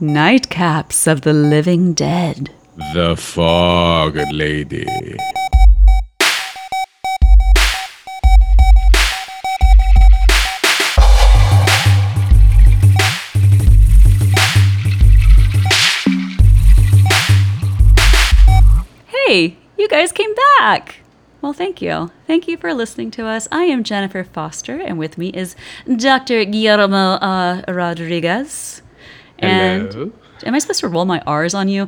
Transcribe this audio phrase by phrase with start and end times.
[0.00, 2.54] Nightcaps of the Living Dead.
[2.94, 4.86] The Fog Lady.
[19.08, 21.00] Hey, you guys came back.
[21.42, 22.12] Well, thank you.
[22.28, 23.48] Thank you for listening to us.
[23.50, 25.56] I am Jennifer Foster, and with me is
[25.96, 26.44] Dr.
[26.44, 28.82] Guillermo uh, Rodriguez.
[29.38, 30.12] And Hello.
[30.44, 31.86] am I supposed to roll my R's on you?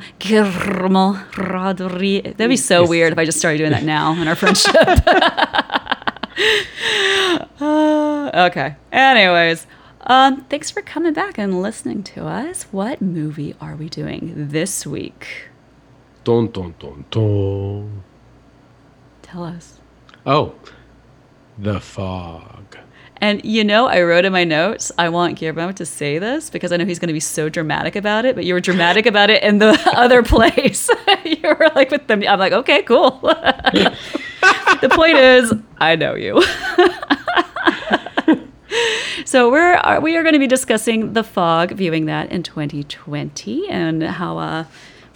[2.37, 4.75] That'd be so weird if I just started doing that now in our friendship.
[7.61, 8.77] Uh, okay.
[8.93, 9.67] Anyways,
[10.03, 12.63] um, thanks for coming back and listening to us.
[12.71, 15.49] What movie are we doing this week?
[16.25, 18.03] Dun, dun, dun, dun.
[19.23, 19.81] Tell us.
[20.25, 20.55] Oh,
[21.59, 22.60] The Fog.
[23.21, 26.73] And you know, I wrote in my notes, I want Guillermo to say this because
[26.73, 29.29] I know he's going to be so dramatic about it, but you were dramatic about
[29.29, 30.89] it in the other place.
[31.25, 32.23] you were like with them.
[32.27, 33.11] I'm like, okay, cool.
[33.23, 36.43] the point is, I know you.
[39.27, 43.69] so we're are- we are going to be discussing the fog, viewing that in 2020,
[43.69, 44.65] and how uh,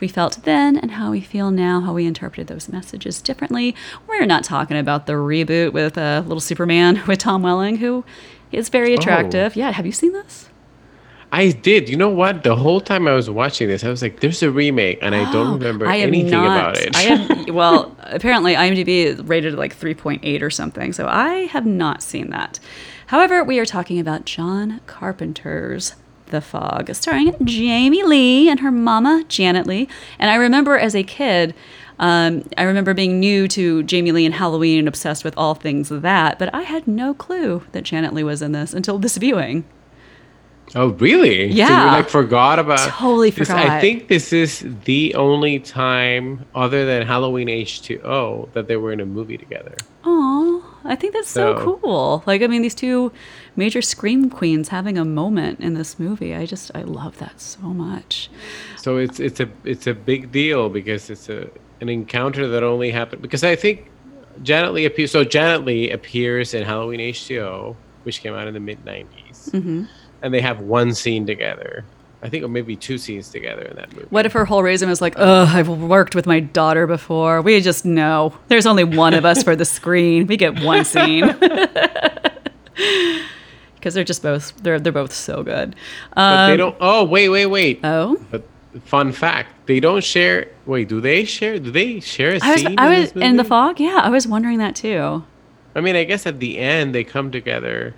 [0.01, 3.75] we felt then and how we feel now, how we interpreted those messages differently.
[4.07, 8.05] We're not talking about the reboot with uh, Little Superman with Tom Welling, who
[8.53, 9.57] is very attractive.
[9.57, 10.49] Yeah, have you seen this?
[11.33, 11.89] I did.
[11.89, 12.45] You know what?
[12.45, 15.33] The whole time I was watching this, I was like, "There's a remake," and I
[15.33, 16.95] don't remember Oh, I am anything not- about it.
[16.95, 22.03] I have well, apparently IMDb is rated like 3.8 or something, so I have not
[22.05, 22.61] seen that.
[23.09, 25.97] However, we are talking about John Carpenter's
[26.35, 29.89] The Fog, starring Jamie Lee and her mama Janet Leigh.
[30.19, 31.55] And I remember as a kid,
[32.01, 35.89] um, I remember being new to Jamie Lee and Halloween and obsessed with all things
[35.91, 39.65] that, but I had no clue that Janet Leigh was in this until this viewing.
[40.75, 41.51] oh, really?
[41.53, 41.85] So Yeah.
[41.85, 42.79] you like forgot about?
[42.81, 48.77] Totally this, I think this is the only time, other than Halloween H2O, that they
[48.77, 49.77] were in a movie together.
[50.05, 52.23] Oh, I think that's so, So- cool.
[52.27, 53.13] Like, I mean, these two
[53.57, 56.35] major scream queens having a moment in this movie.
[56.35, 58.31] I just, I love that so much.
[58.77, 61.49] So it's it's a it's a big deal because it's a
[61.81, 63.91] an encounter that only happened because I think
[64.43, 65.11] Janet Leigh appears.
[65.13, 69.85] So Janet Leigh appears in Halloween H2O, which came out in the mid '90s, Mm-hmm.
[70.23, 71.85] and they have one scene together.
[72.23, 74.07] I think, or maybe two scenes together in that movie.
[74.09, 77.43] What if her whole reason was like, ugh, I've worked with my daughter before.
[77.43, 80.27] We just know there's only one of us for the screen.
[80.27, 81.25] We get one scene.
[83.85, 85.77] Because they're just both, they're, they're both so good.
[86.15, 86.77] But they Um, don't.
[86.81, 87.81] Oh, wait, wait, wait.
[87.85, 88.43] Oh, but
[88.87, 90.49] fun fact: they don't share.
[90.65, 91.59] Wait, do they share?
[91.59, 92.79] Do they share a I was, scene?
[92.79, 93.79] I in, was this in the fog.
[93.79, 95.23] Yeah, I was wondering that too.
[95.75, 97.95] I mean, I guess at the end they come together,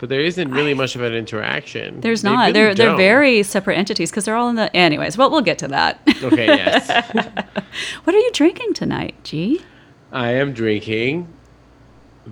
[0.00, 2.00] but there isn't really much of an interaction.
[2.00, 2.40] There's They not.
[2.40, 4.74] really they're they're very separate entities because they're all in the.
[4.76, 6.00] Anyways, well, we'll get to that.
[6.20, 6.88] Okay, yes.
[8.02, 9.62] what are you drinking tonight, G?
[10.10, 11.28] I am drinking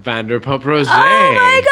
[0.03, 0.87] Vanderpump Rosé.
[0.91, 1.63] Oh my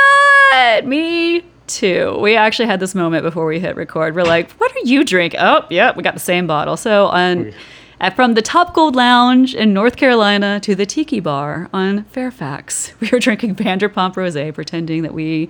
[0.80, 2.16] god, me too.
[2.20, 4.14] We actually had this moment before we hit record.
[4.14, 6.76] We're like, "What are you drinking?" Oh, yeah, we got the same bottle.
[6.76, 7.46] So on.
[7.48, 7.52] Oh,
[8.00, 12.92] at- From the Top Gold Lounge in North Carolina to the Tiki Bar on Fairfax,
[13.00, 15.48] we are drinking Vanderpump Rosé, pretending that we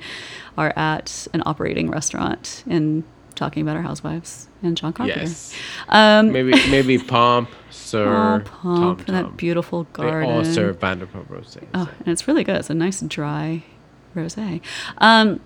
[0.58, 3.02] are at an operating restaurant and
[3.34, 5.20] talking about our housewives and John Carpenter.
[5.20, 5.54] Yes.
[5.88, 10.30] Um, Maybe maybe Pomp, SUR, Oh, pump Tom and that beautiful They garden.
[10.30, 11.66] all serve Vanderpump Rosé.
[11.74, 12.56] Oh, and it's really good.
[12.56, 13.62] It's a nice dry
[14.16, 14.60] rosé.
[14.98, 15.40] Um,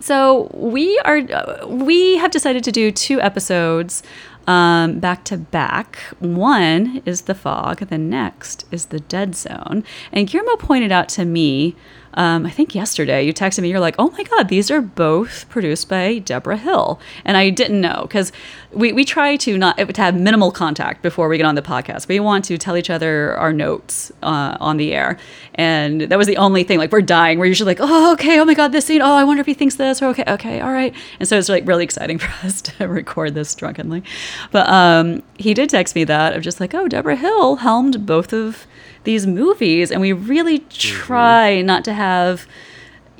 [0.00, 4.02] so we are uh, we have decided to do two episodes
[4.46, 5.98] um, back to back.
[6.20, 7.78] One is the fog.
[7.88, 9.84] The next is the dead zone.
[10.12, 11.76] And Guillermo pointed out to me.
[12.14, 13.70] Um, I think yesterday you texted me.
[13.70, 17.80] You're like, "Oh my God, these are both produced by Debra Hill," and I didn't
[17.80, 18.32] know because
[18.72, 22.06] we, we try to not to have minimal contact before we get on the podcast.
[22.06, 25.18] We want to tell each other our notes uh, on the air,
[25.54, 26.78] and that was the only thing.
[26.78, 27.38] Like we're dying.
[27.38, 28.38] We're usually like, "Oh, okay.
[28.38, 29.02] Oh my God, this scene.
[29.02, 30.94] Oh, I wonder if he thinks this." Or okay, okay, all right.
[31.18, 34.04] And so it's like really exciting for us to record this drunkenly.
[34.52, 38.32] But um, he did text me that of just like, "Oh, Debra Hill helmed both
[38.32, 38.66] of
[39.04, 42.46] these movies," and we really try not to have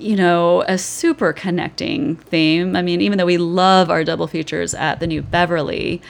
[0.00, 2.75] you know, a super connecting theme.
[2.75, 6.00] I mean, even though we love our double features at the New Beverly,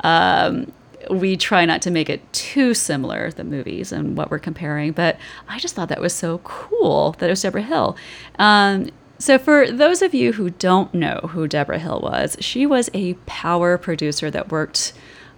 [0.00, 0.72] um,
[1.10, 4.92] we try not to make it too similar, the movies and what we're comparing.
[4.92, 5.18] But
[5.48, 7.96] I just thought that was so cool that it was Debra Hill.
[8.38, 12.90] Um, so, for those of you who don't know who Debra Hill was, she was
[12.94, 14.92] a power producer that worked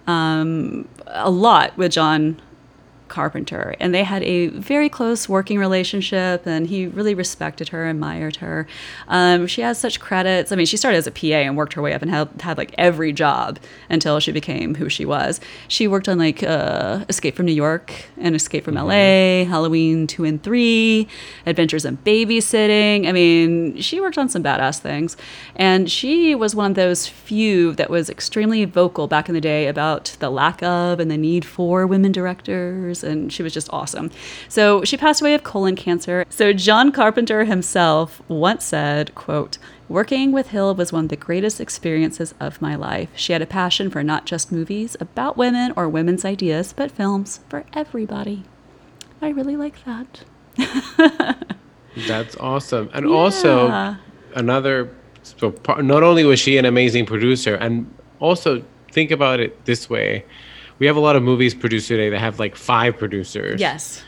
[0.07, 2.41] um, a lot with John
[3.07, 8.37] Carpenter, and they had a very close working relationship, and he really respected her, admired
[8.37, 8.67] her.
[9.07, 10.51] Um, she has such credits.
[10.51, 12.57] I mean, she started as a PA and worked her way up and had, had
[12.57, 13.59] like every job
[13.89, 15.39] until she became who she was.
[15.67, 20.23] She worked on like uh, Escape from New York and Escape from LA, Halloween 2
[20.23, 21.07] and 3,
[21.45, 23.07] Adventures in Babysitting.
[23.07, 25.17] I mean, she worked on some badass things.
[25.55, 29.67] And she was one of those few that was extremely vocal back in the day
[29.67, 34.11] about the lack of and the need for women directors and she was just awesome.
[34.49, 36.25] So she passed away of colon cancer.
[36.29, 39.57] So John Carpenter himself once said, quote,
[39.89, 43.09] Working with Hill was one of the greatest experiences of my life.
[43.15, 47.39] She had a passion for not just movies about women or women's ideas, but films
[47.47, 48.43] for everybody.
[49.21, 50.23] I really like that.
[52.07, 52.89] That's awesome.
[52.93, 53.97] And also
[54.35, 59.89] another so not only was she an amazing producer and also think about it this
[59.89, 60.25] way.
[60.79, 63.59] We have a lot of movies produced today that have like five producers.
[63.59, 64.03] Yes.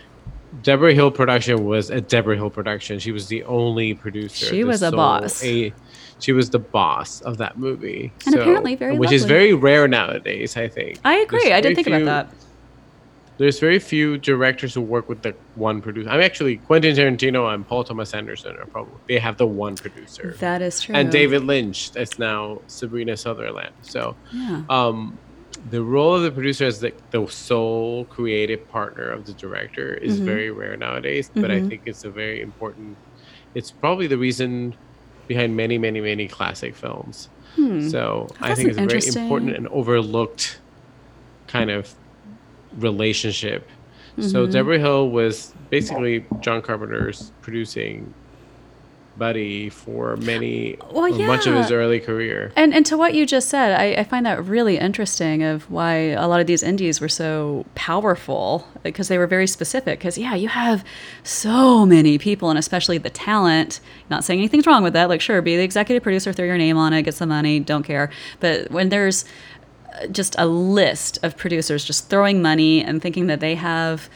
[0.63, 2.99] Debra Hill production was a Debra Hill production.
[2.99, 4.45] She was the only producer.
[4.45, 5.43] She was a boss.
[5.43, 5.73] A,
[6.19, 8.11] she was the boss of that movie.
[8.25, 10.99] And apparently very which is very rare nowadays, I think.
[11.05, 11.39] I agree.
[11.43, 12.35] There's I didn't think few- about that.
[13.37, 16.09] There's very few directors who work with the one producer.
[16.09, 20.35] I'm actually Quentin Tarantino and Paul Thomas Anderson are probably they have the one producer.
[20.39, 20.93] That is true.
[20.93, 23.71] and David Lynch, that's now Sabrina Sutherland.
[23.81, 24.63] So Yeah.
[24.69, 25.17] um,
[25.69, 30.15] the role of the producer as the, the sole creative partner of the director is
[30.17, 30.25] Mm-hmm.
[30.25, 32.97] very rare nowadays, but I think it's a very important.
[33.55, 34.75] It's probably the reason
[35.27, 37.29] behind many, many, many classic films.
[37.55, 38.55] So I Hmm.
[38.55, 40.61] Think it's a very important and overlooked
[41.47, 41.93] kind of
[42.77, 43.67] relationship.
[44.19, 44.51] So Mm-hmm.
[44.51, 48.13] Debra Hill was basically John Carpenter's producing
[49.17, 52.51] buddy for many Well, or much of his early career.
[52.55, 55.93] And and to what you just said, I, I find that really interesting of why
[55.93, 59.99] a lot of these indies were so powerful because they were very specific.
[59.99, 60.83] Because yeah, you have
[61.23, 63.79] so many people, and especially the talent.
[64.09, 65.09] Not saying anything's wrong with that.
[65.09, 67.83] Like sure, be the executive producer, throw your name on it, get some money, don't
[67.83, 68.09] care.
[68.39, 69.25] But when there's
[69.93, 74.09] uh, just a list of producers just throwing money and thinking that they have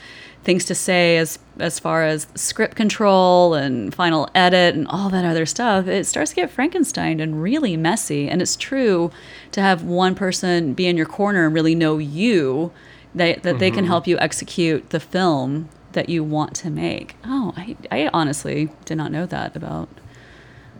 [0.43, 5.23] things to say as as far as script control and final edit and all that
[5.23, 9.11] other stuff it starts to get frankenstein and really messy and it's true
[9.51, 12.71] to have one person be in your corner and really know you
[13.15, 13.87] that, that they can mm-hmm.
[13.87, 18.97] help you execute the film that you want to make oh I, I honestly did
[18.97, 19.89] not know that about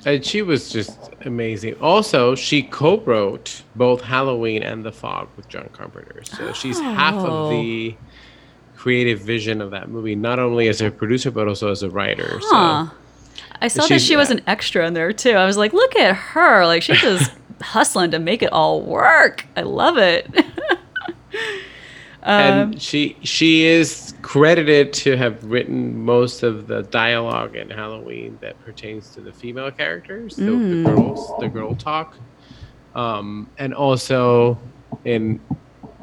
[0.06, 1.76] And she was just amazing.
[1.76, 6.24] Also, she co-wrote both Halloween and The Fog with John Carpenter.
[6.26, 7.46] So she's half Oh.
[7.46, 8.13] of the oh.
[8.84, 12.38] Creative vision of that movie, not only as a producer but also as a writer.
[12.42, 12.88] Huh.
[13.62, 15.32] I saw that she was an extra in there too.
[15.32, 16.66] I was like, look at her.
[16.66, 17.32] Like she's just
[17.62, 19.46] hustling to make it all work.
[19.56, 20.30] I love it.
[20.36, 20.78] So,
[22.24, 28.62] and she she is credited to have written most of the dialogue in Halloween that
[28.66, 32.18] pertains to the female characters, the, the girls, the girl talk,
[32.96, 34.58] um, and also
[35.06, 35.40] in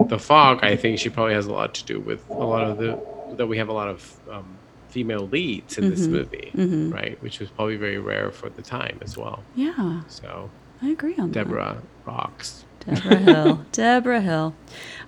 [0.09, 0.61] the fog.
[0.63, 2.99] I think she probably has a lot to do with a lot of the
[3.37, 4.45] that we have a lot of um,
[4.89, 7.21] female leads in this movie, right?
[7.23, 9.43] Which was probably very rare for the time as well.
[9.55, 10.51] yeah, So
[10.83, 11.45] I agree on that.
[11.45, 12.65] Debra rocks.
[12.81, 13.65] Debra Hill.
[13.73, 14.55] Debra Hill.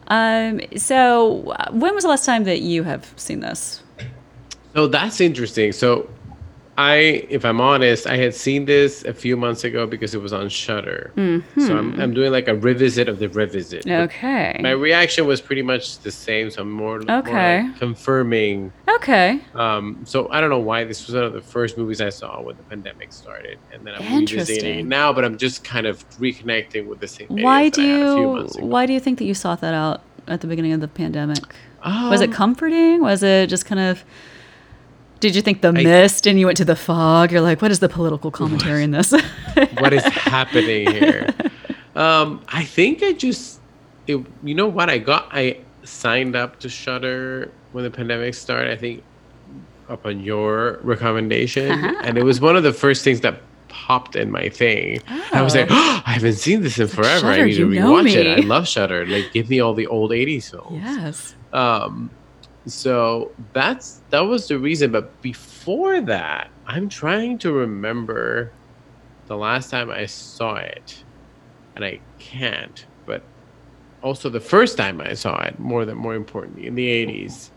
[0.07, 3.83] Um, so uh, when was the last time that you have seen this?
[4.75, 5.73] So that's interesting.
[5.73, 6.09] So
[6.79, 10.33] I, if I'm honest, I had seen this a few months ago because it was
[10.33, 11.13] on Shudder.
[11.59, 13.85] So I'm, I'm doing like a revisit of the revisit.
[13.85, 14.59] But Okay.
[14.61, 16.51] My reaction was pretty much the same.
[16.51, 17.63] So I'm more, more Okay.
[17.65, 18.73] like confirming.
[18.89, 19.41] Okay.
[19.55, 22.41] Um, so I don't know why this was one of the first movies I saw
[22.41, 25.13] when the pandemic started, and then I'm revisiting it now.
[25.13, 27.27] But I'm just kind of reconnecting with the same.
[27.29, 28.67] Why do I a few you months ago.
[28.67, 31.43] why do you think that you sought that out at the beginning of the pandemic?
[31.83, 33.01] Um, Was it comforting?
[33.03, 34.05] Was it just kind of
[35.23, 37.31] did you think the I- mist and you went to the fog?
[37.31, 39.13] You're like, what is the political commentary in this?
[39.79, 41.33] what is happening here?
[41.95, 43.61] Um, I think I just,
[44.07, 44.89] it, you know what?
[44.89, 48.73] I got, I signed up to Shudder when the pandemic started.
[48.73, 49.05] I think
[49.91, 54.49] upon your recommendation, and it was one of the first things that popped in my
[54.49, 55.03] thing.
[55.35, 57.21] I was like, oh, I haven't seen this in forever.
[57.21, 58.27] Shudder, I need to rewatch it.
[58.39, 59.05] I love Shudder.
[59.05, 60.81] Like, give me all the old '80s films.
[60.83, 61.35] yes.
[61.53, 62.11] Um,
[62.67, 64.93] so that's that was the reason.
[64.93, 68.53] But before that, I'm trying to remember
[69.27, 71.03] the last time I saw it,
[71.75, 72.85] and I can't.
[73.05, 73.23] But
[74.03, 77.51] also the first time I saw it, more than more importantly, in the '80s.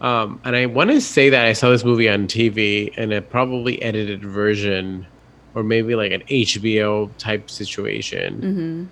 [0.00, 3.22] Um, and I want to say that I saw this movie on TV in a
[3.22, 5.06] probably edited version,
[5.54, 8.40] or maybe like an HBO type situation.
[8.40, 8.84] Mm-hmm.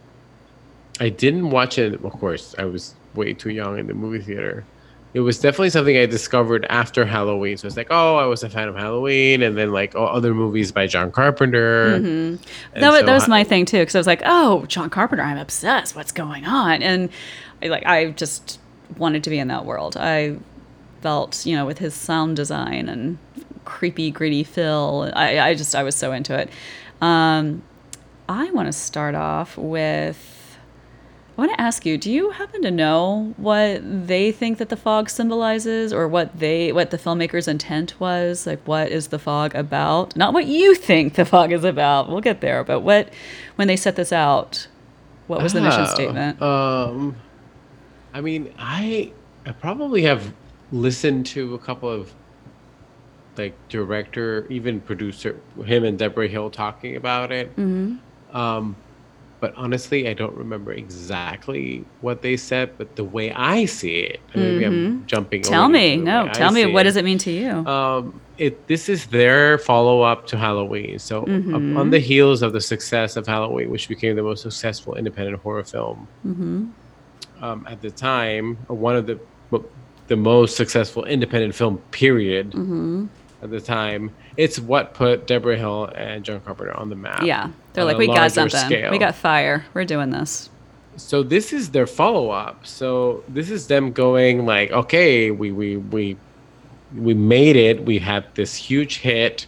[1.01, 2.03] I didn't watch it.
[2.03, 4.65] Of course, I was way too young in the movie theater.
[5.14, 7.56] It was definitely something I discovered after Halloween.
[7.56, 10.35] So it's like, oh, I was a fan of Halloween, and then like oh, other
[10.35, 12.00] movies by John Carpenter.
[12.00, 12.80] Mm-hmm.
[12.80, 15.23] That, was, so that was my thing too because I was like, "Oh, John Carpenter,
[15.23, 15.94] I'm obsessed.
[15.94, 17.11] What's going on?" And
[17.62, 18.59] I, like, I just
[18.99, 19.97] wanted to be in that world.
[19.97, 20.37] I
[21.00, 23.18] felt, you know, with his sound design and
[23.64, 25.12] creepy, gritty feel.
[25.14, 26.50] I, I just, I was so into it.
[27.00, 27.62] Um,
[28.28, 30.33] I want to start off with.
[31.37, 34.76] I want to ask you: Do you happen to know what they think that the
[34.76, 38.47] fog symbolizes, or what they, what the filmmaker's intent was?
[38.47, 40.17] Like, what is the fog about?
[40.17, 42.09] Not what you think the fog is about.
[42.09, 43.09] We'll get there, but what,
[43.57, 44.69] when they set this out,
[45.26, 46.41] what was the mission Oh, statement?
[46.41, 47.17] Um,
[48.12, 49.12] I mean, I
[49.45, 50.33] I probably have
[50.71, 52.14] listened to a couple of
[53.37, 57.50] like director, even producer, him and Debra Hill talking about it.
[57.57, 58.37] Mm-hmm.
[58.37, 58.76] Um,
[59.45, 62.79] but honestly, I don't remember exactly what they said.
[62.79, 65.43] But the way I see it, and maybe I'm jumping.
[65.43, 65.53] Mm-hmm.
[65.53, 66.65] Tell me, no, way I tell me.
[66.65, 66.85] What it.
[66.85, 67.51] does it mean to you?
[67.67, 70.99] Um, it this is their follow up to Halloween.
[70.99, 71.77] So Mm-hmm.
[71.77, 75.65] on the heels of the success of Halloween, which became the most successful independent horror
[75.65, 77.45] film mm-hmm.
[77.45, 79.21] um, at the time, one of the
[80.07, 83.07] the most successful independent film period Mm-hmm.
[83.45, 84.11] At the time.
[84.39, 87.23] It's what put Debra Hill and John Carpenter on the map.
[87.23, 88.59] Yeah, they're like, we got something.
[88.59, 88.91] scale.
[88.91, 89.67] We got fire.
[89.75, 90.49] We're doing this.
[90.97, 92.67] so this is their follow up.
[92.67, 96.17] So this is them going like, okay, we we we
[96.97, 97.85] we made it.
[97.85, 99.47] We had this huge hit.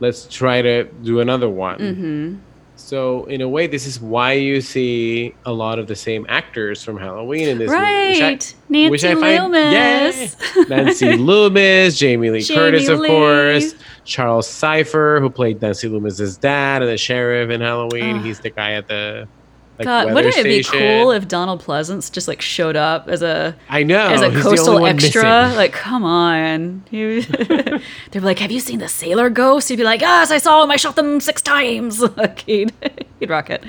[0.00, 1.78] Let's try to do another one.
[1.78, 2.36] Mm-hmm.
[2.82, 6.82] So in a way, this is why you see a lot of the same actors
[6.82, 7.80] from Halloween in this movie.
[7.80, 10.36] Right, Nancy which I find- Loomis.
[10.56, 10.64] Yeah.
[10.68, 13.08] Nancy Loomis, Jamie Lee Jamie Curtis, of Lee.
[13.08, 13.74] course,
[14.04, 18.16] Charles Cyphers, who played Nancy Loomis's dad and the sheriff in Halloween.
[18.18, 18.24] Ugh.
[18.24, 19.26] He's the guy at the
[19.78, 20.78] like, God, wouldn't it be station.
[21.02, 24.84] cool if Donald Pleasence just like showed up as a I know as a coastal
[24.86, 25.22] extra?
[25.22, 25.56] missing.
[25.56, 26.84] Like, come on.
[26.90, 27.80] He- They'd
[28.12, 30.70] be like, "Have you seen the sailor ghost?" He'd be like, "Yes, I saw him.
[30.70, 32.72] I shot them six times." Like, he'd,
[33.20, 33.64] he'd rock it.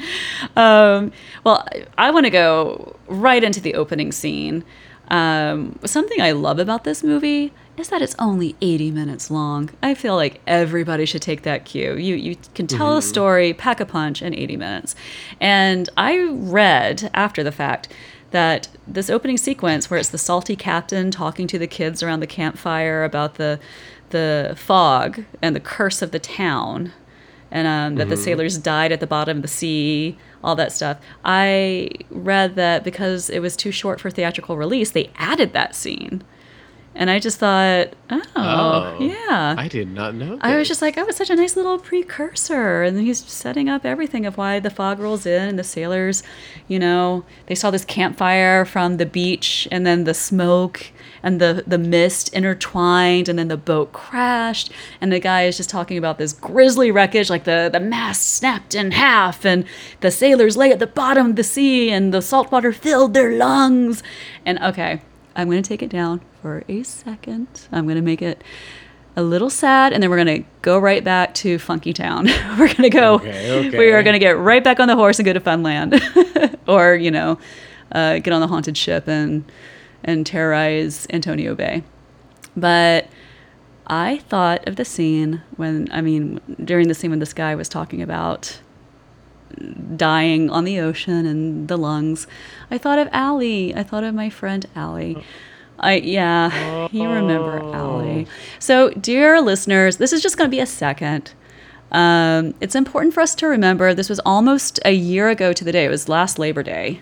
[0.55, 1.12] Um,
[1.43, 4.63] well, I, I want to go right into the opening scene.
[5.13, 9.70] Um, something I love about this movie is that it's only 80 minutes long.
[9.84, 11.96] I feel like everybody should take that cue.
[11.96, 14.96] You you can tell a story, pack a punch in 80 minutes.
[15.39, 17.93] And I read after the fact
[18.32, 22.27] that this opening sequence where it's the salty captain talking to the kids around the
[22.27, 23.60] campfire about the
[24.10, 26.91] the fog and the curse of the town
[27.53, 30.98] and um, that the sailors died at the bottom of the sea, all that stuff.
[31.24, 36.24] I read that because it was too short for theatrical release, they added that scene.
[36.95, 39.55] And I just thought, oh, Oh, yeah.
[39.57, 40.38] I did not know.
[40.41, 42.83] I was just like, that was such a nice little precursor.
[42.83, 46.22] And he's setting up everything of why the fog rolls in and the sailors,
[46.67, 50.91] you know, they saw this campfire from the beach and then the smoke
[51.23, 54.71] and the, the mist intertwined and then the boat crashed.
[54.99, 58.75] And the guy is just talking about this grisly wreckage, like the, the mast snapped
[58.75, 59.65] in half and
[60.01, 63.31] the sailors lay at the bottom of the sea and the salt water filled their
[63.31, 64.03] lungs.
[64.45, 65.01] And okay,
[65.35, 67.67] I'm going to take it down for a second.
[67.71, 68.43] I'm going to make it
[69.15, 72.25] a little sad, and then we're gonna go right back to Funky Town.
[72.57, 73.15] we're gonna go.
[73.15, 73.77] Okay, okay.
[73.77, 77.11] We are gonna get right back on the horse and go to Funland, or you
[77.11, 77.37] know,
[77.91, 79.43] uh, get on the haunted ship and
[80.03, 81.83] and terrorize Antonio Bay.
[82.55, 83.07] But
[83.88, 87.67] I thought of the scene when I mean during the scene when this guy was
[87.67, 88.60] talking about
[89.95, 92.27] dying on the ocean and the lungs.
[92.72, 93.75] I thought of Allie.
[93.75, 95.24] I thought of my friend Allie.
[95.79, 98.27] I yeah, you remember Allie.
[98.60, 101.33] So, dear listeners, this is just going to be a second.
[101.91, 105.72] Um, it's important for us to remember this was almost a year ago to the
[105.72, 105.86] day.
[105.86, 107.01] It was last Labor Day.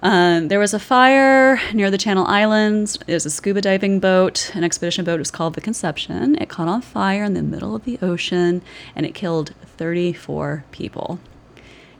[0.00, 2.98] Um, there was a fire near the Channel Islands.
[3.06, 5.16] There's a scuba diving boat, an expedition boat.
[5.16, 6.36] It was called the Conception.
[6.40, 8.62] It caught on fire in the middle of the ocean
[8.94, 11.18] and it killed 34 people.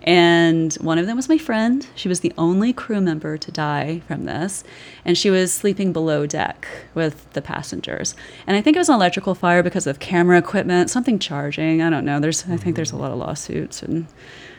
[0.04, 1.86] And one of them was my friend.
[1.96, 4.62] She was the only crew member to die from this.
[5.04, 8.14] And she was sleeping below deck with the passengers.
[8.46, 11.82] And I think it was an electrical fire because of camera equipment, something charging.
[11.82, 12.20] I don't know.
[12.20, 14.06] There's I think there's a lot of lawsuits and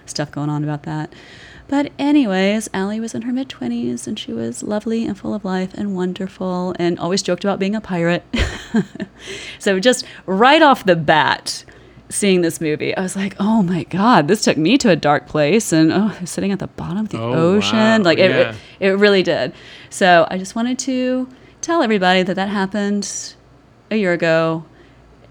[0.06, 1.14] stuff going on about that.
[1.70, 5.46] But anyways, Allie was in her mid 20s and she was lovely and full of
[5.46, 8.24] life and wonderful and always joked about being a pirate.
[9.60, 11.64] so just right off the bat,
[12.10, 15.28] seeing this movie, I was like, "Oh my god, this took me to a dark
[15.28, 18.56] place." And oh, sitting at the bottom of the Oh, ocean, wow, like it, yeah.
[18.80, 19.54] it, it really did.
[19.92, 21.30] So I just wanted to
[21.62, 23.36] tell everybody that that happened
[23.92, 24.66] a year ago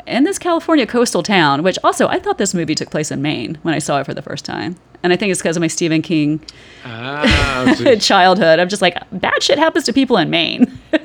[0.07, 1.65] in this California coastal town.
[1.65, 4.15] Which also, I thought this movie took place in Maine when I saw it for
[4.15, 6.41] the first time, and I think it's because of my Stephen King
[6.85, 8.59] Ah, childhood.
[8.59, 10.79] I'm just like, bad shit happens to people in Maine.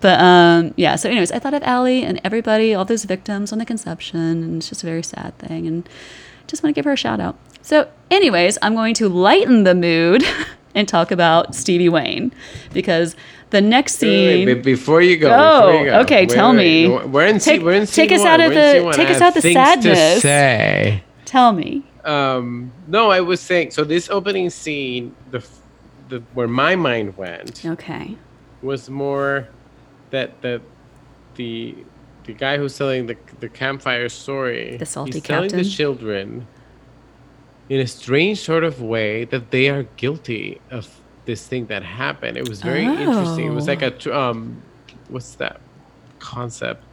[0.00, 3.58] But um, yeah, so anyways, I thought of Allie and everybody, all those victims on
[3.58, 5.86] the conception, and it's just a very sad thing, and
[6.46, 7.36] just want to give her a shout out.
[7.62, 10.22] So, anyways, I'm going to lighten the mood
[10.74, 12.32] and talk about Stevie Wayne
[12.72, 13.14] because
[13.50, 14.46] the next Wait, wait, scene.
[14.46, 16.88] wait, before you go, Oh, before you go, okay, wait, tell me.
[16.88, 19.42] We're in, Take- we're in take scene us out of the- take us out the
[19.42, 20.14] sadness.
[20.14, 21.02] To say.
[21.26, 21.82] Tell me.
[22.06, 23.72] Um, no, I was saying.
[23.72, 25.44] So this opening scene, the,
[26.08, 28.16] the where my mind went Okay.
[28.62, 29.48] was more
[30.10, 30.62] that the
[31.34, 31.74] the
[32.24, 34.76] the guy who's telling the the campfire story.
[34.76, 36.46] The salty he's telling the children
[37.68, 40.88] in a strange sort of way that they are guilty of
[41.24, 42.36] this thing that happened.
[42.36, 43.46] It was very interesting.
[43.46, 44.62] It was like a um,
[45.08, 45.60] what's that
[46.20, 46.84] concept?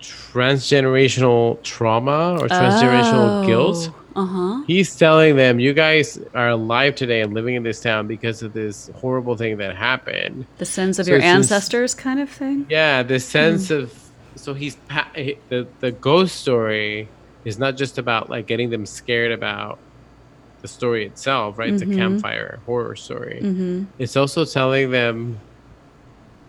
[0.00, 3.90] Transgenerational trauma or transgenerational guilt.
[4.14, 4.62] Uh huh.
[4.66, 8.52] He's telling them, "You guys are alive today and living in this town because of
[8.52, 12.66] this horrible thing that happened." The sins of So your just- ancestors, kind of thing.
[12.68, 13.74] Yeah, the sense Hmm.
[13.74, 13.94] of
[14.34, 14.76] so he's
[15.48, 17.08] the the ghost story
[17.44, 19.78] is not just about like getting them scared about
[20.62, 21.72] the story itself, right?
[21.72, 21.96] It's a Mhm.
[21.96, 23.40] campfire horror story.
[23.42, 23.84] Mm-hmm.
[23.98, 25.40] It's also telling them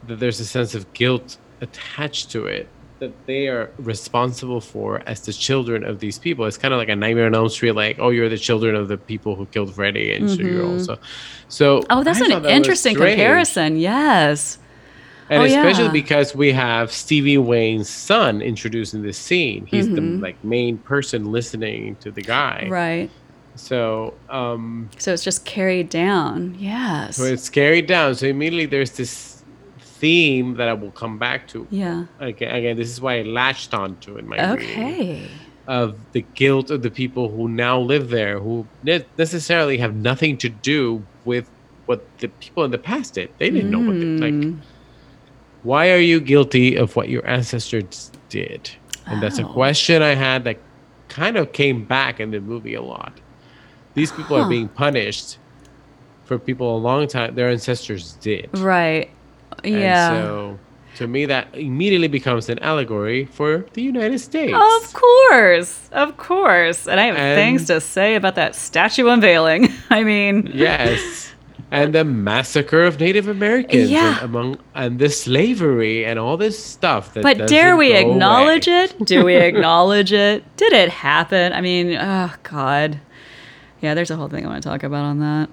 [0.07, 2.67] that there's a sense of guilt attached to it
[3.03, 6.45] that they are responsible for as the children of these people.
[6.45, 8.87] It's kind of like a Nightmare on Elm Street, like, oh, you're the children of
[8.87, 10.97] the people who killed Freddy, and so you're also.
[11.49, 13.77] So Oh, that's I an that interesting comparison.
[13.77, 14.57] Yes.
[15.29, 15.91] and Oh, especially yeah.
[16.03, 19.65] because we have Stevie Wayne's son introduced in this scene.
[19.65, 19.95] He's Mhm.
[19.95, 22.67] the like main person listening to the guy.
[22.69, 23.09] Right.
[23.55, 26.55] So, um, So it's just carried down.
[26.59, 27.17] Yes.
[27.17, 28.15] so it's carried down.
[28.15, 29.32] So immediately there's this
[30.03, 31.65] theme that I will come back to.
[31.71, 32.05] yeah.
[32.19, 35.27] Again, again, this is why I latched onto in my reading Okay.
[35.67, 40.33] of the guilt of the people who now live there, who ne- necessarily have nothing
[40.43, 40.81] to do
[41.23, 41.45] with
[41.85, 43.29] what the people in the past did.
[43.39, 44.33] They didn't know what they like.
[44.33, 44.57] Mm.
[45.63, 48.61] Why are you guilty of what your ancestors did?
[49.07, 49.53] And that's a Oh.
[49.53, 50.57] question I had that
[51.07, 53.13] kind of came back in the movie a lot.
[53.93, 54.43] These people Huh.
[54.43, 55.37] are being punished
[56.25, 58.49] for people a long time their ancestors did.
[58.57, 59.09] Right.
[59.63, 60.09] And Yeah.
[60.09, 60.59] so
[60.97, 64.53] to me that immediately becomes an allegory for the United States.
[64.53, 66.87] Of course, of course.
[66.87, 69.69] And I have And- things to say about that statue unveiling.
[69.89, 71.29] I mean, Yes.
[71.71, 74.17] And the massacre of Native Americans Yeah.
[74.17, 78.83] and among and the slavery and all this stuff that but dare we acknowledge away.
[78.83, 79.05] it?
[79.05, 80.43] Do we acknowledge it?
[80.55, 81.51] Did it happen?
[81.51, 82.99] I mean, oh God.
[83.81, 85.49] Yeah, there's a whole thing I want to talk about on that.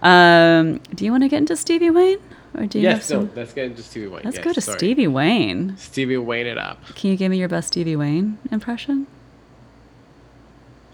[0.00, 2.18] Um, do you want to get into Stevie Wayne,
[2.58, 3.26] or do you have Yes, some?
[3.26, 4.22] no, let's get into Stevie Wayne.
[4.24, 4.78] Let's Yes, go to sorry.
[4.78, 5.76] Stevie Wayne.
[5.76, 6.84] Stevie Wayne it up.
[6.94, 9.06] Can you give me your best Stevie Wayne impression?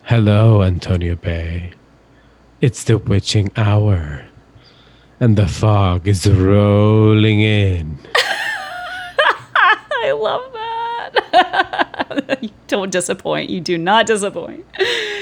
[0.04, 1.72] Hello, Antonio Bay.
[2.60, 4.24] It's the witching hour,
[5.18, 7.98] and the fog is rolling in.
[9.56, 10.53] I love that.
[12.40, 13.50] You don't disappoint.
[13.50, 14.64] You do not disappoint.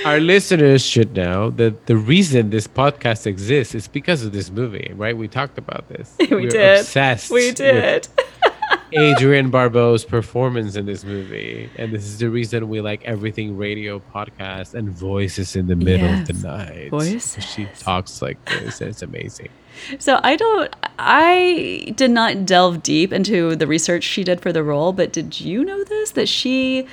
[0.05, 4.93] Our listeners should know that the reason this podcast exists is because of this movie,
[4.97, 5.17] right?
[5.17, 6.17] We talked about this.
[6.33, 6.81] We We're did.
[6.81, 7.31] Obsessed.
[7.31, 8.09] We did.
[8.97, 14.01] Adrienne Barbeau's performance in this movie, and this is the reason we like everything radio
[14.15, 16.91] podcast and voices in the middle of the night.
[16.91, 17.37] Voice.
[17.55, 18.81] She talks like this.
[18.81, 19.49] It's amazing.
[19.99, 20.75] So I don't.
[20.99, 25.41] I did not delve deep into the research she did for the role, but did
[25.41, 26.87] you know this that she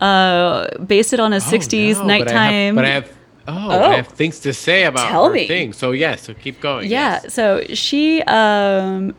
[0.00, 2.74] uh, based it on a '60s Oh, no, but I have- nighttime?
[2.76, 3.12] But I have,
[3.48, 3.90] oh, Oh.
[3.90, 5.46] I have things to say about Tell her me.
[5.46, 5.72] thing.
[5.72, 6.88] So yes, so keep going.
[6.90, 7.20] yeah.
[7.22, 7.34] yes.
[7.34, 8.22] So she.
[8.22, 9.14] Um,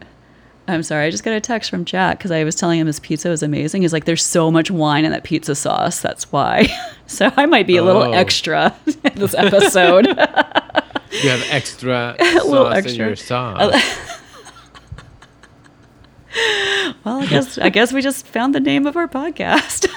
[0.67, 2.99] I'm sorry, I just got a text from Jack because I was telling him his
[2.99, 3.81] pizza was amazing.
[3.81, 5.99] He's like, "There's so much wine in that pizza sauce.
[6.01, 6.67] That's why."
[7.07, 8.11] so I might be a little Oh.
[8.13, 10.07] extra in this episode.
[11.21, 13.71] You have extra sauce little in your sauce.
[17.05, 19.87] well, I guess I guess we just found the name of our podcast.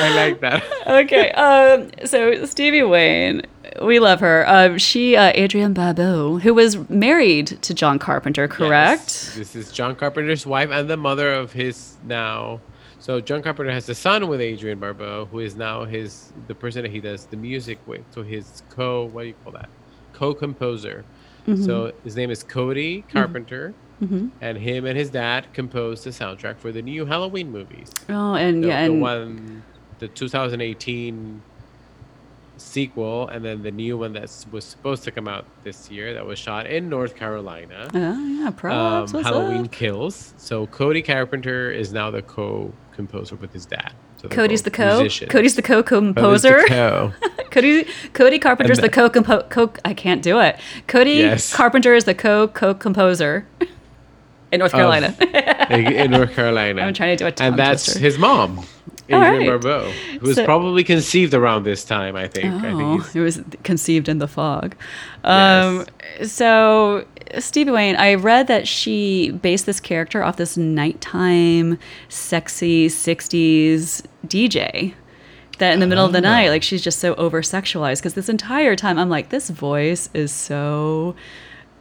[0.00, 0.62] I like that.
[0.88, 3.42] Okay, um, so Stevie Wayne,
[3.82, 4.44] we love her.
[4.48, 9.02] Um, she, uh, Adrienne Barbeau, who was married to John Carpenter, correct?
[9.02, 9.34] Yes.
[9.36, 12.60] This is John Carpenter's wife and the mother of his now.
[13.00, 16.82] So John Carpenter has a son with Adrienne Barbeau, who is now his the person
[16.82, 18.00] that he does the music with.
[18.10, 19.68] So his co what do you call that?
[20.14, 21.04] Co-composer.
[21.46, 21.62] Mm-hmm.
[21.64, 24.30] So his name is Cody Carpenter, Mhm.
[24.40, 27.90] and him and his dad composed the soundtrack for the new Halloween movies.
[28.08, 29.62] Oh, and The, yeah, the and one,
[29.98, 31.42] the 2018
[32.56, 36.26] sequel, and then the new one that was supposed to come out this year that
[36.26, 37.88] was shot in North Carolina.
[37.94, 39.14] Oh yeah, props.
[39.14, 39.72] Um, Halloween up?
[39.72, 40.34] Kills.
[40.36, 43.92] So Cody Carpenter is now the co-composer with his dad.
[44.20, 44.98] So Cody's the co.
[44.98, 46.64] Cody's the Cody's the co-composer.
[46.66, 47.12] co.
[47.52, 50.58] Cody Cody Carpenter's And the co co I can't do it.
[50.88, 51.54] Cody Yes.
[51.54, 53.46] Carpenter is the co co composer
[54.50, 55.14] in North Carolina.
[55.70, 56.82] in in North Carolina.
[56.82, 58.00] I'm trying to do a tongue And that's twister.
[58.00, 58.64] his mom,
[59.10, 59.46] Adrienne right.
[59.60, 59.90] Barbeau,
[60.20, 62.14] who was So- probably conceived around this time.
[62.16, 62.54] I think.
[62.54, 64.74] I think Oh, it was conceived in the fog.
[65.24, 65.86] Um,
[66.24, 67.04] So,
[67.38, 74.94] Stevie Wayne, I read that she based this character off this nighttime, sexy 60s DJ.
[75.58, 76.50] That in the middle of the night, Oh.
[76.50, 77.96] like she's just so over sexualized.
[77.98, 81.16] Because this entire time, I'm like, this voice is so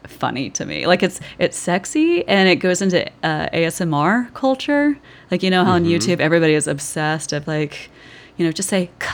[0.05, 0.85] funny to me.
[0.87, 4.97] Like it's it's sexy and it goes into uh, ASMR culture.
[5.31, 7.89] Like you know how on YouTube everybody is obsessed of like,
[8.37, 9.07] you know, just say "K,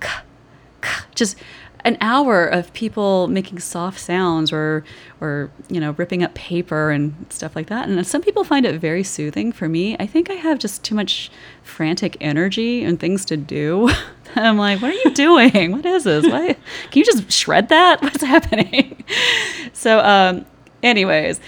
[0.00, 0.08] k,
[0.82, 1.36] k," just
[1.84, 4.84] an hour of people making soft sounds or
[5.20, 7.88] or you know ripping up paper and stuff like that.
[7.88, 9.52] And some people find it very soothing.
[9.52, 11.30] For me, I think I have just too much
[11.62, 13.90] frantic energy and things to do.
[14.36, 15.72] I'm like, what are you doing?
[15.72, 16.24] What is this?
[16.26, 16.56] What?
[16.90, 18.00] Can you just shred that?
[18.02, 19.02] What's happening?
[19.72, 20.46] So, um,
[20.82, 21.40] anyways,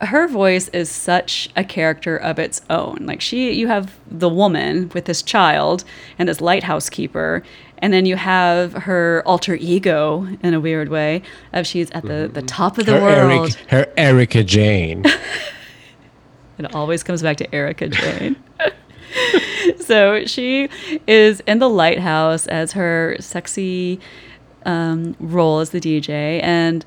[0.00, 2.98] her voice is such a character of its own.
[3.02, 5.84] Like she, you have the woman with this child
[6.18, 7.42] and this lighthouse keeper,
[7.78, 12.30] and then you have her alter ego in a weird way of she's at the,
[12.32, 13.56] the top of the her, world.
[13.70, 15.04] Eric, her Erika Jayne.
[16.58, 18.36] It always comes back to Erika Jayne.
[19.80, 20.68] so she
[21.06, 24.00] is in the lighthouse as her sexy
[24.64, 26.84] um, role as the DJ, and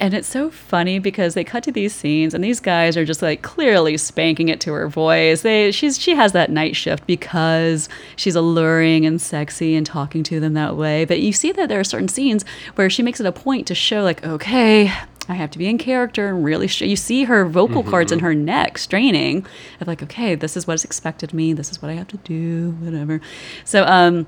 [0.00, 3.22] and it's so funny because they cut to these scenes, and these guys are just
[3.22, 5.42] like clearly spanking it to her voice.
[5.42, 10.40] They she's she has that night shift because she's alluring and sexy and talking to
[10.40, 11.04] them that way.
[11.04, 13.74] But you see that there are certain scenes where she makes it a point to
[13.74, 14.92] show like, okay,
[15.28, 16.82] I have to be in character and really sh-.
[16.82, 19.46] you see her vocal cords in her neck straining
[19.80, 21.52] of like, okay, this is what's expected of me.
[21.52, 23.20] This is what I have to do, whatever.
[23.64, 24.26] So, um,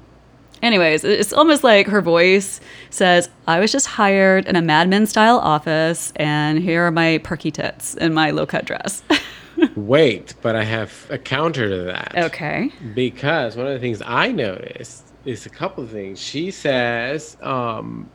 [0.62, 5.06] anyways, it's almost like her voice says, I was just hired in a Mad Men
[5.06, 9.02] style office and here are my perky tits in my low cut dress.
[9.76, 12.12] Wait, but I have a counter to that.
[12.16, 12.70] okay.
[12.94, 16.20] Because one of the things I noticed is a couple of things.
[16.20, 18.10] She says, um,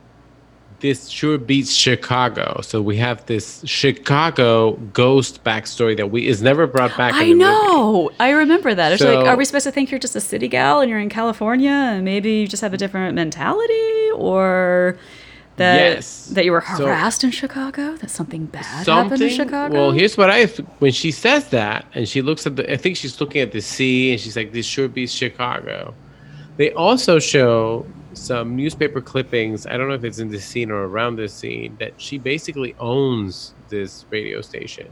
[0.82, 2.60] this sure beats Chicago.
[2.62, 7.14] So we have this Chicago ghost backstory that we is never brought back.
[7.14, 7.38] in I the movie.
[7.44, 8.10] know.
[8.20, 8.92] I remember that.
[8.92, 11.08] It's like, are we supposed to think you're just a city gal and you're in
[11.08, 14.98] California and maybe you just have a different mentality or
[15.56, 16.26] that Yes.
[16.32, 17.96] that you were So- harassed in Chicago?
[17.96, 19.74] That something bad happened in Chicago?
[19.74, 20.46] Well, here's what I
[20.80, 22.70] when she says that, and she looks at the.
[22.72, 25.94] I think she's looking at the sea, and she's like, "This sure beats Chicago."
[26.56, 29.66] They also show some newspaper clippings.
[29.66, 32.74] I don't know if it's in this scene or around this scene that she basically
[32.78, 34.88] owns this radio station.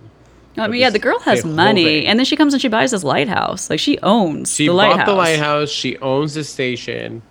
[0.56, 3.04] I mean, yeah, the girl has money, and then she comes and she buys this
[3.04, 3.70] lighthouse.
[3.70, 5.06] Like she owns She the bought lighthouse.
[5.06, 5.70] the lighthouse.
[5.70, 7.22] She owns the station.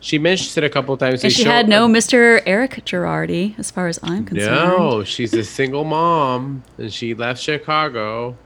[0.00, 1.24] She mentions it a couple of times.
[1.24, 2.40] And she had no Mr.
[2.46, 4.54] Eric Girardi, as far as I'm concerned.
[4.54, 8.36] No, she's a single mom, and she left Chicago.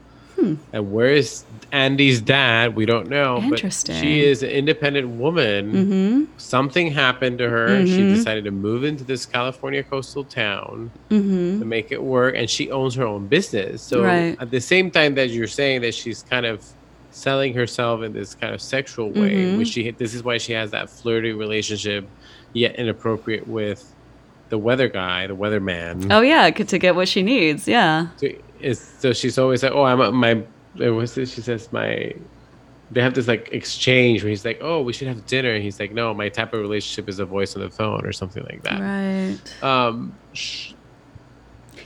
[0.42, 0.54] Hmm.
[0.72, 2.74] And where is Andy's dad?
[2.74, 3.38] We don't know.
[3.38, 3.94] Interesting.
[3.94, 5.72] But she is an independent woman.
[5.72, 6.24] Mm-hmm.
[6.36, 7.86] Something happened to her.
[7.86, 8.14] She Mhm.
[8.16, 11.60] decided to move into this California coastal town Mm-hmm.
[11.60, 13.82] to make it work, and she owns her own business.
[13.82, 14.36] So Right.
[14.40, 16.64] at the same time that you're saying that she's kind of
[17.10, 19.58] selling herself in this kind of sexual way, Mhm.
[19.58, 22.06] which she this is why she has that flirty relationship,
[22.54, 23.84] yet inappropriate with
[24.48, 26.06] the weather guy, the weatherman.
[26.10, 27.66] Oh yeah, to get what she needs.
[27.68, 28.06] Yeah.
[28.16, 28.28] So,
[28.62, 30.42] is, so she's always like, oh, I'm my.
[30.90, 31.34] What's this?
[31.34, 32.14] She says my.
[32.90, 35.80] They have this like exchange where he's like, oh, we should have dinner, and he's
[35.80, 38.62] like, no, my type of relationship is a voice on the phone or something like
[38.64, 38.80] that.
[38.80, 39.62] Right.
[39.64, 40.72] Um, sh-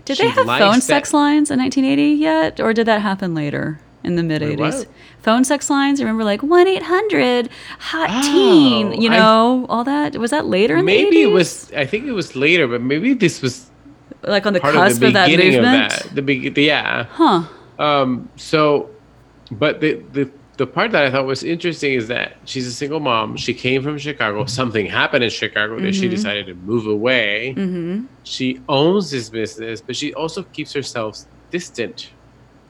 [0.04, 3.80] Did they have phone that- sex lines in 1980 yet, or did that happen later
[4.02, 4.86] in the mid 80s?
[5.22, 6.00] Phone sex lines.
[6.00, 9.00] Remember, like one eight hundred hot Oh, teen.
[9.00, 10.16] You I- know all that.
[10.16, 11.30] Was that later in maybe the 80s?
[11.30, 11.72] it was.
[11.72, 13.70] I think it was later, but maybe this was
[14.26, 15.56] like on the cusp of the of, that movement.
[15.56, 15.62] of
[16.02, 16.14] that.
[16.14, 17.04] The big, yeah.
[17.10, 17.42] Huh.
[17.78, 18.90] Um, so,
[19.50, 22.98] but the, the the part that I thought was interesting is that she's a single
[22.98, 23.36] mom.
[23.36, 24.46] She came from Chicago.
[24.46, 26.10] Something happened in Chicago that she Mhm.
[26.10, 27.54] decided to move away.
[27.56, 28.06] Mm-hmm.
[28.24, 31.18] She owns this business, but she also keeps herself
[31.50, 32.10] distant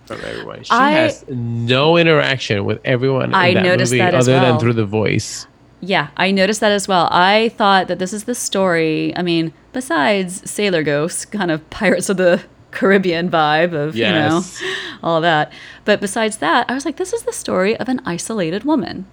[0.07, 0.65] from everyone.
[0.65, 4.39] She I- has no interaction with everyone I in that noticed movie that as other
[4.41, 4.51] well.
[4.53, 5.47] than through the voice.
[5.87, 7.09] Yeah, I noticed that as well.
[7.13, 9.17] I thought that this is the story.
[9.17, 14.61] I mean, besides Sailor Ghosts, kind of Pirates of the Caribbean vibe of, Yes.
[14.61, 15.53] you know, all that.
[15.85, 19.07] But besides that, I was like, this is the story of an isolated woman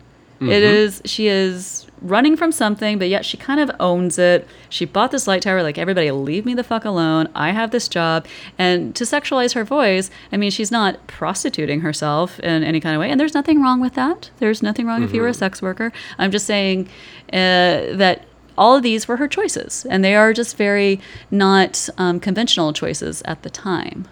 [0.50, 4.48] It is she is running from something, but yet she kind of owns it.
[4.70, 7.30] She bought this light tower, like everybody, leave me the fuck alone.
[7.34, 8.28] I have this job,
[8.58, 13.00] and to sexualize her voice, I mean, she's not prostituting herself in any kind of
[13.00, 14.30] way, and there's nothing wrong with that.
[14.40, 15.92] There's nothing wrong if you were a sex worker.
[16.18, 16.90] I'm just saying
[17.32, 18.26] uh, that
[18.58, 21.00] all of these were her choices, and they are just very
[21.32, 24.08] not um, conventional choices at the time.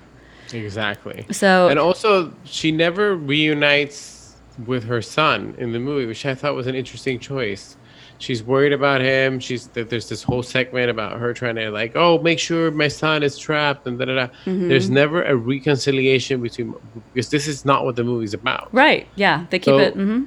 [0.53, 1.25] Exactly.
[1.31, 4.20] So And also, she never reunites
[4.65, 7.77] with her son in the movie, which I thought was an interesting choice.
[8.17, 9.39] She's worried about him.
[9.39, 12.87] She's that there's this whole segment about her trying to like, oh, make sure my
[12.87, 14.27] son is trapped and da da da.
[14.45, 14.69] Mm-hmm.
[14.69, 16.75] There's never a reconciliation between
[17.13, 18.69] because this is not what the movie's about.
[18.73, 19.93] right, yeah, they keep So- it.
[19.95, 20.23] hmm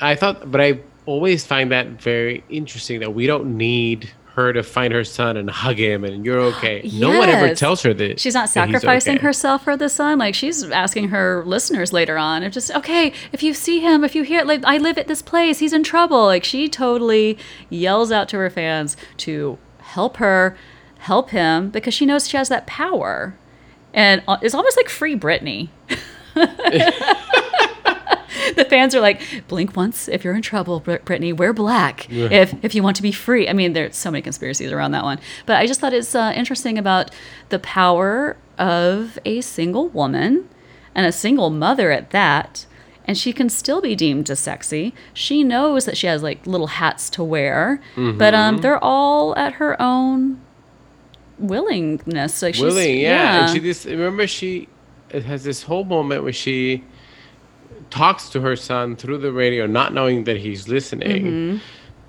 [0.00, 4.62] I thought, but I always find that very interesting that we don't need her to
[4.62, 6.88] find her son and hug him and you're okay.
[6.94, 9.22] No one ever tells her that She's not sacrificing okay.
[9.22, 10.18] herself for the son.
[10.18, 14.14] Like she's asking her listeners later on, if just okay, if you see him, if
[14.14, 16.24] you hear, like I live at this place, he's in trouble.
[16.26, 17.38] Like she totally
[17.68, 20.56] yells out to her fans to help her,
[20.98, 23.36] help him because she knows she has that power,
[23.92, 25.70] and uh, it's almost like free Britney.
[28.56, 31.36] the fans are like, blink once if you're in trouble, Brit- Britney.
[31.36, 33.48] Wear black if if you want to be free.
[33.48, 36.32] I mean, there's so many conspiracies around that one, but I just thought it's uh,
[36.34, 37.10] interesting about
[37.50, 40.48] the power of a single woman
[40.94, 42.66] and a single mother at that.
[43.06, 44.94] And she can still be deemed as sexy.
[45.14, 49.54] She knows that she has like little hats to wear, but um, they're all at
[49.54, 50.40] her own
[51.38, 52.42] willingness.
[52.42, 53.42] Like she's willing, yeah.
[53.44, 54.68] And she just remember she
[55.10, 56.84] it has this whole moment where she
[57.90, 61.56] talks to her son through the radio, not knowing that he's listening, Mm-hmm.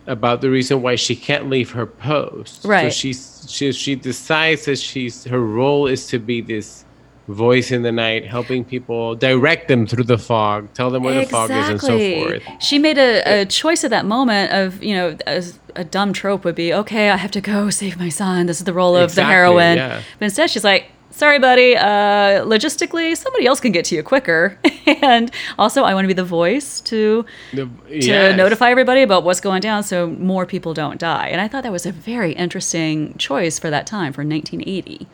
[0.08, 2.64] about the reason why she can't leave her post.
[2.64, 2.94] So Right.
[2.94, 6.86] she's she she decides that she's her role is to be this
[7.28, 11.26] voice in the night, helping people direct them through the fog, tell them where the
[11.28, 12.44] fog is, and so forth.
[12.60, 16.44] She made a, a choice at that moment of, you know, as a dumb trope
[16.44, 18.48] would be, okay, I have to go save my son.
[18.48, 19.78] This is the role of Exactly, the heroine.
[19.78, 20.02] yeah.
[20.20, 20.88] But instead, she's like,
[21.22, 21.76] sorry, buddy.
[21.78, 24.58] Uh, logistically, somebody else can get to you quicker.
[25.04, 25.30] and
[25.60, 28.36] also, I want to be the voice to The- to yes.
[28.38, 31.28] notify everybody about what's going down so more people don't die.
[31.28, 35.08] And I thought that was a very interesting choice for that time, for 1980.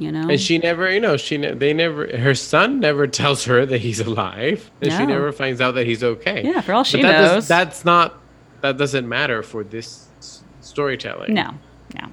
[0.00, 0.28] You know?
[0.28, 2.00] And she never, you know, she ne- they never.
[2.26, 6.02] Her son never tells her that he's alive, and she never finds out that he's
[6.02, 6.42] okay.
[6.44, 7.48] Yeah, for all she that does- knows.
[7.48, 8.18] that's not.
[8.62, 10.08] That doesn't matter for this
[10.60, 11.34] storytelling.
[11.34, 11.48] no,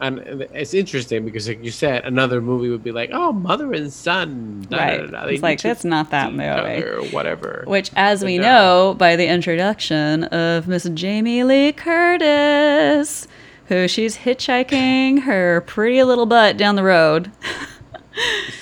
[0.01, 0.19] And
[0.53, 4.65] it's interesting because, like you said, another movie would be like, "Oh, mother and son."
[4.69, 4.97] da, Right.
[5.11, 6.83] da, da, It's like, that's not that movie.
[6.83, 7.63] Or whatever.
[7.67, 8.43] Which, as we no.
[8.43, 13.27] know by the introduction of Miss Jamie Lee Curtis,
[13.67, 17.31] who she's hitchhiking her pretty little butt down the road.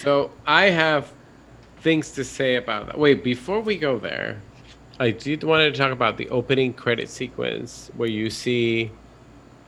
[0.04, 1.12] So I have
[1.82, 3.00] things to say about that.
[3.00, 4.40] Wait, before we go there,
[5.00, 8.92] I did want to talk about the opening credit sequence where you see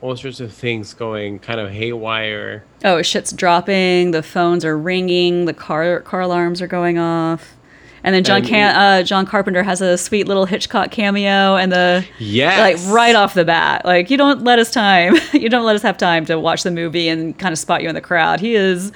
[0.01, 2.63] all sorts of things going kind of haywire.
[2.83, 4.11] Oh, shit's dropping.
[4.11, 5.45] The phones are ringing.
[5.45, 7.55] The car car alarms are going off.
[8.03, 11.71] And then John And Can- uh, John Carpenter has a sweet little Hitchcock cameo, and
[11.71, 12.83] the Yes.
[12.83, 15.83] like right off the bat, like you don't let us time, you don't let us
[15.83, 18.39] have time to watch the movie and kind of spot you in the crowd.
[18.39, 18.91] He is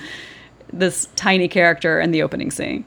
[0.74, 2.84] this tiny character in the opening scene.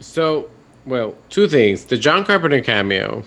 [0.00, 0.50] So,
[0.86, 1.84] well, two things.
[1.84, 3.22] The John Carpenter cameo.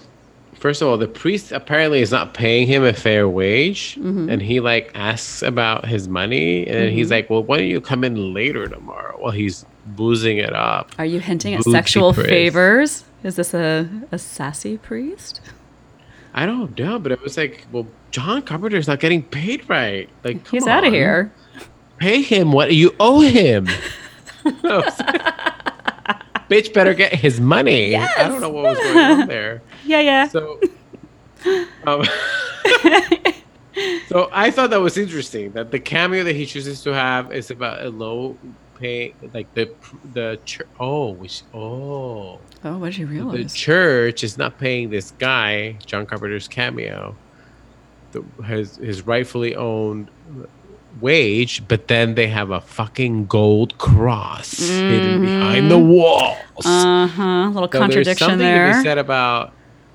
[0.60, 4.30] First of all, the priest apparently is not paying him a fair wage, Mm-hmm.
[4.30, 7.80] and he like asks about his money, and then he's like, "Well, why don't you
[7.82, 10.92] come in later tomorrow?" While he's boozing it up.
[10.98, 12.30] Are you hinting at sexual priest.
[12.30, 13.04] favors?
[13.24, 15.42] Is this a, a sassy priest?
[16.34, 20.08] I don't know, but it was like, well, John Carpenter's not getting paid right.
[20.24, 21.32] Like, come He's out of here.
[21.98, 23.68] Pay him what you owe him.
[26.50, 27.96] Bitch better get his money.
[27.96, 29.62] I don't know what was going on there.
[29.86, 30.28] Yeah, yeah.
[30.28, 30.60] So,
[31.86, 32.04] um,
[34.10, 37.52] so I thought that was interesting that the cameo that he chooses to have is
[37.52, 38.38] about a low
[38.78, 39.72] pay, like the
[40.14, 40.68] the church.
[40.78, 43.38] Oh, which oh, oh, what did you realize?
[43.38, 47.16] the church is not paying this guy John Carpenter's cameo,
[48.12, 50.10] the, his his rightfully owned
[51.02, 56.38] wage, but then they have a fucking gold cross hidden behind the walls.
[56.66, 57.24] Uh huh.
[57.24, 58.78] A Little So there's contradiction something to there.
[58.78, 59.54] be said about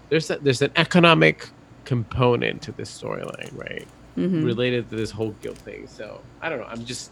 [0.09, 1.49] there's a, there's an economic
[1.85, 3.87] component to this storyline, right?
[4.17, 4.45] Mm-hmm.
[4.45, 5.87] Related to this whole guilt thing.
[5.87, 6.67] So I don't know.
[6.67, 7.11] I'm just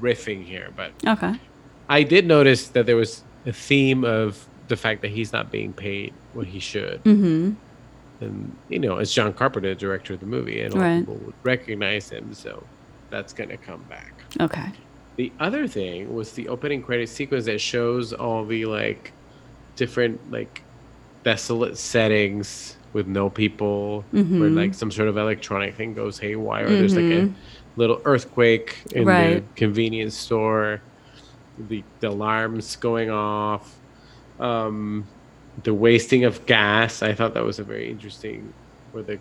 [0.00, 1.34] riffing here, but Okay.
[1.88, 5.72] I did notice that there was a theme of the fact that he's not being
[5.72, 7.02] paid what he should.
[7.04, 7.52] Mm-hmm.
[8.20, 10.92] And you know, it's John Carpenter, the director of the movie, and a lot Right.
[10.94, 12.32] of people would recognize him.
[12.34, 12.62] So
[13.12, 14.14] that's gonna come back.
[14.40, 14.70] Okay.
[15.16, 19.12] The other thing was the opening credit sequence that shows all the like
[19.76, 20.62] different like
[21.22, 24.56] desolate settings with no people, where Mhm.
[24.56, 26.68] like some sort of electronic thing goes haywire.
[26.68, 27.34] There's like a Mhm.
[27.76, 30.80] little earthquake in the convenience store.
[31.68, 33.78] The, the alarms going off.
[34.40, 35.06] Um,
[35.62, 37.02] the wasting of gas.
[37.02, 38.52] I thought that was a very interesting.
[38.92, 39.18] Where the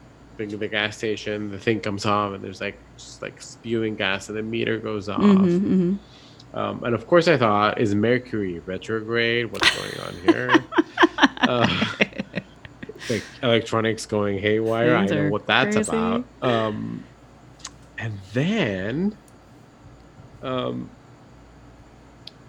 [0.49, 4.29] the, the gas station, the thing comes off, and there's like just like spewing gas,
[4.29, 5.21] and the meter goes off.
[5.21, 5.99] Mhm, mhm.
[6.53, 9.51] Um, and of course, I thought, is Mercury retrograde?
[9.51, 10.65] What's going on here?
[11.41, 11.85] uh,
[13.09, 14.97] like electronics going haywire.
[14.99, 15.89] Things I know what that's crazy.
[15.89, 16.25] about.
[16.41, 17.03] Um,
[17.97, 19.17] and then,
[20.41, 20.89] um,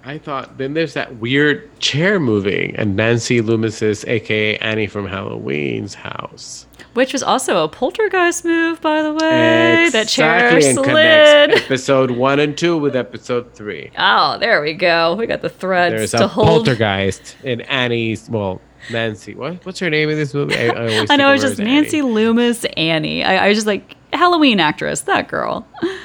[0.04, 5.94] I thought, then there's that weird chair moving, and Nancy Loomis's, aka Annie from Halloween's
[5.94, 6.66] house.
[6.94, 9.88] Which was also a poltergeist move, by the way.
[9.92, 11.52] That chair and slid.
[11.52, 13.90] episode one and two with episode three.
[13.96, 15.14] Oh, there we go.
[15.14, 16.66] We got the threads There's to a hold.
[16.66, 18.28] poltergeist in Annie's.
[18.28, 18.60] Well,
[18.90, 19.34] Nancy.
[19.34, 19.64] What?
[19.64, 20.56] What's her name in this movie?
[20.56, 22.10] I, I, always I know it's her just Nancy Annie.
[22.10, 23.22] Loomis, Annie.
[23.22, 25.66] I, I was just like Halloween actress, that girl.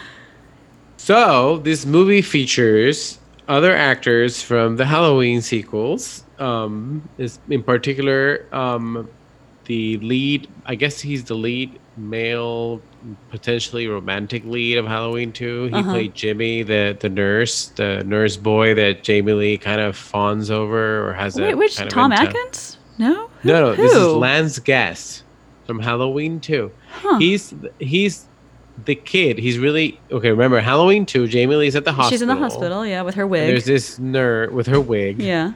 [1.00, 6.24] So this movie features other actors from the Halloween sequels.
[6.40, 9.10] Um, is in particular um,
[9.66, 10.48] the lead.
[10.66, 12.80] I guess he's the lead male,
[13.32, 15.64] potentially romantic lead of Halloween Two.
[15.66, 15.92] He Uh-huh.
[15.92, 21.08] played Jimmy, the the nurse, the nurse boy that Jamie Lee kind of fawns over
[21.10, 22.78] or has a Wait, which Tom Atkins?
[23.00, 24.08] No, Who- No, no, this is?
[24.14, 25.24] Lance Guest
[25.66, 26.72] from Halloween 2.
[26.92, 27.18] Huh.
[27.18, 28.26] He's he's
[28.86, 29.38] the kid.
[29.40, 30.30] He's really okay.
[30.30, 32.12] Remember Halloween 2, Jamie Lee's at the hospital.
[32.12, 33.48] She's in the hospital, yeah, with her wig.
[33.48, 35.20] there's this nurse with her wig.
[35.22, 35.54] yeah.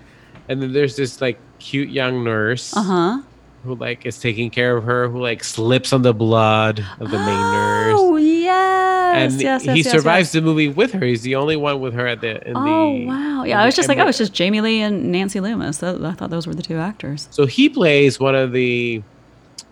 [0.50, 3.22] And then there's this like cute young nurse Uh huh.
[3.64, 7.18] who like is taking care of her, who like slips on the blood of the
[7.18, 7.96] main nurse.
[8.00, 10.34] Oh yes, And yes, yes, he yes, survives yes.
[10.34, 11.06] the movie with her.
[11.06, 12.64] He's the only one with her at the in Oh
[13.00, 13.44] the wow!
[13.44, 15.82] Yeah, I was just like, oh, it's just Jamie Lee and Nancy Loomis.
[15.84, 17.28] I thought those were the two actors.
[17.32, 19.04] So he plays one of the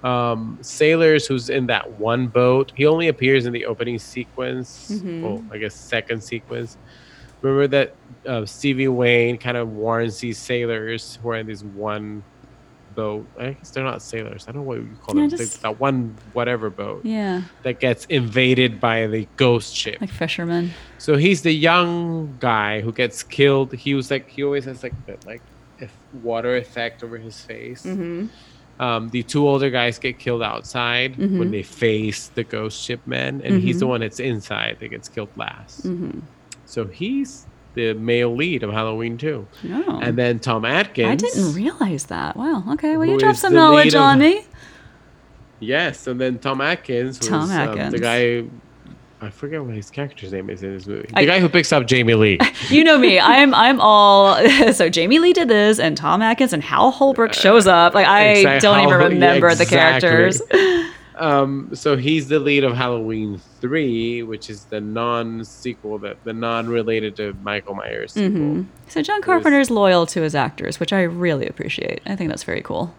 [0.04, 2.72] um, sailors who's in that one boat.
[2.76, 4.92] He only appears in the opening sequence.
[4.92, 5.22] Mhm.
[5.22, 6.78] Well, I guess second sequence.
[7.42, 7.96] Remember that
[8.28, 12.24] uh, Stevie Wayne kind of warns these sailors who are in this one
[12.96, 13.26] boat.
[13.40, 14.46] I guess they're not sailors.
[14.48, 15.38] I don't know what you call Yeah, them.
[15.38, 20.02] just- that one whatever boat Yeah, that gets invaded by the ghost ship.
[20.02, 20.72] like fishermen.
[20.98, 23.74] So he's the young guy who gets killed.
[23.74, 25.42] He was like he always has like that like
[25.80, 27.84] if water effect over his face.
[27.86, 28.26] Mm-hmm.
[28.80, 31.38] Um, the two older guys get killed outside Mhm.
[31.40, 33.90] when they face the ghost ship men, and he's the Mhm.
[33.90, 35.86] one that's inside that gets killed last.
[35.86, 36.20] Mm-hmm.
[36.66, 39.48] So he's the male lead of Halloween too.
[39.70, 40.00] Oh.
[40.02, 41.08] And then Tom Atkins.
[41.12, 42.38] I didn't realize that.
[42.38, 42.64] Wow.
[42.72, 42.96] Okay.
[42.96, 44.46] Well, you dropped some knowledge lead of- on me.
[45.60, 47.92] Yes, and then Tom Atkins was Tom um, Atkins.
[47.94, 48.44] the guy.
[49.22, 51.08] I forget what his character's name is in this movie.
[51.08, 52.40] The I- guy who picks up Jamie Lee.
[52.70, 53.20] You know me.
[53.20, 54.38] I'm I'm all
[54.74, 57.94] so Jamie Lee did this, and Tom Atkins and Hal Holbrook shows up.
[57.94, 60.42] Like I Exact- don't even Hal- yeah, remember the characters.
[61.16, 67.18] Um, so he's the lead of Halloween three, which is the non-sequel, that the non-related
[67.18, 68.30] to Michael Myers sequel.
[68.40, 72.00] hmm So John Carpenter's loyal to his actors, which I really appreciate.
[72.06, 72.96] I think that's very cool.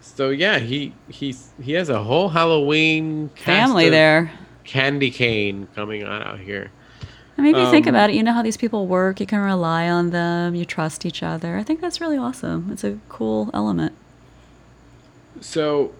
[0.00, 4.30] So yeah, he he's he has a whole Halloween cast Family of there.
[4.68, 6.70] Candy cane coming on out here.
[7.38, 9.18] I mean, if you think Um, about it, you know how these people work.
[9.18, 10.54] You can rely on them.
[10.54, 11.56] You trust each other.
[11.56, 12.68] I think that's really awesome.
[12.70, 13.94] It's a cool element.
[15.40, 15.92] So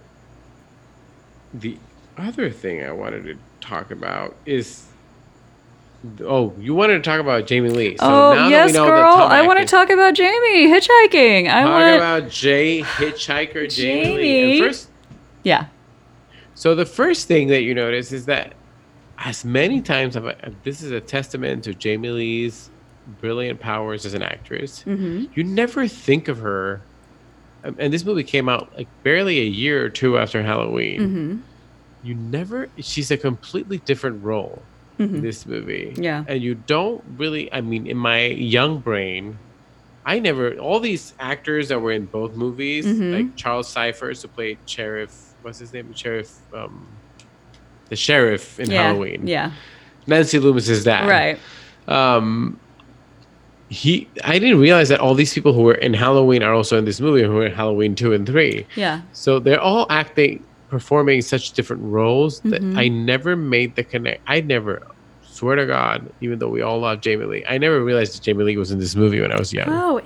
[1.55, 1.79] the
[2.19, 4.85] other thing I wanted to talk about is
[6.21, 7.97] oh, you wanted to talk about Jamie Lee.
[7.97, 9.15] So oh now yes, that we know girl.
[9.15, 11.49] I want to talk about Jamie hitchhiking.
[11.49, 11.97] I talk want.
[11.97, 14.17] about Jay Hitchhiker Jamie.
[14.17, 14.23] Lee.
[14.23, 14.59] Jamie.
[14.59, 14.89] And first,
[15.45, 15.67] yeah.
[16.55, 18.55] so the first thing that you notice is that
[19.25, 20.27] as many times have
[20.63, 22.71] this is a testament to Jamie Lee's
[23.07, 24.83] brilliant powers as an actress.
[24.83, 26.87] hmm you never think of her
[27.65, 31.37] um, and this movie came out like barely a year or two after halloween hmm
[32.03, 36.25] you never she's a completely different role in hmm this movie Yeah.
[36.29, 39.41] and you don't really i mean in my young brain
[40.05, 43.13] i never all these actors that were in both movies Mhm.
[43.13, 47.01] like charles cyphers who played sheriff what's his name sheriff um
[47.89, 48.83] the sheriff in yeah.
[48.85, 49.53] halloween Yeah.
[50.07, 51.39] nancy loomis is that Right.
[51.89, 52.59] um
[53.71, 56.85] he i didn't realize that all these people who were in halloween are also in
[56.85, 59.03] this movie who were in halloween 2 and 3 Yeah.
[59.13, 62.79] so they're all acting performing such different roles that Mhm.
[62.79, 64.83] i never made the connect i never
[65.23, 68.45] swear to god even though we all love jamie lee i never realized that jamie
[68.45, 70.01] lee was in this movie when i was young Oh,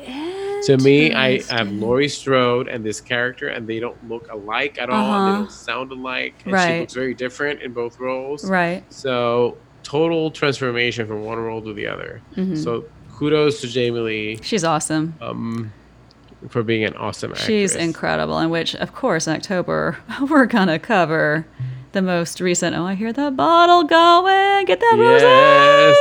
[0.65, 1.81] to me i have interesting.
[1.81, 5.33] laurie strode and this character and they don't look alike at all and Uh-huh.
[5.33, 8.83] they don't sound alike and she looks very different in both roles Right.
[8.93, 12.57] so total transformation from one role to the other Mhm.
[12.57, 12.85] so
[13.17, 14.39] kudos to Jamie Lee.
[14.43, 15.15] She's awesome.
[15.21, 15.73] Um,
[16.49, 17.47] for being an awesome actress.
[17.47, 19.97] She's incredible, in which, of course, in October,
[20.29, 21.47] we're going to cover
[21.93, 22.75] the most recent.
[22.77, 24.65] Oh, I hear that bottle going.
[24.67, 25.23] Get that Yes,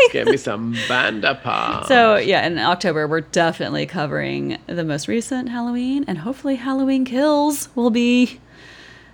[0.10, 0.14] rosé.
[0.14, 1.86] get me some Banda Pop.
[1.88, 7.70] So, yeah, in October, we're definitely covering the most recent Halloween, and hopefully, Halloween Kills
[7.76, 8.40] will be.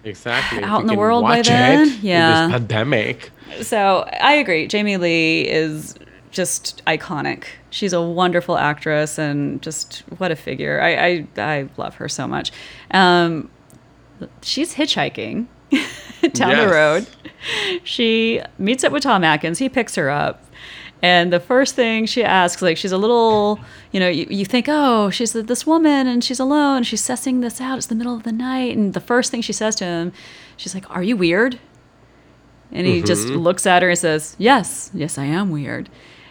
[0.03, 2.47] exactly, out in the world by then, yeah.
[2.47, 3.31] this pandemic.
[3.61, 4.67] So, I agree.
[4.67, 5.95] Jamie Lee is
[6.31, 7.45] just iconic.
[7.69, 10.79] She's a wonderful actress and just what a figure.
[10.81, 12.51] I, I, I love her so much.
[12.91, 13.49] Um,
[14.41, 15.47] she's hitchhiking
[16.33, 17.07] down the road.
[17.83, 19.59] She meets up with Tom Atkins.
[19.59, 20.43] He picks her up.
[21.01, 23.59] And the first thing she asks, like, she's a little,
[23.91, 26.83] you know, you, you think, oh, she's this woman and she's alone.
[26.83, 27.77] She's sussing this out.
[27.77, 28.75] It's the middle of the night.
[28.75, 30.11] And the first thing she says to him,
[30.55, 31.59] she's like, Are you weird?
[32.71, 33.37] And he just mm-hmm.
[33.37, 35.89] looks at her and says, Yes, yes, I am weird.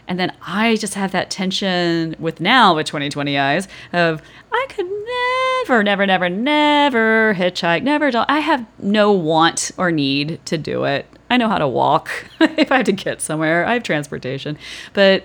[0.09, 4.87] And then I just have that tension with now, with 2020 eyes, of I could
[4.87, 8.11] never, never, never, never hitchhike, never.
[8.11, 11.07] Do- I have no want or need to do it.
[11.29, 13.67] I know how to walk if I have to get somewhere.
[13.67, 14.57] I have transportation.
[14.93, 15.25] But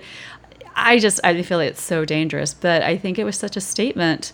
[0.74, 2.54] I just, I feel like it's so dangerous.
[2.54, 4.32] But I think it was such a statement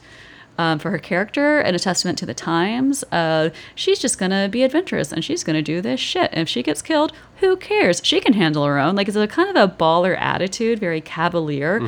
[0.59, 3.04] um, for her character and a testament to the times.
[3.12, 6.30] Uh, she's just gonna be adventurous and she's gonna do this shit.
[6.32, 8.00] And if she gets killed, who cares?
[8.04, 8.96] She can handle her own.
[8.96, 11.80] Like it's a kind of a baller attitude, very cavalier.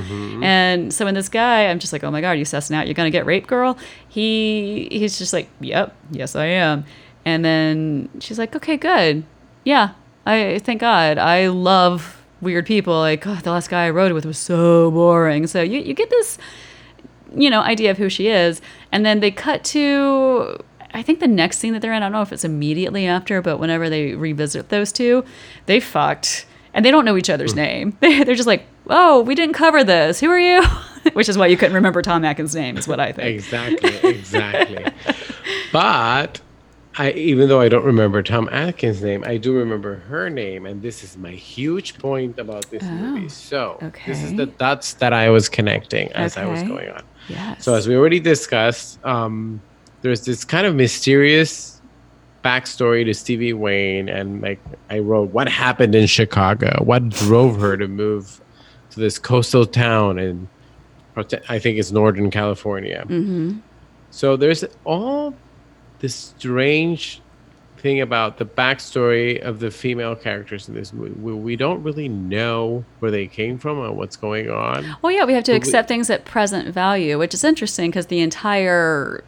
[0.43, 2.87] And so when this guy, I'm just like, oh my god, you sussing out?
[2.87, 3.77] You're gonna get raped, girl?
[4.09, 6.85] He he's just like, yep, yes I am.
[7.25, 9.25] And then she's like, okay, good,
[9.65, 9.91] yeah.
[10.27, 11.19] I thank God.
[11.19, 12.95] I love weird people.
[12.95, 15.47] Like God, the last guy I rode with was so boring.
[15.49, 16.39] So you you get this
[17.35, 18.61] you know, idea of who she is.
[18.93, 20.59] And then they cut to,
[20.93, 23.41] I think the next scene that they're in, I don't know if it's immediately after,
[23.43, 25.25] but whenever they revisit those two,
[25.67, 26.47] they fucked.
[26.73, 27.59] And they don't know each other's hmm.
[27.59, 27.97] name.
[28.01, 30.21] They're just like, oh, we didn't cover this.
[30.21, 30.63] Who are you?
[31.15, 33.29] Which is why you couldn't remember Tom Atkins' name, is what I think.
[33.29, 34.85] Exactly, exactly.
[35.73, 36.41] but
[36.97, 40.83] I, even though I don't remember Tom Atkins' name, I do remember her name, and
[40.83, 43.25] this is my huge point about this movie.
[43.25, 47.03] Oh, so this is the dots that I was connecting as I was going on.
[47.29, 47.65] Yes.
[47.65, 49.61] So as we already discussed, um,
[50.03, 51.81] there's this kind of mysterious
[52.45, 56.83] backstory to Stevie Wayne, and like I wrote, what happened in Chicago?
[56.83, 58.41] What drove her to move
[58.91, 60.49] to this coastal town in,
[61.49, 63.05] I think it's Northern California.
[63.07, 63.59] hmm
[64.11, 65.35] So there's all
[65.99, 67.21] this strange
[67.81, 71.13] thing about the backstory of the female characters in this movie.
[71.19, 74.97] We, we don't really know where they came from or what's going on.
[75.03, 77.91] Well, yeah, we have to But we- accept things at present value, which is interesting
[77.91, 79.25] because the entire,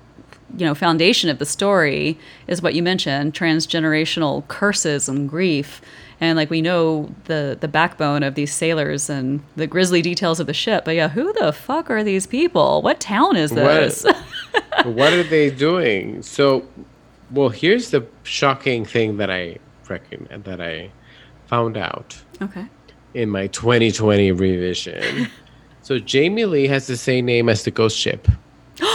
[0.57, 5.80] you know, foundation of the story is what you mentioned: transgenerational curses and grief.
[6.20, 10.46] And like we know the the backbone of these sailors and the grisly details of
[10.46, 10.84] the ship.
[10.84, 12.80] But yeah, who the fuck are these people?
[12.80, 14.05] What town is this?
[14.84, 16.22] what are they doing?
[16.22, 16.64] So,
[17.33, 19.59] well, here's the shocking thing that I
[19.89, 20.91] reckon that I
[21.47, 22.66] found out okay.
[23.14, 25.28] in my 2020 revision.
[25.83, 28.28] so Jamie Lee has the same name as the ghost ship.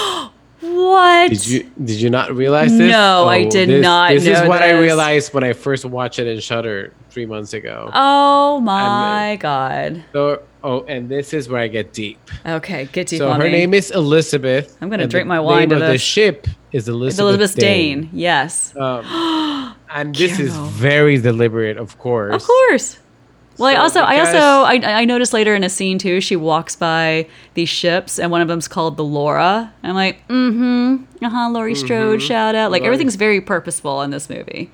[0.60, 1.30] What?
[1.30, 2.92] Did you did you not realize this?
[2.92, 6.18] No, I oh, did this, not This is what I realized when I first watched
[6.18, 7.92] it in Shudder three months ago.
[7.94, 10.04] Oh my god.
[10.14, 12.20] So, oh, and this is where I get deep.
[12.46, 13.52] Okay, get deep so on her me.
[13.52, 14.78] name is Elizabeth.
[14.82, 18.02] I'm gonna drink my wine Name to of the ship is Elizabeth, Elizabeth Dane.
[18.02, 18.10] Dane.
[18.14, 18.76] Yes.
[18.76, 22.36] Um, and this is very deliberate, of course.
[22.36, 23.00] Of course.
[23.58, 26.22] Well, I also, I also, I, I noticed later in a scene too.
[26.22, 29.74] She walks by these ships, and one of them's called the Laura.
[29.82, 32.70] I'm like, mm-hmm, uh huh, Laurie Strode, shout out.
[32.70, 34.70] Like Laurie- everything's very purposeful in this movie.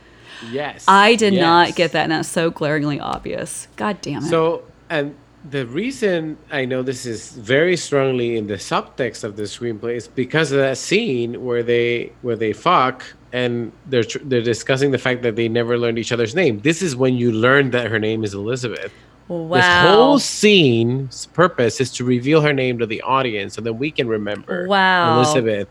[0.52, 0.84] Yes.
[0.90, 3.70] I did not get that, and that's so glaringly obvious.
[3.78, 4.30] God damn it.
[4.30, 5.16] So, and
[5.50, 10.08] the reason I know this is very strongly in the subtext of the screenplay is
[10.08, 14.98] because of that scene where they where they fuck and they're tr- they're discussing the
[14.98, 16.60] fact that they never learned each other's name.
[16.62, 18.94] This is when you learn that her name is Elizabeth.
[19.28, 19.58] wow.
[19.58, 23.92] This whole scene's purpose is to reveal her name to the audience so that we
[23.92, 25.18] can remember Wow.
[25.18, 25.68] Elizabeth.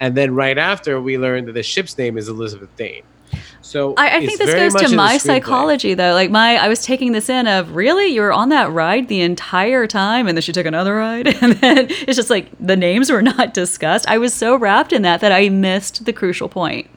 [0.00, 3.02] And then right after we learn that the ship's name is Elizabeth Dane.
[3.62, 6.12] So I, I think this goes to my psychology though.
[6.12, 9.20] Like my, I was taking this in of really you were on that ride the
[9.20, 13.10] entire time, and then she took another ride, and then it's just like the names
[13.10, 14.08] were not discussed.
[14.08, 16.88] I was so wrapped in that that I missed the crucial point.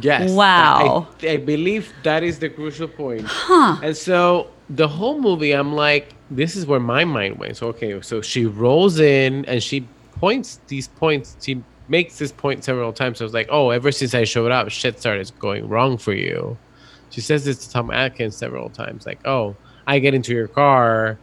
[0.00, 0.30] Yes.
[0.30, 1.08] Wow.
[1.22, 3.24] I, I believe that is the crucial point.
[3.26, 3.78] Huh.
[3.82, 7.56] And so the whole movie, I'm like, this is where my mind went.
[7.56, 11.36] So okay, so she rolls in and she points these points.
[11.40, 13.20] She makes this point several times.
[13.20, 16.56] I was like, oh, ever since I showed up, shit started going wrong for you.
[17.10, 19.56] She says this to Tom Atkins several times, like, oh,
[19.86, 21.18] I get into your car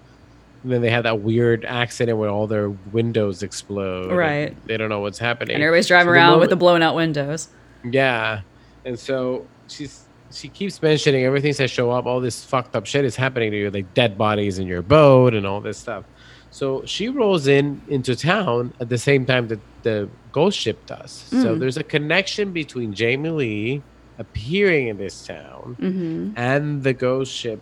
[0.64, 4.14] And then they have that weird accident where all their windows explode.
[4.14, 4.56] Right.
[4.66, 5.56] They don't know what's happening.
[5.56, 7.50] And everybody's driving So the around with the moment- blown out windows.
[7.84, 8.42] Yeah.
[8.86, 13.06] And so she's she keeps mentioning everything that show up, all this fucked up shit
[13.06, 16.06] is happening to you, like dead bodies in your boat and all this stuff.
[16.50, 21.12] So she rolls in into town at the same time that the ghost ship does.
[21.12, 21.60] So Mm.
[21.60, 23.82] there's a connection between Jamie Lee
[24.20, 26.32] appearing in this town Mm-hmm.
[26.36, 27.62] and the ghost ship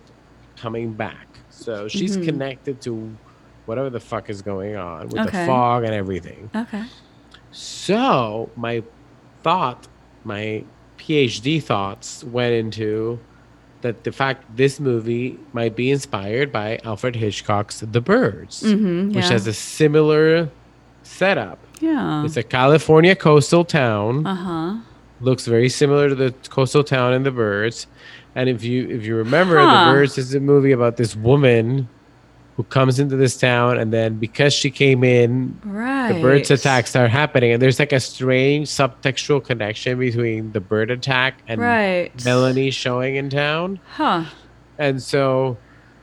[0.56, 1.28] coming back.
[1.50, 2.24] So she's Mhm.
[2.24, 2.92] connected to
[3.66, 5.40] whatever the fuck is going on with Okay.
[5.42, 6.50] the fog and everything.
[6.54, 6.82] Okay.
[7.52, 8.82] So my
[9.42, 9.86] thought,
[10.24, 10.64] my
[10.98, 13.18] PhD thoughts went into
[13.82, 19.12] that the fact this movie might be inspired by Alfred Hitchcock's The Birds, Mm-hmm.
[19.12, 20.48] which has a similar
[21.02, 21.58] setup.
[21.80, 22.24] yeah.
[22.24, 24.26] It's a California coastal town.
[24.26, 24.76] Uh huh.
[25.20, 27.86] Looks very similar to the coastal town in The Birds.
[28.34, 29.86] And if you if you remember, Huh.
[29.86, 31.88] The Birds is a movie about this woman
[32.56, 36.12] who comes into this town and then because she came in Right.
[36.12, 40.90] the birds attacks start happening and there's like a strange subtextual connection between the bird
[40.90, 42.12] attack and Right.
[42.26, 44.24] melanie showing in town Huh.
[44.78, 45.56] and so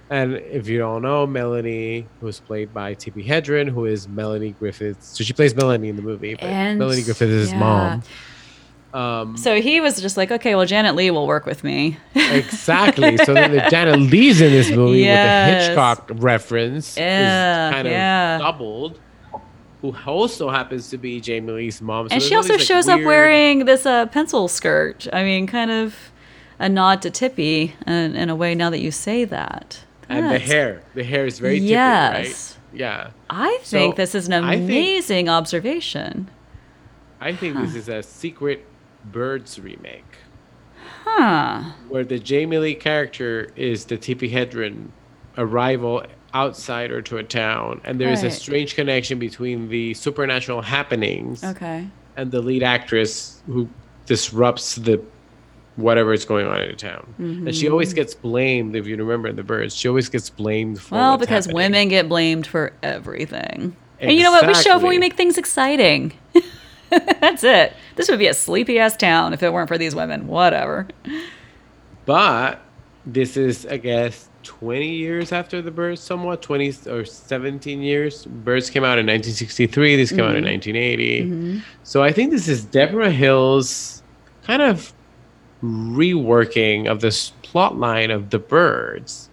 [0.10, 4.98] and if you don't know melanie who's played by tippi hedren who is melanie griffith
[5.04, 7.60] so she plays melanie in the movie but And- melanie griffith is his yeah.
[7.60, 8.04] mom
[8.92, 11.98] um So he was just like, okay, well, Janet Leigh will work with me.
[12.16, 15.20] exactly so then the janet leigh's in this movie Yes.
[15.20, 18.38] with the hitchcock reference Yeah, is kind of yeah.
[18.40, 19.00] doubled
[19.82, 22.10] who also happens to be Jamie Lee's mom.
[22.10, 25.08] So and she also these, like, shows up wearing this uh, pencil skirt.
[25.14, 25.96] I mean, kind of
[26.60, 29.86] a nod to Tippi in, in a way now that you say that.
[30.10, 30.82] And the hair.
[30.96, 32.16] The hair is very Yes.
[32.16, 32.36] different,
[32.74, 32.80] right?
[32.80, 33.10] Yeah.
[33.30, 36.30] I So, think this is an I think- amazing observation.
[37.22, 38.66] I think this is a secret
[39.12, 40.04] Birds remake
[41.06, 41.62] Huh.
[41.88, 44.88] where the Jamie Lee character is the Tippi Hedren
[45.38, 46.04] arrival
[46.36, 51.88] outsider to a town, and there is a strange connection between the supernatural happenings Okay.
[52.18, 53.68] and the lead actress who
[54.06, 55.02] disrupts the
[55.76, 57.14] whatever is going on in a town.
[57.18, 57.72] And she mm-hmm.
[57.72, 61.18] always gets blamed, if you remember in the birds, she always gets blamed for Well,
[61.18, 61.56] because happening.
[61.56, 63.76] women get blamed for everything.
[64.00, 64.48] And you know what?
[64.48, 66.14] We show up when we make things exciting.
[66.90, 67.74] That's it.
[67.96, 70.28] This would be a sleepy ass town if it weren't for these women.
[70.28, 70.88] Whatever.
[72.06, 72.62] But
[73.06, 78.26] this is, I guess, 20 years after the birds, somewhat 20 or 17 years.
[78.26, 79.96] Birds came out in 1963.
[79.96, 80.72] This came out in mm-hmm.
[80.72, 81.22] 1980.
[81.22, 81.60] Mm-hmm.
[81.84, 84.02] So I think this is Debra Hill's
[84.44, 84.94] kind of
[85.64, 89.30] reworking of this plot line of the birds.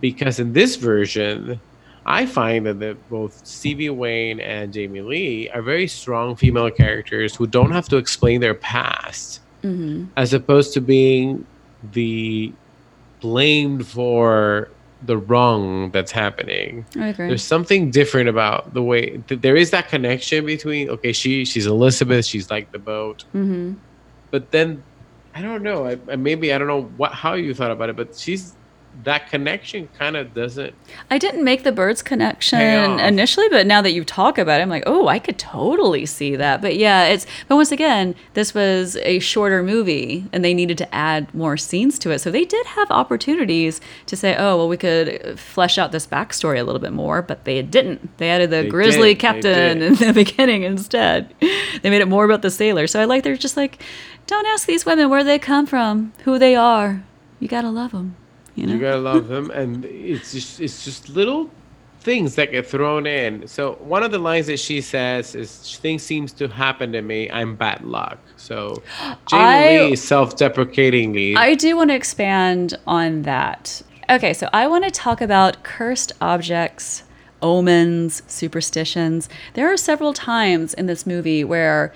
[0.00, 1.60] Because in this version,
[2.06, 7.34] I find that the, both Stevie Wayne and Jamie Lee are very strong female characters
[7.34, 10.04] who don't have to explain their past Mm-hmm.
[10.18, 11.46] as opposed to being
[11.92, 12.52] the
[13.20, 14.68] blamed for
[15.06, 16.84] the wrong that's happening.
[17.28, 21.64] There's something different about the way th- there is that connection between okay, she she's
[21.64, 23.72] Elizabeth, she's like the boat, mm-hmm.
[24.30, 24.82] but then
[25.34, 25.86] I don't know.
[25.86, 28.56] I, maybe I don't know what how you thought about it, but she's
[29.02, 30.74] that connection kind of doesn't.
[31.10, 32.60] I didn't make the birds connection
[33.00, 36.36] initially, but now that you talk about it, I'm like, oh, I could totally see
[36.36, 36.62] that.
[36.62, 40.94] But yeah, it's but once again, this was a shorter movie and they needed to
[40.94, 42.20] add more scenes to it.
[42.20, 46.58] So they did have opportunities to say, oh, well, we could flesh out this backstory
[46.58, 48.16] a little bit more, but they didn't.
[48.18, 51.34] They added the They grizzly did, captain in the beginning instead.
[51.40, 52.86] They made it more about the sailor.
[52.86, 53.82] So I like they're just like,
[54.26, 57.02] don't ask these women where they come from, who they are.
[57.40, 58.16] You gotta love them.
[58.54, 58.74] You know?
[58.74, 61.50] You gotta love them, and it's just it's just little
[62.00, 63.48] things that get thrown in.
[63.48, 67.30] So one of the lines that she says is, "Things seems to happen to me.
[67.30, 68.82] I'm bad luck." So
[69.28, 71.36] Jamie Lee self-deprecatingly.
[71.36, 73.82] I do want to expand on that.
[74.10, 77.04] Okay, so I want to talk about cursed objects,
[77.40, 79.30] omens, superstitions.
[79.54, 81.92] There are several times in this movie where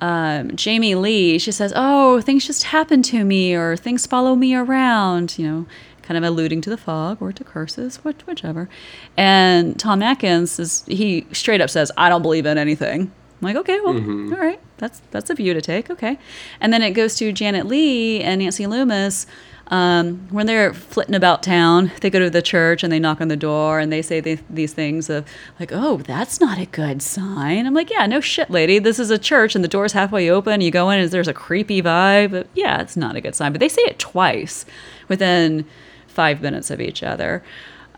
[0.00, 4.52] um, Jamie Lee she says, "Oh, things just happen to me," or "Things follow me
[4.56, 5.66] around," you know,
[6.02, 8.68] kind of alluding to the fog or to curses, which, whichever.
[9.16, 13.56] And Tom Atkins is he straight up says, "I don't believe in anything." I'm like,
[13.56, 16.16] okay, well, all right, that's that's a view to take, okay.
[16.60, 19.26] And then it goes to Janet Leigh and Nancy Loomis.
[19.68, 23.28] Um, when they're flitting about town, they go to the church and they knock on
[23.28, 25.24] the door and they say th- these things of
[25.58, 28.78] like, "Oh, that's not a good sign." I'm like, "Yeah, no shit, lady.
[28.78, 30.60] This is a church and the door's halfway open.
[30.60, 32.46] You go in and there's a creepy vibe.
[32.54, 34.66] Yeah, it's not a good sign." But they say it twice
[35.08, 35.64] within
[36.12, 37.42] five minutes of each other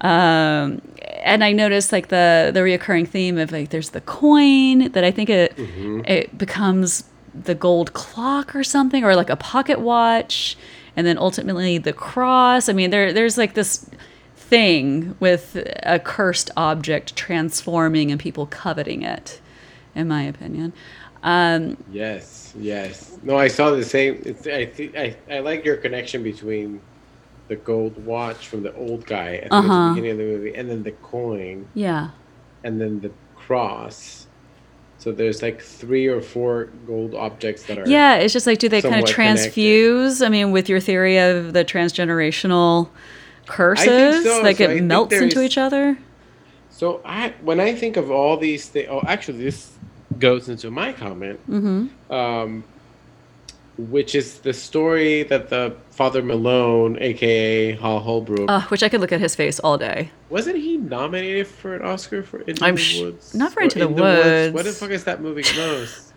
[0.01, 0.81] um
[1.25, 5.11] and i noticed like the the reoccurring theme of like there's the coin that i
[5.11, 5.53] think it
[6.07, 7.05] it becomes
[7.35, 10.57] the gold clock or something or like a pocket watch
[10.97, 13.89] and then ultimately the cross i mean there there's like this
[14.55, 19.41] thing with a cursed object transforming and people coveting it,
[19.95, 20.73] in my opinion.
[21.23, 23.19] Um, Yes, yes.
[23.23, 24.23] No, I saw the same.
[24.25, 26.81] It's, I think I, I like your connection between
[27.49, 29.91] the gold watch from the old guy at the Uh-huh.
[29.95, 32.11] beginning of the movie, and then the coin, yeah.
[32.63, 34.27] and then the cross.
[34.99, 37.87] So there's like three or four gold objects that are.
[37.87, 39.43] Yeah, it's just like, do they kind of somewhat connected.
[39.53, 40.23] transfuse?
[40.23, 42.89] I mean, with your theory of the transgenerational
[43.47, 44.41] curses, so.
[44.43, 45.99] like So I it think melts into each other?
[46.71, 49.73] So I when I think of all these things, oh, actually, this
[50.19, 52.13] goes into my comment, Mm-hmm.
[52.13, 52.65] um,
[53.77, 59.01] which is the story that the Father Malone, aka Hal Holbrook, Uh, which I could
[59.01, 60.11] look at his face all day.
[60.31, 63.35] wasn't he nominated for an Oscar for Into I'm the sh- Woods?
[63.35, 64.55] not for Into the In Woods.
[64.55, 66.13] What the fuck is that movie close?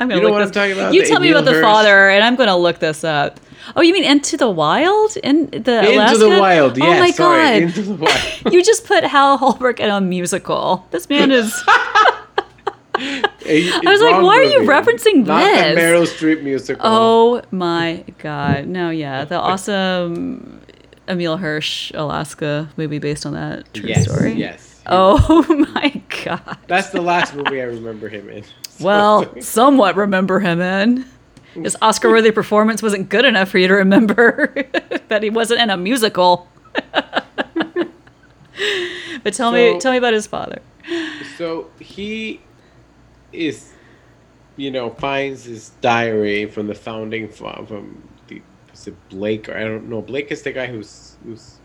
[0.00, 0.54] I'm gonna You know look what I'm this.
[0.54, 0.94] talking about?
[0.94, 3.40] You The tell me about the Hirsch- father, and I'm gonna look this up.
[3.74, 5.16] Oh, you mean Into the Wild?
[5.24, 6.18] In the Into Alaska?
[6.18, 7.62] the Wild, Oh my sorry, god!
[7.62, 8.20] Into the Wild.
[8.52, 10.86] you just put Hal Holbrook in a musical.
[10.92, 11.52] This man is.
[12.98, 15.74] I was like, why are you referencing Not this?
[15.74, 16.84] the Meryl Streep musical.
[16.84, 18.66] Oh my god!
[18.66, 20.60] No, yeah, the awesome
[21.08, 24.34] Emile Hirsch Alaska movie based on that true yes, story.
[24.34, 24.82] Yes.
[24.86, 25.44] Oh
[25.74, 26.58] my god.
[26.66, 28.44] That's the last movie I remember him in.
[28.80, 31.04] Well, somewhat remember him in.
[31.54, 34.54] His Oscar worthy performance wasn't good enough for you to remember
[35.08, 36.48] that he wasn't in a musical.
[39.22, 40.60] but tell me tell me about his father.
[41.36, 42.40] So he
[43.38, 43.72] is,
[44.56, 49.64] you know, finds his diary from the founding from the is it Blake or I
[49.64, 50.02] don't know.
[50.02, 51.58] Blake is the guy who's who's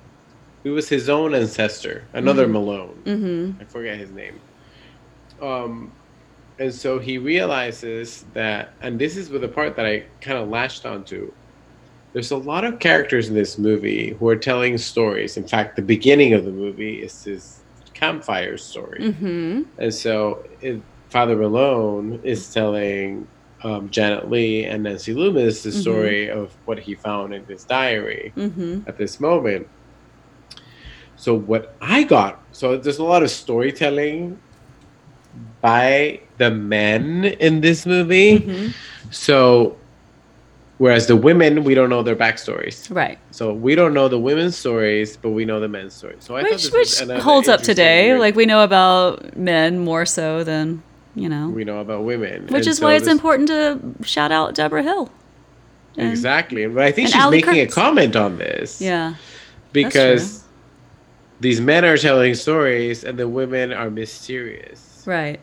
[0.64, 3.02] who was his own ancestor, another Malone.
[3.06, 3.62] Mm-hmm.
[3.62, 4.40] I forget his name.
[5.42, 5.92] Um,
[6.60, 10.50] and so he realizes that, and this is with the part that I kind of
[10.50, 11.32] latched onto.
[12.14, 15.36] There's a lot of characters in this movie who are telling stories.
[15.36, 17.62] In fact, the beginning of the movie is this
[17.94, 19.00] campfire story.
[19.00, 19.64] Mm-hmm.
[19.80, 20.82] And so it,
[21.14, 23.28] Father Malone is telling
[23.64, 25.82] um, Janet Leigh and Nancy Loomis the Mhm.
[25.82, 28.80] story of what he found in his diary Mm-hmm.
[28.88, 29.68] at this moment.
[31.16, 34.40] So what I got, so there's a lot of storytelling
[35.62, 38.40] by the men in this movie.
[38.40, 38.68] Mm-hmm.
[39.12, 39.78] So
[40.80, 42.94] whereas the women, we don't know their backstories.
[42.94, 43.20] Right.
[43.32, 46.18] So we don't know the women's stories, but we know the men's stories.
[46.22, 48.08] So I thought Which this which holds up today.
[48.08, 50.82] weird- Like we know about men more so than,
[51.16, 51.50] you know.
[51.50, 54.56] we know about women, Which And is so why it's this- important to shout out
[54.56, 55.12] Debra Hill.
[55.98, 57.72] And- Exactly, but I think she's Ally making Kurtz.
[57.78, 58.82] a comment on this.
[58.82, 59.16] Yeah.
[59.72, 60.44] because
[61.40, 65.04] these men are telling stories and the women are mysterious.
[65.06, 65.40] Right.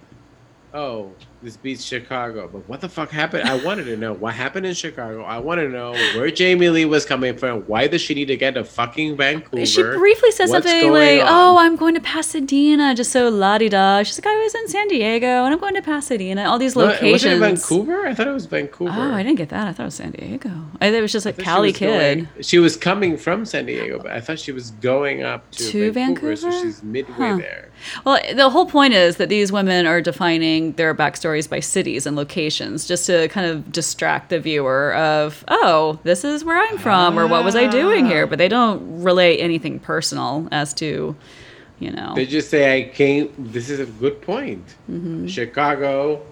[0.73, 1.13] Oh,
[1.43, 3.49] this beats Chicago, but what the fuck happened?
[3.49, 5.23] I wanted to know what happened in Chicago.
[5.23, 7.63] I want to know where Jamie Lee was coming from.
[7.63, 9.65] Why does she need to get to fucking Vancouver?
[9.65, 11.27] She briefly said What's something like, on?
[11.29, 14.03] "Oh, I'm going to Pasadena," just so la di da.
[14.03, 16.87] She's like, "I was in San Diego, and I'm going to Pasadena." All these What-
[17.01, 17.25] locations.
[17.25, 18.07] Was it Vancouver?
[18.07, 18.93] I thought it was Vancouver.
[18.95, 19.67] Oh, I didn't get that.
[19.69, 20.51] I thought it was San Diego.
[20.81, 21.87] I it was just like Cali was kid.
[22.29, 25.71] going- she was coming from San Diego, but I thought she was going up to,
[25.71, 27.37] To Vancouver, so she's midway Huh.
[27.37, 27.69] there.
[28.05, 30.93] Well, the whole point is that these women are defining their
[31.31, 36.25] backstories by cities and locations, just to kind of distract the viewer of, "Oh, this
[36.25, 39.79] is where I'm from," or "What was I doing here?" But they don't relay anything
[39.79, 41.17] personal as to,
[41.79, 42.13] you know.
[42.15, 43.31] They just say I came.
[43.39, 44.65] This is a good point.
[44.91, 45.27] Mm-hmm.
[45.27, 46.23] Chicago,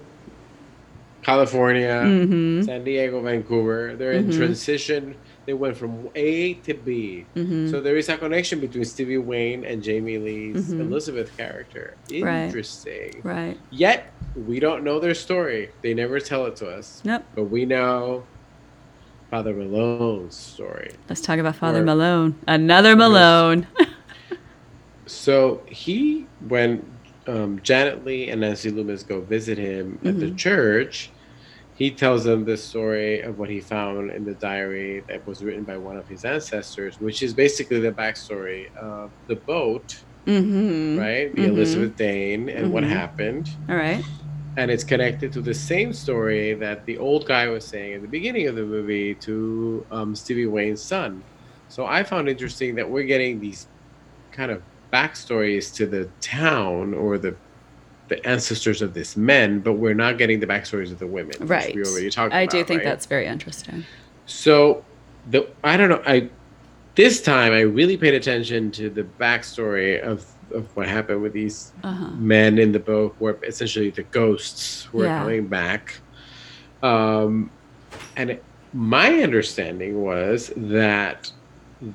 [1.23, 2.63] California, Mm-hmm.
[2.63, 3.95] San Diego, Vancouver.
[3.97, 5.15] They're in transition.
[5.49, 7.25] They went from A to B.
[7.35, 7.71] Mm-hmm.
[7.71, 11.97] So there is a connection between Stevie Wayne and Jamie Lee's Elizabeth character.
[12.09, 12.23] Mm-hmm.
[12.23, 12.43] Right.
[12.43, 13.23] Interesting.
[13.23, 13.59] right.
[13.71, 15.71] Yet we don't know their story.
[15.81, 17.01] They never tell it to us.
[17.03, 17.25] Yep.
[17.35, 18.25] But we know
[19.31, 20.91] Father Malone's story.
[21.09, 22.39] Let's talk about Father Malone.
[22.47, 23.67] Another Malone.
[25.07, 26.85] So he, when
[27.27, 31.11] um, Janet Leigh and Nancy Loomis go visit him at the church,
[31.79, 35.63] he tells them the story of what he found in the diary that was written
[35.65, 39.95] by one of his ancestors, which is basically the backstory of the boat,
[40.27, 40.99] mm-hmm.
[40.99, 41.33] right?
[41.37, 41.49] The Mhm.
[41.51, 42.89] Elizabeth Dane and what Mhm.
[42.89, 43.47] happened.
[43.69, 44.05] All right.
[44.57, 48.09] And it's connected to the same story that the old guy was saying at the
[48.09, 51.23] beginning of the movie to um, Stevie Wayne's son.
[51.69, 53.69] So I found interesting that we're getting these
[54.33, 57.39] kind of backstories to the town or the
[58.09, 61.37] the ancestors of these men, but we're not getting the backstories of the women.
[61.41, 61.75] Right.
[61.75, 62.51] We already talked I about.
[62.53, 62.85] do think right?
[62.85, 63.85] that's very interesting.
[64.27, 64.85] So
[65.31, 66.29] the I don't know I
[66.95, 71.73] this time I really paid attention to the backstory of of what happened with these
[71.85, 72.09] Uh-huh.
[72.17, 75.19] men in the boat who are essentially the ghosts were Yeah.
[75.21, 76.01] coming back.
[76.83, 77.51] Um,
[78.17, 81.31] and it, my understanding was that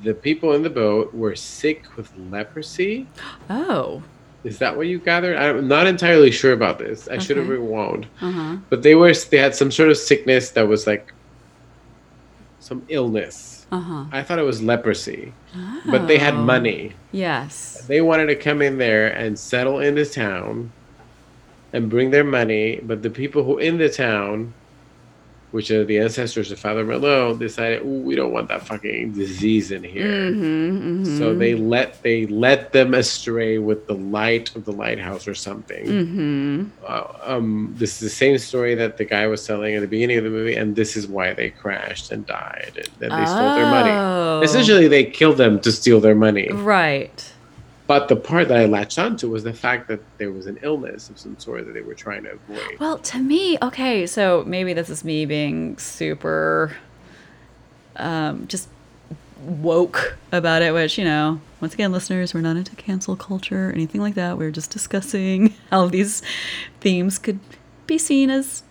[0.03, 3.07] the people in the boat were sick with leprosy.
[3.49, 4.03] Oh.
[4.43, 5.37] Is that what you gathered?
[5.37, 7.07] I'm not entirely sure about this.
[7.07, 7.55] I should have Okay.
[7.57, 8.07] rewound.
[8.21, 8.57] Uh huh.
[8.69, 11.13] But they were they had some sort of sickness that was like
[12.59, 13.65] some illness.
[13.71, 14.05] Uh huh.
[14.11, 15.33] I thought it was leprosy.
[15.89, 16.43] But they had Oh.
[16.43, 16.93] money.
[17.11, 17.85] Yes.
[17.87, 20.71] They wanted to come in there and settle in the town
[21.71, 24.53] and bring their money, but the people who in the town,
[25.53, 29.83] which are the ancestors of Father Malone, decided, we don't want that fucking disease in
[29.83, 35.27] here." Mm-hmm, So they let they led them astray with the light of the lighthouse
[35.27, 35.85] or something.
[35.85, 36.63] Mm-hmm.
[36.85, 40.17] Uh, um, this is the same story that the guy was telling at the beginning
[40.17, 43.55] of the movie, and this is why they crashed and died, and then they stole
[43.55, 43.69] their Oh.
[44.39, 44.45] money.
[44.45, 46.49] Essentially, they killed them to steal their money.
[46.51, 47.31] Right.
[47.85, 51.09] But the part that I latched onto was the fact that there was an illness
[51.09, 52.79] of some sort that they were trying to avoid.
[52.79, 56.77] Well, to me, okay, so maybe this is me being super
[57.97, 58.69] um, just
[59.45, 63.73] woke about it, which, you know, once again, listeners, we're not into cancel culture or
[63.73, 64.37] anything like that.
[64.37, 66.21] We're just discussing how these
[66.79, 67.39] themes could
[67.85, 68.63] be seen as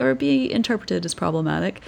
[0.00, 1.80] or be interpreted as problematic.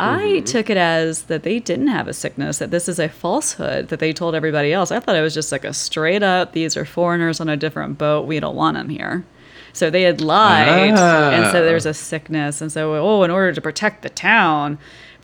[0.00, 0.44] I mm-hmm.
[0.44, 3.98] took it as that they didn't have a sickness, that this is a falsehood that
[3.98, 4.92] they told everybody else.
[4.92, 7.98] I thought it was just like a straight up, these are foreigners on a different
[7.98, 8.26] boat.
[8.26, 9.24] We don't want them here.
[9.72, 11.90] So they had lied and so there's ah.
[11.90, 12.60] a sickness.
[12.60, 14.78] And so, oh, in order to protect the town,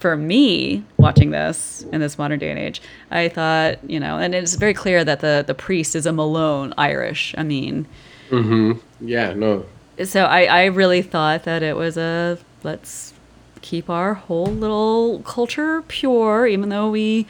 [0.04, 4.34] for me watching this in this modern day and age, I thought, you know, and
[4.34, 7.34] it's very clear that the, the priest is a Malone Irish.
[7.38, 7.86] I mean,
[8.28, 8.72] mm-hmm.
[9.00, 9.64] Yeah, no.
[10.04, 13.13] so I, I really thought that it was a let's
[13.64, 17.26] keep our whole little culture pure, even though we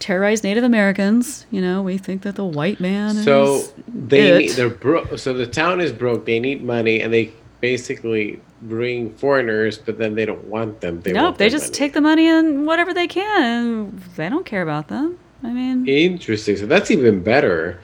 [0.00, 1.46] terrorize Native Americans.
[1.52, 5.16] You know, we think that the white man So is they need, they're broke.
[5.18, 6.26] So the town is broke.
[6.26, 11.00] They need money, and they basically bring foreigners, but then they don't want them.
[11.02, 11.38] They nope.
[11.38, 11.74] They just money.
[11.74, 14.02] take the money and whatever they can.
[14.16, 15.18] They don't care about them.
[15.44, 16.56] I mean, Interesting.
[16.56, 17.80] So that's even better.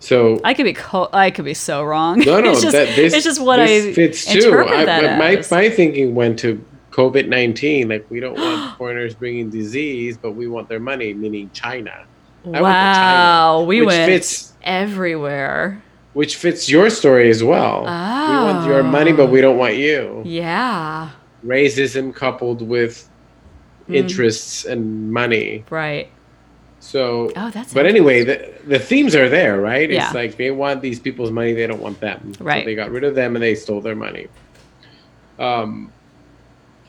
[0.00, 2.18] So I could be co- I could be so wrong.
[2.18, 4.52] no, no, it's just, that, this, it's just what I fits too.
[4.58, 4.84] I,
[5.16, 5.50] my as.
[5.50, 6.62] my thinking went to
[6.94, 7.88] COVID nineteen.
[7.88, 12.04] Like we don't want foreigners bringing disease, but we want their money, meaning China.
[12.44, 15.82] I went China, wow, we which went fits everywhere.
[16.12, 17.80] which fits your story as well.
[17.82, 20.22] We want your money, but we don't want you.
[20.24, 21.10] Yeah,
[21.44, 23.08] Racism coupled with
[23.88, 23.96] Mm.
[23.96, 25.62] interests and money.
[25.68, 26.08] right.
[26.80, 28.36] So, Oh, that's but anyway, the,
[28.66, 29.90] the themes are there, right?
[29.90, 30.06] Yeah.
[30.06, 32.32] It's like they want these people's money, they don't want them.
[32.38, 32.64] So Right.
[32.64, 34.28] they got rid of them and they stole their money.
[35.38, 35.92] Um,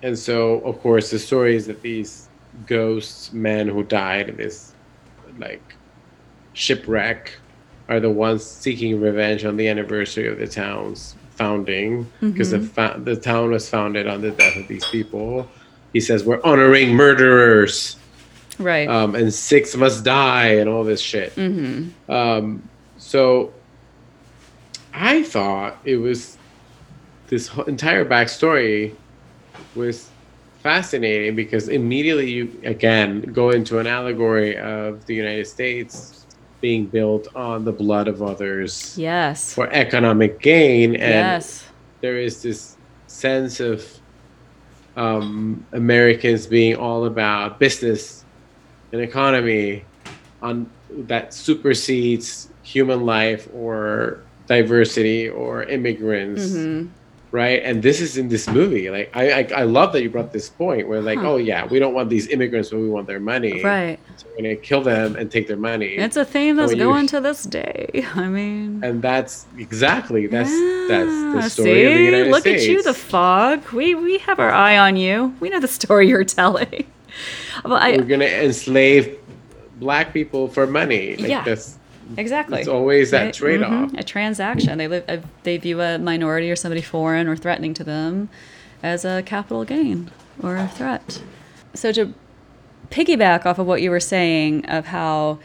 [0.06, 2.30] and so, of course, the story is that these
[2.68, 4.74] ghosts, men who died in this
[5.40, 5.62] like
[6.54, 7.34] shipwreck,
[7.90, 13.00] are the ones seeking revenge on the anniversary of the town's founding because the fa-
[13.04, 15.48] the town was founded on the death of these people.
[15.92, 17.98] He says we're honoring murderers
[18.58, 18.88] Right.
[18.88, 21.36] um, and six must die and all this shit.
[21.36, 22.12] mm-hmm.
[22.12, 23.54] Um, so
[24.94, 26.38] I thought it was
[27.28, 28.96] this whole entire backstory
[29.76, 30.10] was
[30.62, 36.26] fascinating because immediately you again go into an allegory of the United States
[36.62, 39.54] being built on the blood of others Yes.
[39.54, 41.04] for economic gain and
[41.38, 41.66] yes.
[42.02, 43.86] there is this sense of
[44.96, 48.24] um, Americans being all about business
[48.92, 49.84] and economy
[50.42, 56.90] on that supersedes human life or diversity or immigrants, Mhm.
[57.32, 57.62] Right?
[57.64, 58.90] And this is in this movie.
[58.90, 61.34] Like I, I, I love that you brought this point where like, Huh.
[61.34, 63.64] oh yeah, we don't want these immigrants, but we want their money.
[63.64, 64.00] Right.
[64.18, 65.96] So we're gonna kill them and take their money.
[65.96, 68.06] It's a theme that's when you- going to this day.
[68.16, 70.50] I mean, and that's exactly that's
[70.88, 72.06] that's the Yeah, story of the see?
[72.06, 72.64] United Look States.
[72.64, 73.70] at you, the fog.
[73.72, 75.36] We we have our eye on you.
[75.40, 76.86] We know the story you're telling.
[77.64, 79.18] Well, I, we're gonna enslave
[79.80, 81.16] black people for money.
[81.16, 81.44] Like Yeah.
[81.46, 81.78] that's
[82.18, 82.60] exactly.
[82.60, 83.34] it's always that Right?
[83.34, 83.92] trade-off.
[83.92, 84.00] Mhm.
[84.00, 84.78] A transaction.
[84.78, 85.24] They live.
[85.44, 88.30] They view a minority or somebody foreign or threatening to them
[88.84, 91.22] as a capital gain or a threat.
[91.74, 92.14] So to
[92.92, 95.40] piggyback off of what you were saying of how,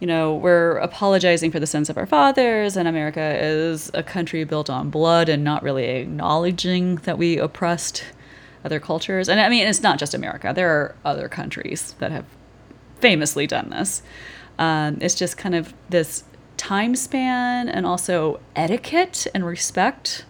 [0.00, 4.44] you know, we're apologizing for the sins of our fathers, and America is a country
[4.44, 8.04] built on blood and not really acknowledging that we oppressed
[8.64, 9.28] other cultures.
[9.28, 10.52] And I mean, it's not just America.
[10.54, 12.24] There are other countries that have
[13.00, 14.02] famously done this.
[14.58, 16.24] Um, it's just kind of this
[16.56, 20.24] time span and also etiquette and respect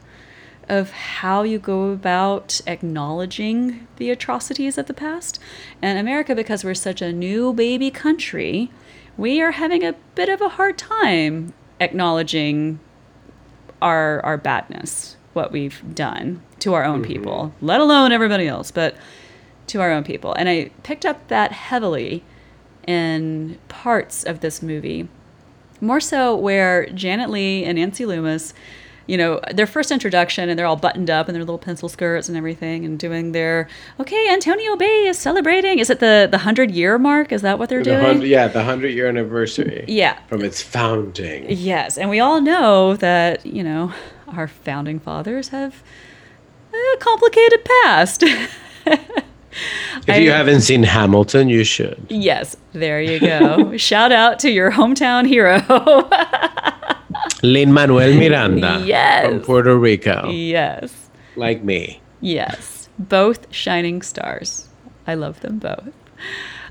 [0.69, 5.39] of how you go about acknowledging the atrocities of the past.
[5.83, 8.71] And America, because we're such a new baby country,
[9.17, 12.81] we are having a bit of a hard time acknowledging
[13.83, 18.97] our our badness, what we've done to our own people, let alone everybody else, but
[19.67, 20.33] to our own people.
[20.35, 22.25] And I picked up that heavily
[22.87, 25.09] in parts of this movie.
[25.81, 28.55] More so where Janet Leigh and Nancy Loomis,
[29.07, 32.27] you know, their first introduction and they're all buttoned up in their little pencil skirts
[32.29, 33.69] and everything and doing their
[34.01, 35.79] okay, Antonio Bay is celebrating.
[35.79, 37.31] Is it the the hundred year mark?
[37.33, 38.23] Is that what they're The doing?
[38.23, 39.85] yeah, the hundred year anniversary.
[39.89, 40.19] Yeah.
[40.29, 41.47] From its founding.
[41.51, 43.93] Yes, and we all know that, you know,
[44.29, 45.83] our founding fathers have
[46.73, 48.25] a complicated past.
[50.07, 52.05] If you haven't seen Hamilton, you should.
[52.09, 53.77] Yes, there you go.
[53.91, 55.59] Shout out to your hometown hero.
[57.43, 58.83] Lin Manuel Miranda.
[58.85, 59.27] Yes.
[59.29, 60.29] From Puerto Rico.
[60.31, 62.01] yes, Like me.
[62.21, 62.89] yes.
[62.99, 64.69] Both shining stars.
[65.07, 65.89] I love them both.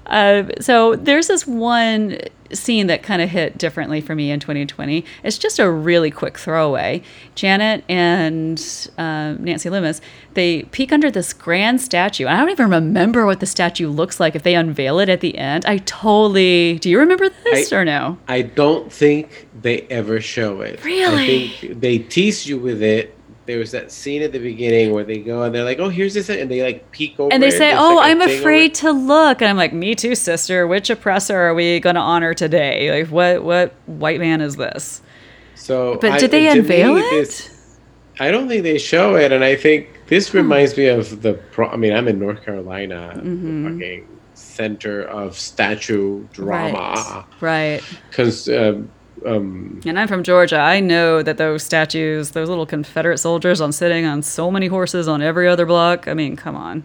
[0.05, 2.17] Uh, so there's this one
[2.53, 5.03] scene that kind of hit differently for me in 2020.
[5.23, 7.01] It's just a really quick throwaway.
[7.35, 10.01] Janet and um, Nancy Loomis
[10.33, 12.27] they peek under this grand statue.
[12.27, 15.37] I don't even remember what the statue looks like if they unveil it at the
[15.37, 15.65] end.
[15.65, 16.79] I totally.
[16.79, 18.17] Do you remember this I- or no?
[18.27, 20.83] I don't think they ever show it.
[20.83, 21.45] Really?
[21.45, 23.15] I think they tease you with it.
[23.45, 26.13] There was that scene at the beginning where they go and they're like, "Oh, here's
[26.13, 27.33] this," and they like peek over.
[27.33, 29.95] And they say, "Oh, like, I'm thing over afraid to look." And I'm like, "Me
[29.95, 30.65] too, sister.
[30.65, 33.01] Which oppressor are we going to honor today?
[33.03, 35.01] Like, what what white man is this?"
[35.55, 37.09] So, But I- did they me, unveil it?
[37.11, 37.49] this-
[38.19, 40.37] I don't think they show it, and I think this Hmm.
[40.37, 41.33] reminds me of the.
[41.33, 43.63] Pro- I mean, I'm in North Carolina, Mm-hmm.
[43.63, 47.25] the fucking center of statue drama.
[47.41, 47.79] Right.
[47.79, 47.81] Right.
[48.09, 48.89] Because, um,
[49.25, 50.57] um, And I'm from Georgia.
[50.57, 55.07] I know that those statues, those little Confederate soldiers on sitting on so many horses
[55.07, 56.07] on every other block.
[56.07, 56.83] I mean, come on.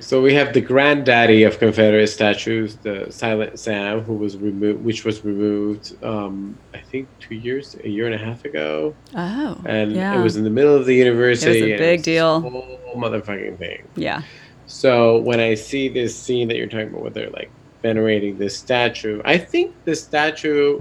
[0.00, 5.04] so we have the granddaddy of Confederate statues, the Silent Sam, who was removed, which
[5.04, 9.60] was removed, um, I think, two years, a year and a half ago, Oh.
[9.66, 10.18] and yeah.
[10.18, 11.58] it was in the middle of the university.
[11.58, 12.40] It was and big this deal.
[12.40, 13.82] Whole motherfucking thing.
[13.96, 14.22] yeah.
[14.66, 17.50] So when I see this scene that you're talking about, where they're like
[17.82, 20.80] venerating this statue, I think the statue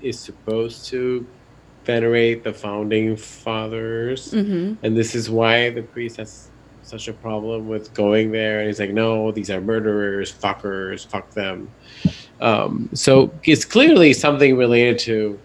[0.00, 1.26] is supposed to
[1.86, 4.84] venerate the founding fathers, Mm-hmm.
[4.84, 6.50] and this is why the priest has
[6.82, 8.58] such a problem with going there.
[8.60, 11.68] And he's like, "No, these are murderers, fuckers, fuck them."
[12.40, 15.38] Um, so it's clearly something related to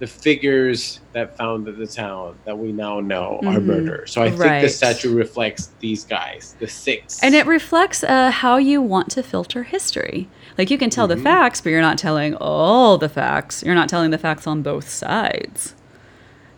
[0.00, 3.64] the figures that founded the town that we now know are Mhm.
[3.66, 4.12] murderers.
[4.12, 7.22] So I think the statue reflects these guys, the six.
[7.22, 10.28] And it reflects uh, how you want to filter history.
[10.60, 11.22] Like you can tell the Mhm.
[11.22, 13.62] facts, but you're not telling all the facts.
[13.64, 15.74] You're not telling the facts on both sides.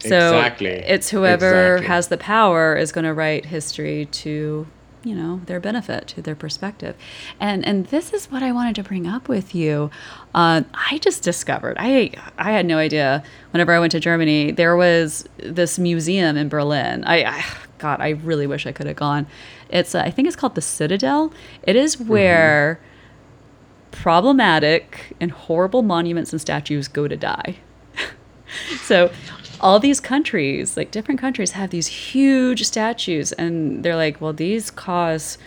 [0.00, 0.66] So Exactly.
[0.88, 1.86] it's whoever Exactly.
[1.86, 4.66] has the power is going to write history to,
[5.04, 6.96] you know, their benefit, to their perspective.
[7.38, 9.92] And and this is what I wanted to bring up with you.
[10.34, 13.22] Uh, I just discovered I I had no idea.
[13.52, 17.04] Whenever I went to Germany, there was this museum in Berlin.
[17.06, 17.44] I, I
[17.78, 19.26] God, I really wish I could have gone.
[19.70, 21.32] It's uh, I think it's called the Citadel.
[21.62, 22.80] It is where
[23.92, 27.56] problematic and horrible monuments and statues go to die.
[28.82, 29.10] so
[29.60, 34.72] all these countries like different countries have these huge statues and they're like well these
[34.72, 35.38] cause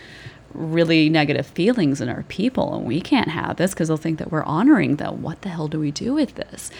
[0.54, 4.32] really negative feelings in our people and we can't have this because they'll think that
[4.32, 5.22] we're honoring them.
[5.22, 6.70] What the hell do we do with this?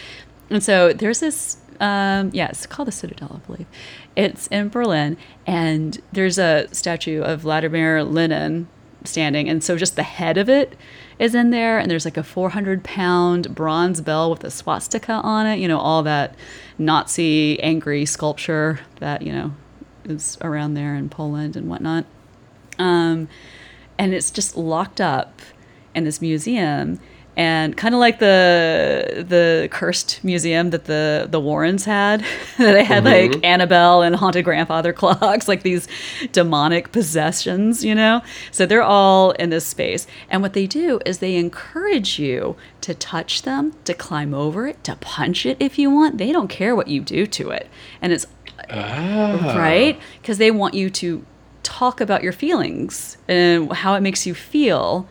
[0.49, 3.67] And so there's this um, yeah it's called the citadel i believe.
[4.15, 5.15] It's in berlin
[5.45, 8.67] and there's a statue of vladimir lenin
[9.03, 10.75] standing and so just the head of it
[11.19, 15.47] is in there and there's like a 400 pound bronze bell with a swastika on
[15.47, 16.35] it you know all that
[16.77, 19.53] nazi angry sculpture that you know
[20.07, 22.05] is around there in poland and whatnot.
[22.79, 23.27] Um,
[23.97, 25.41] and it's just locked up
[25.95, 26.99] in this museum
[27.37, 32.25] and kind of like the the cursed museum that the the Warrens had
[32.57, 35.87] they had like Annabelle and haunted grandfather clocks like these
[36.33, 38.21] demonic possessions you know
[38.51, 42.93] so they're all in this space and what they do is they encourage you to
[42.93, 46.75] touch them to climb over it to punch it if you want they don't care
[46.75, 47.69] what you do to it
[48.01, 48.27] and it's
[48.69, 49.53] Ah.
[49.55, 49.99] right?
[50.21, 51.23] Because they want you to
[51.63, 55.07] talk about your feelings and how it makes you feel.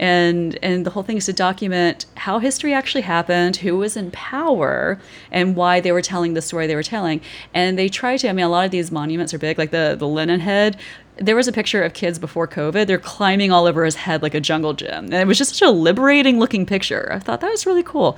[0.00, 4.10] And, and the whole thing is to document how history actually happened, who was in
[4.12, 4.98] power,
[5.30, 7.20] and why they were telling the story they were telling.
[7.52, 9.94] And they try to, I mean, a lot of these monuments are big, like the,
[9.98, 10.78] the Lenin head.
[11.16, 12.86] There was a picture of kids before COVID.
[12.86, 15.04] They're climbing all over his head like a jungle gym.
[15.04, 17.12] And it was just such a liberating looking picture.
[17.12, 18.16] I thought that was really cool.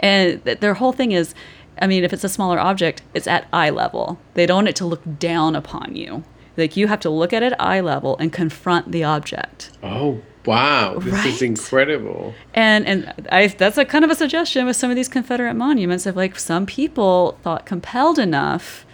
[0.00, 1.32] And th- their whole thing is
[1.80, 4.18] I mean, if it's a smaller object, it's at eye level.
[4.34, 6.24] They don't want it to look down upon you.
[6.56, 9.70] Like you have to look at it eye level and confront the object.
[9.82, 10.98] Oh wow!
[10.98, 11.26] This Right?
[11.26, 12.34] is incredible.
[12.54, 16.06] And and I that's a kind of a suggestion with some of these Confederate monuments
[16.06, 18.84] of like some people thought compelled enough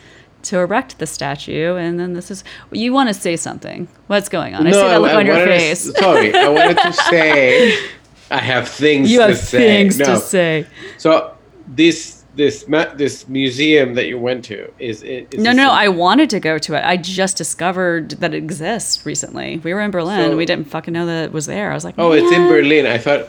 [0.42, 3.88] to erect the statue, and then this is you want to say something.
[4.06, 4.66] What's going on?
[4.66, 5.88] I see that look on your to face.
[5.88, 7.76] s- sorry, I wanted to say
[8.30, 9.58] I have things You to have say.
[9.58, 10.04] things No.
[10.06, 10.66] to say.
[10.98, 11.32] So
[11.66, 12.64] this this
[12.96, 16.58] this museum that you went to is, is No, this no, i wanted to go
[16.58, 16.84] to it.
[16.84, 19.58] I just discovered that it exists recently.
[19.58, 20.30] We were in Berlin.
[20.30, 21.70] So- we didn't fucking know that it was there.
[21.70, 22.86] I was like, Oh, it's in Berlin.
[22.86, 23.28] I thought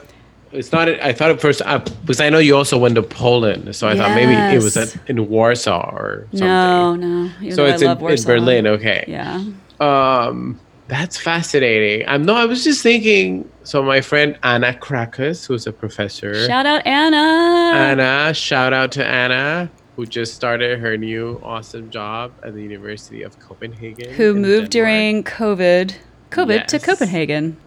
[0.52, 0.88] it's not.
[0.88, 3.96] I thought at first I, because I know you also went to Poland, so I
[3.96, 6.48] thought maybe it was at, in Warsaw or something.
[6.48, 7.32] No, no.
[7.42, 8.68] Even So it's in, in Berlin.
[8.68, 9.04] Okay.
[9.08, 9.44] Yeah.
[9.80, 12.08] Um, that's fascinating.
[12.08, 12.36] I'm no.
[12.36, 13.50] I was just thinking.
[13.64, 16.46] So my friend Anna Krakus, who's a professor.
[16.48, 17.18] Shout out Anna.
[17.78, 23.24] Anna, shout out to Anna, who just started her new awesome job at the University
[23.24, 24.14] of Copenhagen.
[24.14, 24.72] who moved Denmark.
[24.72, 25.96] during COVID.
[26.32, 27.58] COVID to Copenhagen.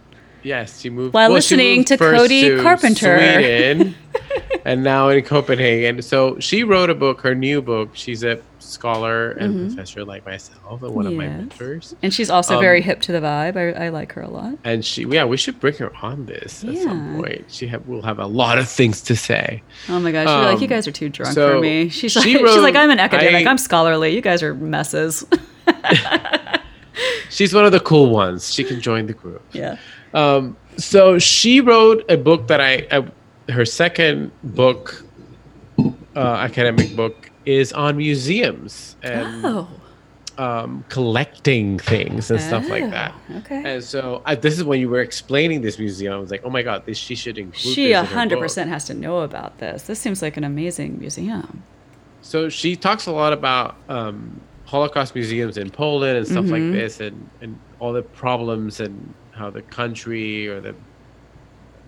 [0.43, 3.17] Yes, she moved While she listening moved to Cody to Carpenter.
[3.19, 3.95] Sweden,
[4.65, 6.01] and now in Copenhagen.
[6.01, 7.89] So she wrote a book, her new book.
[7.93, 11.37] She's a scholar and professor like myself, and one of my Mm-hmm.
[11.37, 11.95] Mentors.
[12.01, 13.55] And she's also Um, very hip to the vibe.
[13.57, 14.55] I, I like her a lot.
[14.63, 17.45] And she, yeah, we should bring her on this at some point.
[17.49, 19.63] She have, will have a lot of things to say.
[19.89, 21.89] Oh my gosh, she'd like, you Um, guys are too drunk so for me.
[21.89, 23.45] She's she like, she's like, I'm an academic.
[23.45, 24.15] I- I'm scholarly.
[24.15, 25.25] You guys are messes.
[27.29, 28.53] She's one of the cool ones.
[28.53, 29.41] She can join the group.
[29.53, 29.77] yeah.
[30.13, 33.05] Um, so she wrote a book that I, I
[33.51, 35.03] her second book,
[35.79, 39.67] uh, academic book, is on museums and Oh.
[40.37, 43.13] um, collecting things and stuff like that.
[43.29, 43.63] Oh, Okay.
[43.65, 46.13] And so I, this is when you were explaining this museum.
[46.13, 47.73] I was like, oh my god, this she should include.
[47.75, 49.83] She a hundred percent has to know about this.
[49.83, 51.63] This seems like an amazing museum.
[52.21, 56.53] So she talks a lot about um, Holocaust museums in Poland and stuff Mm-hmm.
[56.71, 60.75] like this, and and all the problems and how the country or the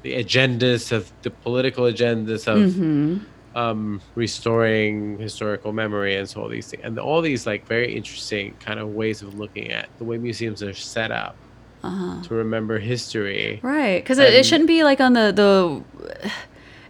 [0.02, 3.18] the agendas of the political agendas of Mm-hmm.
[3.56, 8.54] Um, restoring historical memory and so all these things and all these like very interesting
[8.60, 11.36] kind of ways of looking at the way museums are set up
[11.84, 12.22] Uh-huh.
[12.24, 13.60] to remember history.
[13.62, 15.50] Right, because it, it shouldn't be like on the the.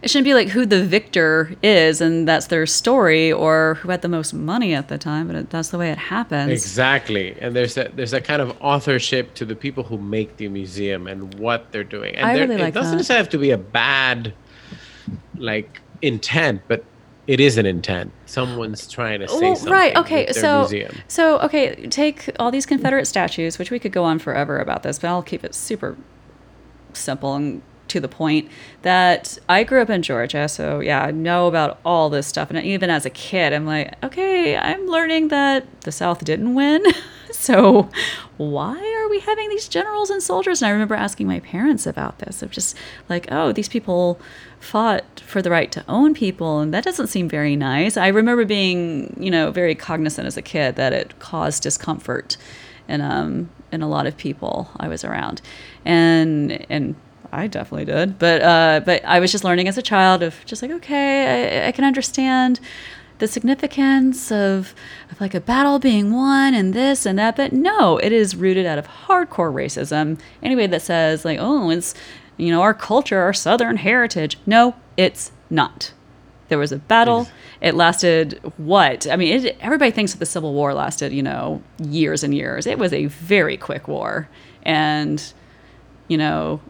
[0.02, 4.02] It shouldn't be like who the victor is and that's their story, or who had
[4.02, 5.26] the most money at the time.
[5.28, 6.50] But it, that's the way it happens.
[6.52, 10.48] Exactly, and there's that there's that kind of authorship to the people who make the
[10.48, 12.14] museum and what they're doing.
[12.16, 13.16] And I really it doesn't that.
[13.16, 14.34] have to be a bad
[15.36, 16.84] like intent, but
[17.26, 18.12] it is an intent.
[18.26, 19.72] Someone's trying to say Well, something.
[19.72, 19.96] right.
[19.96, 20.30] Okay.
[20.32, 20.94] So, museum.
[21.08, 21.74] so okay.
[21.86, 25.22] Take all these Confederate statues, which we could go on forever about this, but I'll
[25.22, 25.96] keep it super
[26.92, 28.50] simple and to the point.
[28.82, 32.50] That I grew up in Georgia, so yeah, I know about all this stuff.
[32.50, 36.82] And even as a kid, I'm like, okay, I'm learning that the South didn't win.
[37.30, 37.88] so
[38.36, 40.60] why are we having these generals and soldiers?
[40.60, 42.76] And I remember asking my parents about this of just
[43.08, 44.18] like, oh, these people
[44.64, 47.96] fought for the right to own people, and that doesn't seem very nice.
[47.96, 52.36] I remember being, you know, very cognizant as a kid that it caused discomfort
[52.88, 55.40] in um in a lot of people I was around,
[55.84, 56.94] and and
[57.32, 58.18] I definitely did.
[58.18, 61.68] But uh, but I was just learning as a child of just like, okay, I,
[61.68, 62.60] I can understand
[63.18, 64.74] the significance of,
[65.10, 68.66] of like a battle being won and this and that but no it is rooted
[68.66, 71.94] out of hardcore racism anybody that says like oh it's
[72.36, 75.92] you know our culture our southern heritage no it's not
[76.48, 77.26] there was a battle
[77.60, 81.62] it lasted what i mean it, everybody thinks that the civil war lasted you know
[81.82, 84.28] years and years it was a very quick war
[84.64, 85.32] and
[86.08, 86.60] you know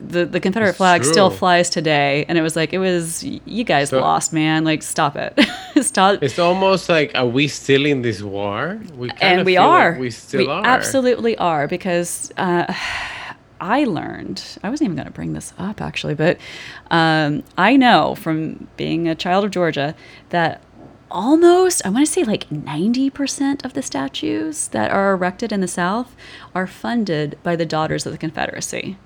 [0.00, 3.64] the the Confederate It's flag still flies today, and it was like it was you
[3.64, 4.62] guys So- lost, man.
[4.62, 5.36] Like stop it,
[5.82, 6.22] stop.
[6.22, 8.78] It's almost like, are we still in this war?
[8.94, 9.90] We kind and of we are.
[9.90, 10.64] Like we still are.
[10.64, 12.72] absolutely are because uh,
[13.60, 14.58] I learned.
[14.62, 16.38] I wasn't even going to bring this up actually, but
[16.90, 19.94] um, I know from being a child of Georgia
[20.30, 20.62] that
[21.10, 25.60] almost I want to say like ninety percent of the statues that are erected in
[25.60, 26.14] the South
[26.54, 28.96] are funded by the Daughters of the Confederacy.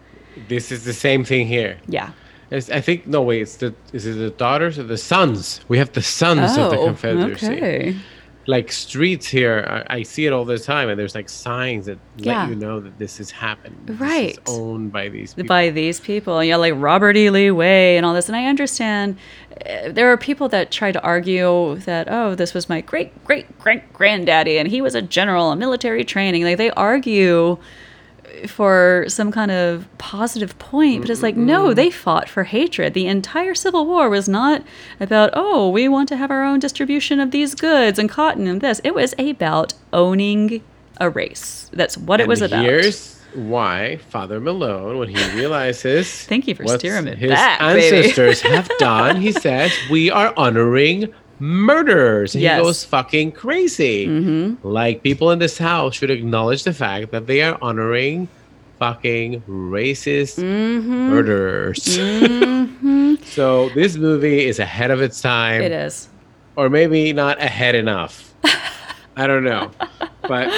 [0.49, 1.79] This is the same thing here.
[1.87, 2.13] Yeah.
[2.51, 3.43] It's, I think no wait.
[3.43, 5.61] It's the is it the daughters or the sons?
[5.69, 7.47] We have the sons of the Confederacy.
[7.47, 7.97] Oh, okay.
[8.47, 11.99] Like streets here, I, I see it all the time, and there's like signs that
[12.17, 12.41] Yeah.
[12.43, 13.77] let you know that this has happened.
[13.87, 14.39] This is Right.
[14.49, 15.49] owned by these people.
[15.49, 16.43] by these people.
[16.43, 17.31] Yeah, like Robert E.
[17.31, 18.29] Lee Way and all this.
[18.29, 19.17] And I understand
[19.65, 23.59] uh, there are people that try to argue that, oh, this was my great, great,
[23.61, 26.43] great granddaddy and he was a general in military training.
[26.43, 27.59] Like they argue
[28.49, 32.95] for some kind of positive point, but it's like, no, they fought for hatred.
[32.95, 34.63] The entire Civil War was not
[35.01, 38.61] about, oh, we want to have our own distribution of these goods and cotton and
[38.61, 38.81] this.
[38.85, 40.63] It was about owning
[40.99, 41.71] a race.
[41.73, 42.65] That's what it was about.
[42.65, 48.41] Here's why Father Malone, when he realizes Thank you for steering it his back, ancestors
[48.43, 51.13] have done, he says, "We are honoring
[51.43, 52.59] murderers." And Yes.
[52.59, 54.07] He goes fucking crazy.
[54.07, 54.67] Mm-hmm.
[54.67, 58.29] Like people in this house should acknowledge the fact that they are honoring
[58.79, 61.11] fucking racist Mm-hmm.
[61.11, 61.97] murderers.
[61.99, 66.09] hmm so this movie is ahead of its time, It is.
[66.57, 68.35] or maybe not ahead enough.
[69.17, 69.71] I don't know,
[70.23, 70.49] but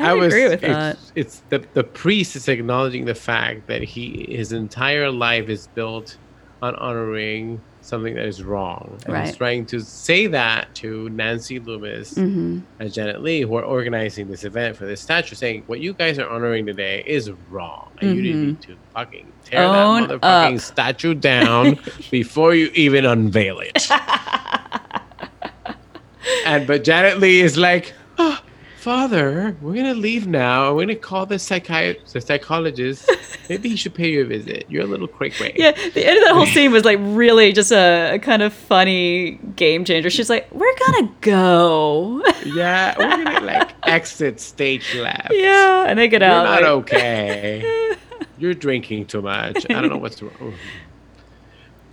[0.00, 0.32] I, was.
[0.32, 0.98] agree with it's, that.
[1.14, 6.16] It's the the priest is acknowledging the fact that he his entire life is built
[6.62, 9.00] on honoring something that is wrong.
[9.04, 9.26] And Right.
[9.26, 14.28] he's trying to say that to Nancy Loomis hmm and Janet Leigh, who are organizing
[14.28, 18.16] this event for this statue, saying what you guys are honoring today is wrong, and
[18.16, 18.42] you Mhm.
[18.42, 20.60] need to fucking tear Own that motherfucking up.
[20.62, 21.78] statue down
[22.10, 23.88] before you even unveil it.
[26.46, 28.38] and but Janet Leigh is like, oh,
[28.82, 30.74] Father, we're gonna leave now.
[30.74, 33.08] We're gonna call the psychiatrist, the psychologist.
[33.48, 34.64] Maybe he should pay you a visit.
[34.68, 35.52] You're a little cray cray.
[35.54, 38.52] Yeah, the end of that whole scene was like really just a, a kind of
[38.52, 40.10] funny game changer.
[40.10, 45.30] She's like, "We're gonna go." Yeah, we're gonna like exit stage left.
[45.30, 46.34] yeah, and they get out.
[46.42, 47.94] You're not like- okay.
[48.38, 49.64] You're drinking too much.
[49.70, 50.54] I don't know what's wrong.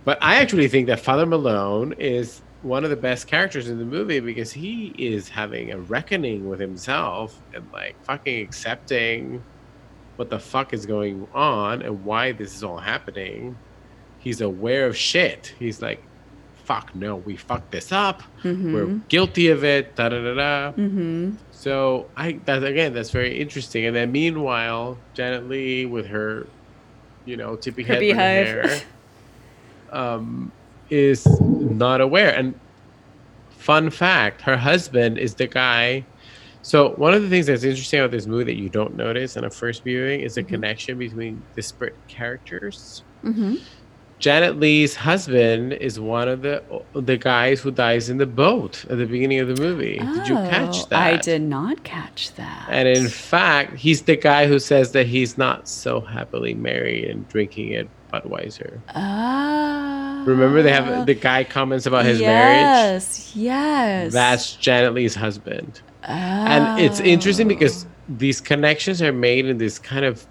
[0.04, 3.84] But I actually think that Father Malone is one of the best characters in the
[3.84, 9.42] movie because he is having a reckoning with himself and like fucking accepting
[10.16, 13.56] what the fuck is going on and why this is all happening.
[14.18, 15.54] He's aware of shit.
[15.58, 16.02] He's like,
[16.64, 18.22] fuck no, we fucked this up.
[18.44, 19.08] We're Mhm.
[19.08, 19.96] guilty of it.
[19.96, 20.72] Da da da da.
[20.72, 21.36] Mhm.
[21.52, 23.86] So I that again that's very interesting.
[23.86, 26.46] And then meanwhile, Janet Leigh with her,
[27.24, 28.46] you know, Tippi Hedren with her beehive.
[28.46, 28.80] hair,
[29.90, 30.52] um,
[30.90, 32.34] is not aware.
[32.34, 32.54] And
[33.50, 36.04] fun fact, her husband is the guy.
[36.62, 39.44] So one of the things that's interesting about this movie that you don't notice on
[39.44, 40.48] a first viewing is the Mhm.
[40.48, 43.02] connection between disparate characters.
[43.24, 43.60] Mhm.
[44.18, 46.62] Janet Leigh's husband is one of the
[46.94, 49.96] the guys who dies in the boat at the beginning of the movie.
[49.98, 51.14] Did you catch Oh, that?
[51.14, 52.66] I did not catch that.
[52.70, 57.26] And in fact, he's the guy who says that he's not so happily married and
[57.28, 58.80] drinking at Budweiser.
[58.94, 60.22] Ah.
[60.26, 62.60] Remember, they have the guy comments about his marriage.
[62.60, 63.32] Yes.
[63.34, 64.12] Yes.
[64.12, 70.04] That's Janet Leigh's husband, and it's interesting because these connections are made in this kind
[70.04, 70.26] of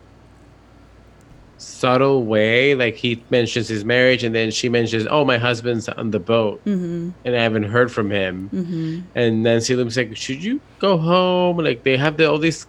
[1.58, 2.76] subtle way.
[2.76, 6.64] Like he mentions his marriage, and then she mentions, "Oh, my husband's on the boat,
[6.66, 7.10] Mm-hmm.
[7.26, 9.00] and I haven't heard from him." Mm-hmm.
[9.16, 11.58] And Nancy Loomis like, should you go home?
[11.58, 12.68] Like they have the, all these,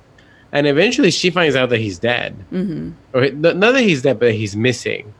[0.52, 2.90] and eventually she finds out that he's dead, Mm-hmm.
[3.16, 5.12] or not that he's dead, but he's missing.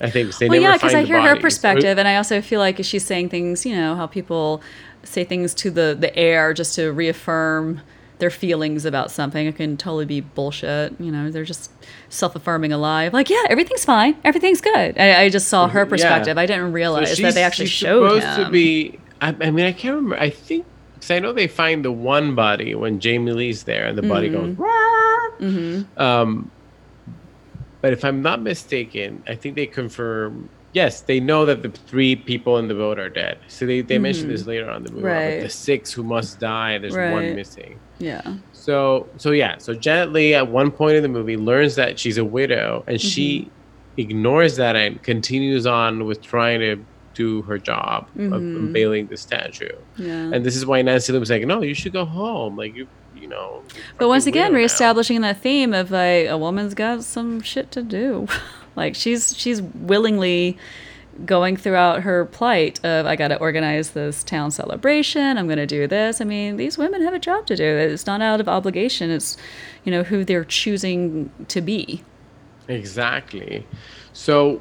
[0.00, 2.82] I think they well, yeah, because I hear her perspective, and I also feel like
[2.84, 4.60] she's saying things, you know, how people
[5.02, 7.80] say things to the the air just to reaffirm
[8.18, 9.46] their feelings about something.
[9.46, 10.94] It can totally be bullshit.
[11.00, 11.70] You know, they're just
[12.08, 13.08] self affirming a lie.
[13.08, 14.98] Like, yeah, everything's fine, everything's good.
[14.98, 15.84] I, I just saw her Yeah.
[15.88, 16.38] perspective.
[16.38, 18.44] I didn't So realize that they actually she's showed supposed him.
[18.46, 18.98] to be.
[19.20, 20.16] I, I mean, I can't remember.
[20.18, 20.66] I think
[21.04, 24.30] because I know they find the one body when Jamie Lee's there, and the body
[24.30, 24.56] goes.
[24.56, 26.00] mm-hmm.
[26.00, 26.50] Um,
[27.82, 30.48] but if I'm not mistaken, I think they confirm.
[30.72, 33.38] Yes, they know that the three people in the boat are dead.
[33.46, 35.04] So they, they mentioned this later on in the movie.
[35.04, 35.34] Mm-hmm.
[35.34, 35.40] Right.
[35.42, 36.78] The six who must die.
[36.78, 37.12] There's Right.
[37.12, 37.78] one missing.
[37.98, 38.22] Yeah.
[38.52, 39.58] So so yeah.
[39.58, 42.98] So Janet Leigh at one point in the movie learns that she's a widow, and
[43.00, 44.00] she Mm-hmm.
[44.00, 46.84] ignores that and continues on with trying to
[47.14, 48.56] do her job of Mhm.
[48.56, 49.68] unveiling the statue.
[49.96, 50.30] Yeah.
[50.32, 52.56] And this is why Nancy Loomis is like, no, you should go home.
[52.56, 52.86] Like you
[53.16, 53.62] you know.
[53.98, 54.58] But once again, widow now."
[55.22, 58.26] that theme of like a woman's got some shit to do.
[58.76, 60.58] like she's she's willingly
[61.24, 65.38] going throughout her plight of I got to organize this town celebration.
[65.38, 66.20] I'm going to do this.
[66.20, 67.62] I mean, these women have a job to do.
[67.64, 69.10] It's not out of obligation.
[69.10, 69.36] It's
[69.84, 72.02] you know who they're choosing to be.
[72.68, 73.66] Exactly.
[74.12, 74.60] So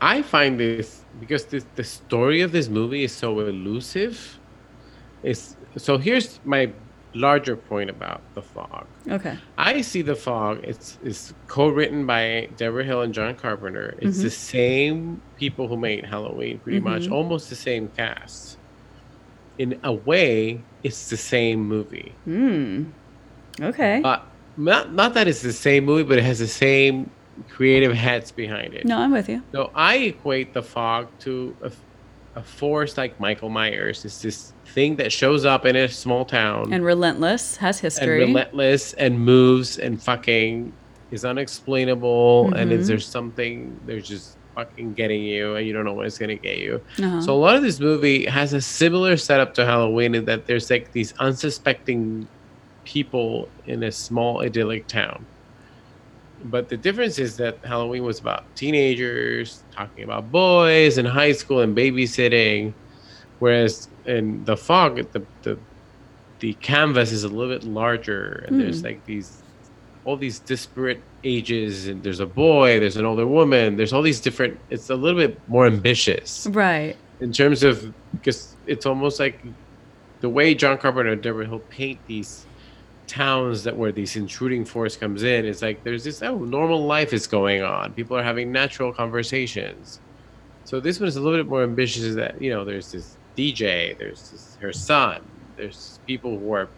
[0.00, 4.38] I find this because this, the story of this movie is so elusive.
[5.22, 6.70] Is so here's my
[7.14, 8.86] larger point about the fog.
[9.08, 9.38] Okay.
[9.56, 10.60] I see the fog.
[10.64, 13.94] It's it's co-written by Debra Hill and John Carpenter.
[14.00, 17.12] It's the same people who made Halloween, pretty much, Mhm.
[17.12, 18.58] almost the same cast.
[19.58, 22.12] In a way, it's the same movie.
[22.24, 22.84] Hmm.
[23.60, 24.00] Okay.
[24.02, 24.26] But
[24.56, 27.08] not not that it's the same movie, but it has the same
[27.48, 28.84] creative heads behind it.
[28.84, 29.42] no, I'm with you.
[29.52, 31.70] So I equate the fog to a,
[32.36, 34.04] a force like Michael Myers.
[34.04, 38.34] It's this thing that shows up in a small town And relentless has history, and
[38.34, 40.72] relentless and moves and fucking
[41.10, 42.78] is unexplainable and Mhm.
[42.78, 46.34] it's there's something there's just fucking getting you and you don't know when it's gonna
[46.34, 46.80] get you.
[46.98, 47.20] Uh-huh.
[47.20, 50.70] So a lot of this movie has a similar setup to Halloween in that there's
[50.70, 52.26] like these unsuspecting
[52.84, 55.24] people in a small idyllic town.
[56.44, 61.60] But the difference is that Halloween was about teenagers talking about boys in high school
[61.60, 62.74] and babysitting,
[63.38, 65.58] whereas in the fog, the the
[66.40, 68.86] the canvas is a little bit larger and there's Hmm.
[68.86, 69.42] like these
[70.04, 74.20] all these disparate ages and there's a boy there's an older woman there's all these
[74.20, 76.96] different it's a little bit more ambitious Right.
[77.20, 79.40] in terms of because it's almost like
[80.20, 82.44] the way john carpenter did it, he'll paint these
[83.06, 87.12] towns that where this intruding force comes in it's like there's this oh normal life
[87.12, 90.00] is going on people are having natural conversations
[90.64, 93.18] so this one is a little bit more ambitious is that you know there's this
[93.36, 95.20] dj there's this, her son
[95.56, 96.68] there's people who are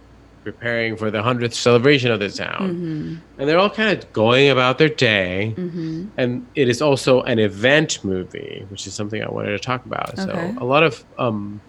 [0.43, 3.15] preparing for the 100th celebration of the town Mm-hmm.
[3.39, 6.07] and they're all kind of going about their day Mm-hmm.
[6.17, 10.19] and it is also an event movie which is something i wanted to talk about
[10.19, 10.23] Okay.
[10.25, 11.63] so a lot of um,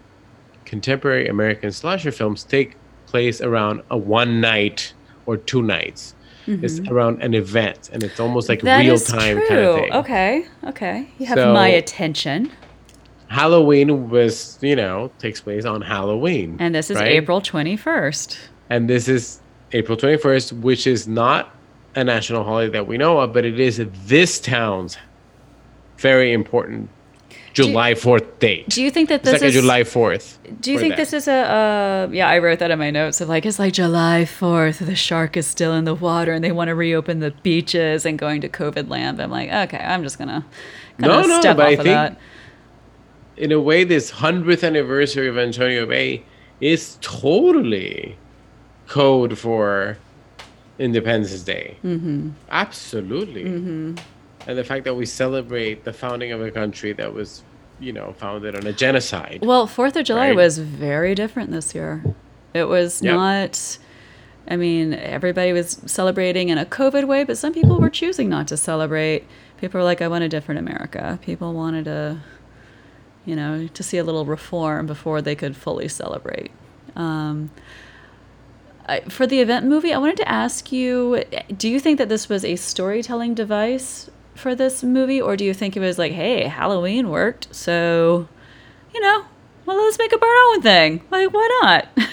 [0.66, 2.78] contemporary american slasher films take
[3.08, 4.94] place around a one night
[5.26, 6.14] or two nights
[6.50, 8.66] it's around an event and it's almost like Mm-hmm.
[8.68, 9.48] That real time true.
[9.50, 10.46] kind of thing Okay.
[10.72, 11.08] Okay.
[11.20, 12.52] You have So- my attention.
[13.28, 17.08] halloween was you know takes place on halloween And this is right?
[17.20, 18.38] April 21st.
[18.70, 19.42] and this is
[19.74, 21.54] april 21st which is not
[21.96, 24.98] a national holiday that we know of but it is this town's
[25.98, 26.90] very important
[27.66, 30.40] july 4th date Do you think that It's this like is a July Fourth.
[30.62, 33.28] Do you think this is a uh yeah, I wrote that in my notes of
[33.30, 36.68] like it's like July 4th, the shark is still in the water and they want
[36.70, 39.20] to reopen the beaches and going to COVID land.
[39.22, 40.44] I'm like, okay, I'm just going to
[41.00, 42.18] No, no, step but off I of think that.
[43.38, 46.24] in a way, this hundredth anniversary of Antonio Bay
[46.62, 48.18] is totally
[48.88, 49.98] code for
[50.80, 51.78] Independence Day.
[51.84, 52.30] Mm-hmm.
[52.50, 53.46] Absolutely.
[53.46, 53.96] Mm-hmm.
[54.48, 57.44] And the fact that we celebrate the founding of a country that was,
[57.80, 59.40] you know, founded on a genocide.
[59.42, 60.36] Well, 4th of July Right.
[60.36, 62.04] was very different this year.
[62.54, 63.14] It was Yep.
[63.16, 63.78] not
[64.50, 68.48] I mean, everybody was celebrating in a COVID way, but some people were choosing not
[68.48, 69.26] to celebrate.
[69.58, 71.20] People were like, I want a different America.
[71.22, 72.20] People wanted to,
[73.26, 76.52] you know, to see a little reform before they could fully celebrate.
[76.96, 77.52] Um,
[78.88, 81.26] I, for the event movie, I wanted to ask you
[81.56, 85.54] do you think that this was a storytelling device for this movie, or do you
[85.54, 88.28] think it was like, hey, Halloween worked, so,
[88.94, 89.26] you know,
[89.66, 91.02] well, let's make up our own thing?
[91.12, 91.88] Like, why not?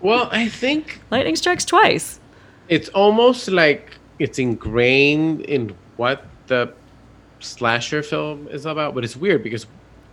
[0.00, 2.20] Well, I think Lightning strikes twice.
[2.68, 6.72] it's almost like it's ingrained in what the
[7.40, 9.66] slasher film is about, but it's weird because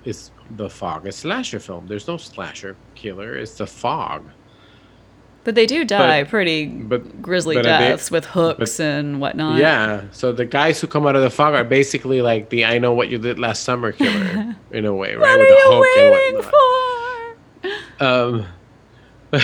[0.04, 1.86] it's the fog a slasher film.
[1.86, 3.38] There's no slasher killer.
[3.38, 4.24] It's the fog.
[5.46, 9.22] But they do die But- pretty but- grisly but are they- deaths with hooks and
[9.22, 9.60] whatnot.
[9.60, 10.02] Yeah.
[10.12, 12.92] So the guys who come out of the fog are basically like the "I know
[12.94, 15.22] what you did last summer" killer in a way, right?
[15.22, 16.42] What With are the you hook waiting
[18.00, 18.06] for?
[18.06, 18.46] Um.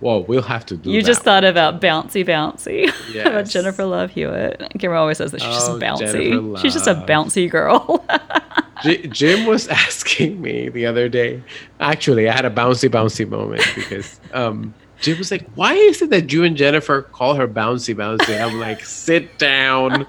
[0.00, 0.90] well, we'll have to do.
[0.90, 1.24] You just one.
[1.24, 2.84] thought about bouncy bouncy.
[3.20, 3.52] about Yes.
[3.52, 4.60] Jennifer Love Hewitt.
[4.78, 6.58] Kimra always says that she's Oh, just bouncy.
[6.60, 8.04] She's just a bouncy girl.
[8.82, 11.42] J- Jim was asking me the other day.
[11.80, 16.10] Actually, I had a bouncy bouncy moment because um, Jim was like, "Why is it
[16.10, 20.06] that you and Jennifer call her bouncy bouncy?" I'm like, "Sit down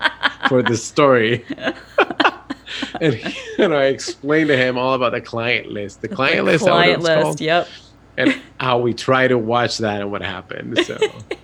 [0.50, 1.46] for the story."
[3.02, 6.02] and, he- I explained to him all about the client list.
[6.02, 7.22] The client list, that what client list.
[7.22, 7.42] called?
[7.42, 7.68] Yep.
[8.18, 10.78] and how we try to watch that and what happened.
[10.86, 10.98] So,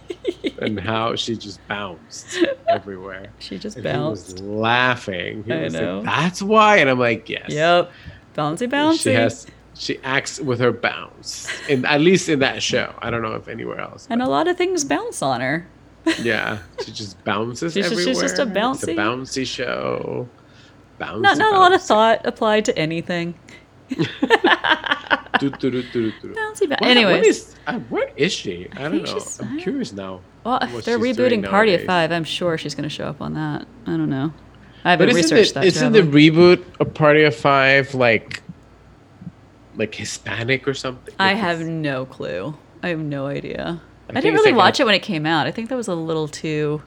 [0.62, 2.38] and how she just bounced
[2.68, 3.28] everywhere.
[3.40, 4.34] She just And he bounced.
[4.34, 5.44] was laughing.
[5.44, 5.98] He I was know.
[6.00, 7.92] like, "That's why," and I'm like, "Yes." Yep.
[8.36, 9.02] Bouncy bouncy.
[9.02, 9.48] She has
[9.78, 11.48] she acts with her bounce.
[11.70, 12.94] In at least in that show.
[13.00, 14.08] I don't know if anywhere else.
[14.10, 15.68] and a lot of things bounce on her.
[16.22, 16.60] yeah.
[16.86, 18.14] She just bounces She's just- everywhere.
[18.14, 20.28] she's just a It's bouncy- a bouncy show.
[21.00, 23.36] Bouncy, Not not a lot of thought applied to anything.
[25.40, 26.34] Do, do, do, do, do.
[26.34, 26.70] Bouncy bouncy.
[26.72, 27.18] What- Anyways.
[27.18, 28.68] what is, uh, where is she?
[28.76, 29.20] I don't know.
[29.20, 30.22] I I'm curious now.
[30.44, 31.84] Well, if they're rebooting Party of.
[31.84, 33.68] Five, I'm sure she's going to show up on that.
[33.86, 34.34] I don't know.
[34.84, 35.66] I haven't But isn't, researched it, that.
[35.66, 38.42] isn't the reboot of Party of Five like
[39.78, 41.14] like Hispanic or something?
[41.20, 42.56] I Like, have no clue.
[42.84, 43.82] I have no idea.
[44.10, 45.48] I, think didn't really like a- watch it when it came out.
[45.48, 46.82] I think that was a little too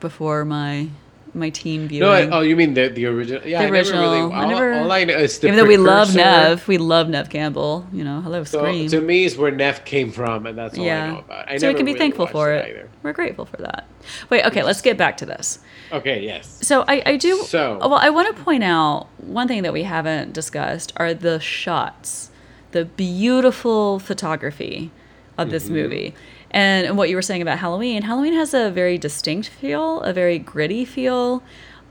[0.00, 0.88] before my
[1.36, 2.32] my teen No, viewing.
[2.32, 3.42] I, oh, you mean the the original?
[3.46, 4.18] Yeah, The I never really.
[4.18, 4.32] original.
[4.32, 6.14] I All, never- all I know is the Even though we love.
[6.14, 7.86] Neve, we love Neve Campbell.
[7.92, 8.88] You know, hello So Scream.
[8.88, 11.12] to me, is where Neve came from, and that's all I yeah.
[11.12, 11.50] know about.
[11.50, 12.68] I so we can be really thankful for it.
[12.70, 12.88] either.
[13.02, 13.86] We're grateful for that.
[14.30, 15.60] Wait, okay, let's get back to this.
[15.92, 16.58] Okay, yes.
[16.66, 17.42] So I, I do.
[17.42, 21.38] So- well, I want to point out one thing that we haven't discussed are the
[21.40, 22.30] shots,
[22.72, 24.90] the beautiful photography
[25.38, 25.74] of this mm-hmm.
[25.74, 26.14] movie,
[26.56, 28.00] and what you were saying about Halloween.
[28.00, 31.42] Halloween has a very distinct feel, a very gritty feel,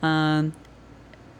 [0.01, 0.53] um,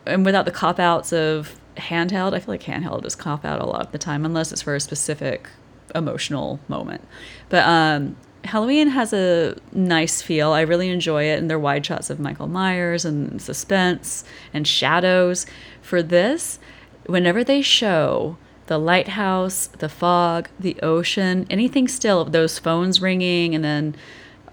[0.05, 2.35] and without the cop outs of handheld.
[2.35, 4.75] I feel like handheld is cop out a lot of the time, unless it's for
[4.75, 5.49] a specific
[5.95, 7.03] emotional moment.
[7.49, 10.51] But um, Halloween has a nice feel.
[10.51, 14.23] I really enjoy it, and they're wide shots of Michael Myers and suspense
[14.53, 15.47] and shadows.
[15.81, 16.59] For this,
[17.07, 23.63] whenever they show the lighthouse, the fog, the ocean, anything still, those phones ringing, and
[23.63, 23.95] then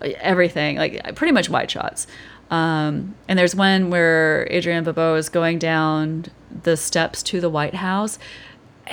[0.00, 2.06] uh, everything, like uh, pretty much wide shots.
[2.50, 6.26] Um, and there's one where Adrienne Barbeau is going down
[6.64, 8.18] the steps to the White House.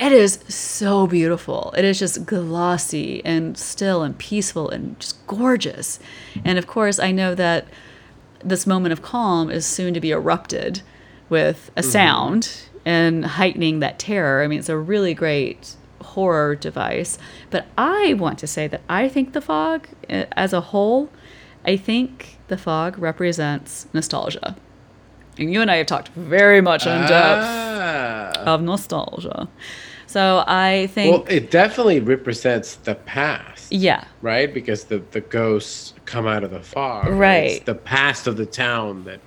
[0.00, 1.74] It is so beautiful.
[1.76, 5.98] It is just glossy and still and peaceful and just gorgeous.
[6.42, 7.66] And of course, I know that
[8.42, 10.80] this moment of calm is soon to be erupted
[11.28, 11.90] with a mm-hmm.
[11.90, 14.42] sound and heightening that terror.
[14.42, 17.18] I mean, it's a really great horror device.
[17.50, 21.10] But I want to say that I think the fog, eh, as a whole,
[21.66, 24.56] I think the fog represents nostalgia.
[25.38, 28.32] And you and I have talked very much in depth Ah.
[28.46, 29.48] of nostalgia.
[30.06, 33.72] So I think, Well, it definitely represents the past.
[33.72, 34.52] yeah, right?
[34.52, 37.06] Because the the ghosts come out of the fog.
[37.08, 37.52] Right.
[37.52, 39.20] It's the past of the town that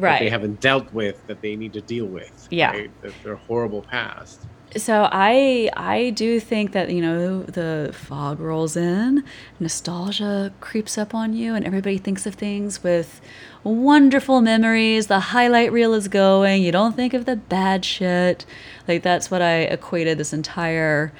[0.00, 0.20] right.
[0.20, 2.48] they haven't dealt with that they need to deal with.
[2.50, 2.70] Yeah.
[2.70, 2.90] Right?
[3.22, 4.46] Their horrible past.
[4.76, 9.24] So I I do think that you know the fog rolls in,
[9.58, 13.20] nostalgia creeps up on you, and everybody thinks of things with
[13.64, 15.08] wonderful memories.
[15.08, 16.62] The highlight reel is going.
[16.62, 18.46] You don't think of the bad shit.
[18.86, 21.12] Like that's what I equated this entire,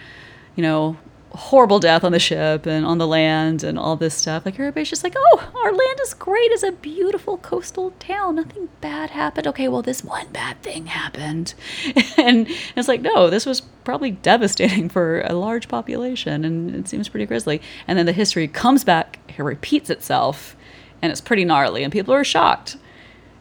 [0.54, 0.96] you know,
[1.32, 4.44] horrible death on the ship and on the land and all this stuff.
[4.44, 6.50] Like everybody's just like, oh, our land is great.
[6.50, 8.36] It's a beautiful coastal town.
[8.36, 9.46] Nothing bad happened.
[9.46, 11.54] Okay, well, this one bad thing happened.
[12.18, 17.08] and it's like, no, this was probably devastating for a large population and it seems
[17.08, 17.62] pretty grisly.
[17.86, 20.56] And then the history comes back, it repeats itself,
[21.00, 22.76] and it's pretty gnarly, and people are shocked.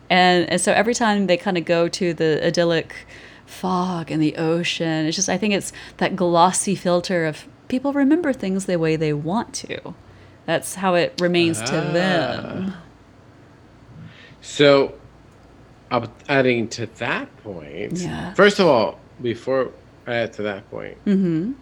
[0.09, 2.95] And, and so every time they kind of go to the idyllic
[3.45, 8.33] fog and the ocean, it's just, I think it's that glossy filter of people remember
[8.33, 9.93] things the way they want to.
[10.45, 12.73] That's how it remains to them.
[14.41, 14.93] So,
[16.27, 18.33] adding to that point, Yeah.
[18.33, 19.71] first of all, before
[20.07, 21.53] I add to that point, hmm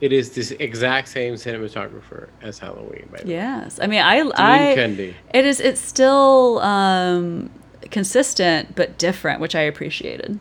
[0.00, 3.34] it is this exact same cinematographer as Halloween, by the way.
[3.34, 3.78] Yes.
[3.80, 5.14] I mean, I, Dean I, Cundey.
[5.32, 7.50] it is, it's still um,
[7.92, 10.40] consistent, but different, which I appreciated.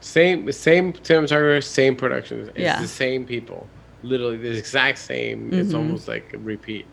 [0.00, 2.50] Same, same cinematographer, same production.
[2.50, 2.82] It's Yeah.
[2.82, 3.66] the same people.
[4.02, 5.52] Literally the exact same.
[5.52, 5.76] It's Mhm.
[5.78, 6.86] almost like a repeat.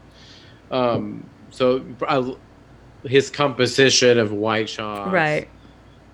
[0.72, 2.34] Um, so I,
[3.07, 5.11] his composition of white shots.
[5.11, 5.48] Right.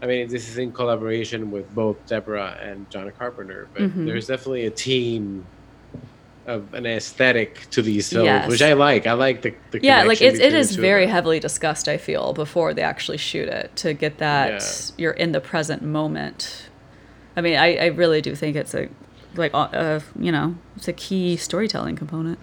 [0.02, 4.06] I mean, this is in collaboration with both Debra and John Carpenter, but Mhm.
[4.06, 5.46] there's definitely a team
[6.48, 8.48] of an aesthetic to these films, Yes.
[8.48, 9.08] which I like.
[9.08, 12.72] I like the, the yeah like it's, it is very heavily discussed i feel before
[12.76, 14.68] they actually shoot it to get that Yeah.
[15.00, 16.70] you're in the present moment
[17.36, 18.90] i mean i, I really do think it's a
[19.38, 22.40] like uh, you know it's a key storytelling component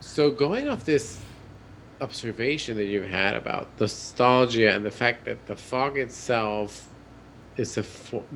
[0.00, 1.20] So going off this
[2.00, 6.88] observation that you've had about nostalgia and the fact that the fog itself
[7.56, 7.84] is a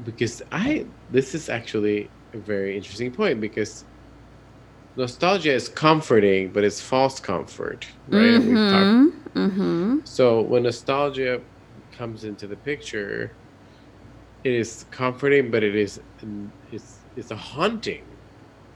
[0.04, 3.84] because I this is actually a very interesting point because
[4.96, 8.38] nostalgia is comforting, but it's false comfort, right?
[8.38, 9.98] We've mm-hmm.
[10.04, 11.40] so when nostalgia
[11.92, 13.32] comes into the picture,
[14.44, 16.00] it is comforting, but it is
[16.72, 18.04] it's it's a haunting,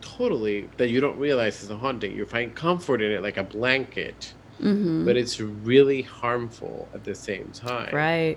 [0.01, 2.13] totally that you don't realize is a haunting.
[2.17, 5.07] You find comfort in it like a blanket, Mm-hmm.
[5.07, 7.95] but it's really harmful at the same time.
[7.95, 8.37] right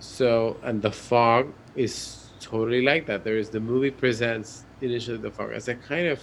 [0.00, 3.22] So and the fog is totally like that.
[3.22, 6.20] There is the movie presents initially the fog as a kind of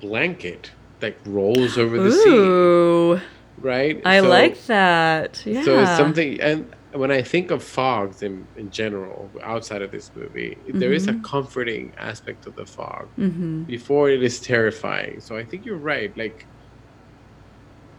[0.00, 3.24] blanket that rolls over the sea,
[3.62, 4.00] right?
[4.04, 8.46] i So- like that yeah so it's something, and when I think of fogs in,
[8.56, 11.22] in general, outside of this movie, there is a Mhm.
[11.24, 13.08] comforting aspect of the fog.
[13.18, 13.62] mm-hmm.
[13.64, 15.20] Before it is terrifying.
[15.20, 16.16] So I think you're right.
[16.16, 16.46] Like,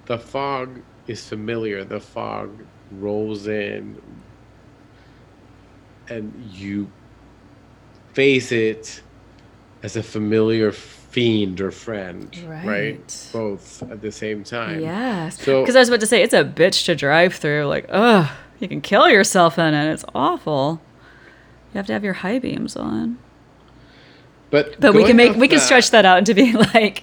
[0.08, 1.84] the fog is familiar.
[1.86, 2.50] The fog
[2.92, 4.02] rolls in,
[6.10, 6.92] and you
[8.14, 9.02] face it
[9.84, 12.66] as a familiar fiend or friend, right?
[12.68, 13.30] Right.
[13.34, 14.82] Both at the same time.
[14.82, 17.86] yes So- because i was about to say it's a bitch to drive through like
[17.90, 18.30] ugh
[18.62, 20.80] you can kill yourself in it it's awful
[21.74, 23.18] you have to have your high beams on
[24.50, 27.00] But But we can make we can stretch that out into being like,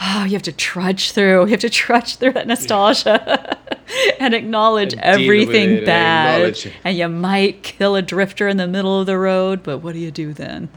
[0.00, 3.58] oh, you have to trudge through, you have to trudge through that nostalgia
[4.18, 6.34] and acknowledge And everything and bad.
[6.40, 6.72] acknowledge.
[6.84, 9.98] And you might kill a drifter in the middle of the road, but what do
[9.98, 10.70] you do then?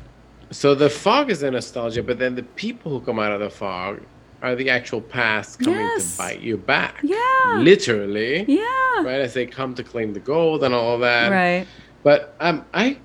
[0.52, 3.50] So the fog is a nostalgia, but then the people who come out of the
[3.50, 4.02] fog
[4.42, 6.14] are the actual past coming Yes.
[6.14, 7.00] to bite you back.
[7.04, 7.58] Yeah.
[7.60, 8.46] Literally.
[8.48, 9.04] Yeah.
[9.04, 11.30] Right as they come to claim the gold and all that.
[11.32, 11.68] Right.
[12.04, 12.98] But um, I,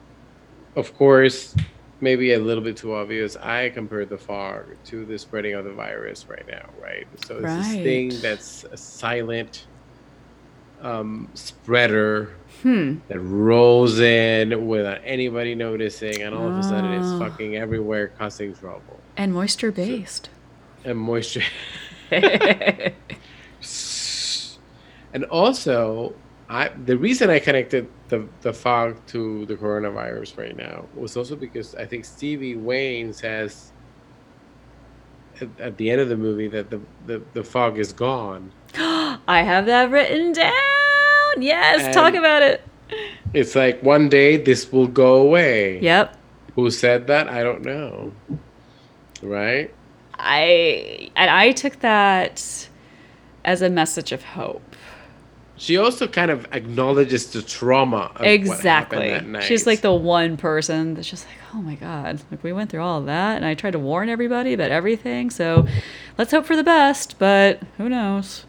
[0.76, 1.54] of course,
[2.00, 3.36] maybe a little bit too obvious.
[3.36, 7.06] I compare the fog to the spreading of the virus right now, right?
[7.26, 9.66] So it's this thing that's a silent
[10.82, 12.96] um, spreader Hmm.
[13.08, 17.18] that rolls in without anybody noticing, and all of a sudden it's Ah.
[17.18, 20.28] fucking everywhere, causing trouble And moisture based.
[20.84, 21.42] And moisture.
[22.10, 22.94] and
[25.30, 26.14] also,
[26.48, 31.36] I the reason I connected the the fog to the coronavirus right now was also
[31.36, 33.72] because I think Stevie Wayne says
[35.40, 38.52] at, at the end of the movie that the, the, the fog is gone.
[38.76, 41.42] I have that written down.
[41.42, 42.62] Yes, And- talk about it.
[43.32, 45.80] It's like one day this will go away.
[45.80, 46.16] Yep.
[46.54, 47.28] Who said that?
[47.28, 48.12] I don't know.
[49.22, 49.74] Right?
[50.24, 52.68] I and I took that
[53.44, 54.62] as a message of hope.
[55.56, 58.48] She also kind of acknowledges the trauma of exactly.
[58.48, 59.44] what happened that night.
[59.44, 62.82] She's like the one person that's just like, oh my god, like we went through
[62.82, 65.30] all of that, and I tried to warn everybody about everything.
[65.30, 65.66] So
[66.18, 68.46] let's hope for the best, but who knows?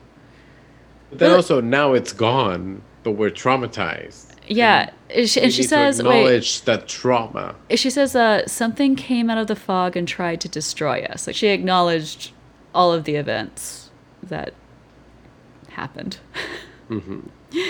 [1.12, 4.32] But then Well- also now it's gone, but we're traumatized.
[4.48, 7.56] Yeah, and she, and she says, wait, acknowledge that trauma.
[7.76, 11.28] she says, uh, something came out of the fog and tried to destroy us.
[11.28, 12.32] Like she acknowledged
[12.74, 13.90] all of the events
[14.22, 14.54] that
[15.70, 16.18] happened.
[16.88, 17.22] hmm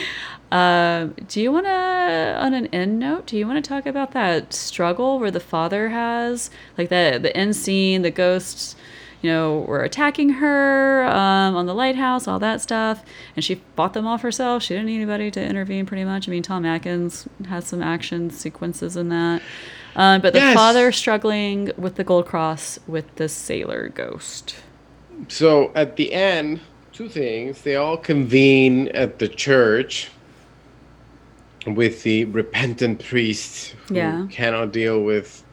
[0.51, 4.11] Um, do you want to, on an end note, do you want to talk about
[4.11, 8.75] that struggle where the father has, like the the end scene, the ghosts,
[9.21, 13.03] you know, were attacking her um, on the lighthouse, all that stuff,
[13.35, 14.61] and she fought them off herself.
[14.63, 16.27] She didn't need anybody to intervene, pretty much.
[16.27, 19.41] I mean, Tom Atkins has some action sequences in that,
[19.95, 20.55] um, but the Yes.
[20.55, 24.55] father struggling with the gold cross with the sailor ghost.
[25.29, 26.59] So at the end,
[26.91, 27.61] two things.
[27.61, 30.09] They all convene at the church
[31.65, 34.27] with the repentant priest who Yeah.
[34.29, 35.43] cannot deal with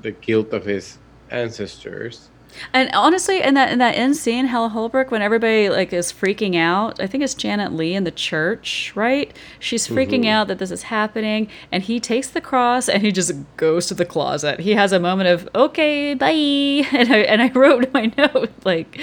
[0.00, 0.98] the guilt of his
[1.30, 2.28] ancestors.
[2.72, 6.56] And honestly, in that in that end scene, Hal Holbrook, when everybody like is freaking
[6.56, 9.34] out, I think it's Janet Leigh in the church, right?
[9.58, 10.28] She's freaking Mhm.
[10.28, 13.94] out that this is happening, and he takes the cross and he just goes to
[13.94, 14.60] the closet.
[14.60, 16.28] He has a moment of okay, bye,
[16.92, 19.00] and I and I wrote my note like,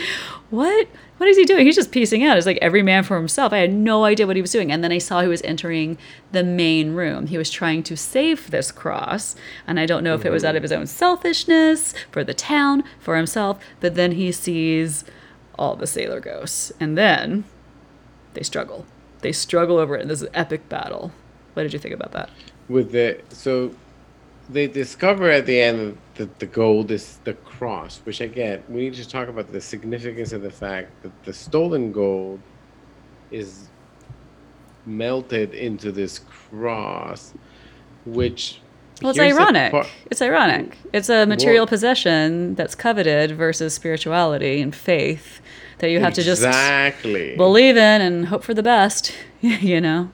[0.50, 0.88] what?
[1.20, 1.66] What is he doing?
[1.66, 2.38] He's just piecing out.
[2.38, 3.52] It's like every man for himself.
[3.52, 4.72] I had no idea what he was doing.
[4.72, 5.98] And then I saw he was entering
[6.32, 7.28] the main room.
[7.28, 9.36] He was trying to save this cross.
[9.68, 12.86] And I don't know if it was out of his own selfishness, for the town,
[13.02, 13.62] for himself.
[13.82, 15.04] But then he sees
[15.56, 16.72] all the sailor ghosts.
[16.80, 17.44] And then
[18.34, 18.86] they struggle.
[19.20, 21.12] They struggle over it in this is epic battle.
[21.54, 22.30] What did you think about that?
[22.70, 23.76] With the so
[24.50, 28.96] they discover at the end that the gold is the cross, which again we need
[28.96, 32.40] to talk about the significance of the fact that the stolen gold
[33.32, 33.70] is
[34.86, 37.34] melted into this cross,
[38.06, 38.60] which
[39.02, 39.72] Well, it's ironic.
[39.72, 40.78] par- It's ironic.
[40.94, 45.42] It's a material Well- possession that's coveted versus spirituality and faith
[45.78, 46.42] that you have to just
[47.38, 50.10] believe in and hope for the best, you know?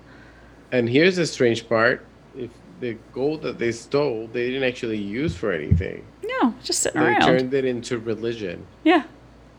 [0.72, 2.06] And here's the strange part:
[2.38, 2.50] if
[2.86, 6.06] the gold that they stole, they didn't actually use for anything.
[6.24, 7.22] No, just sitting They around.
[7.22, 8.66] turned it into religion.
[8.84, 9.04] yeah.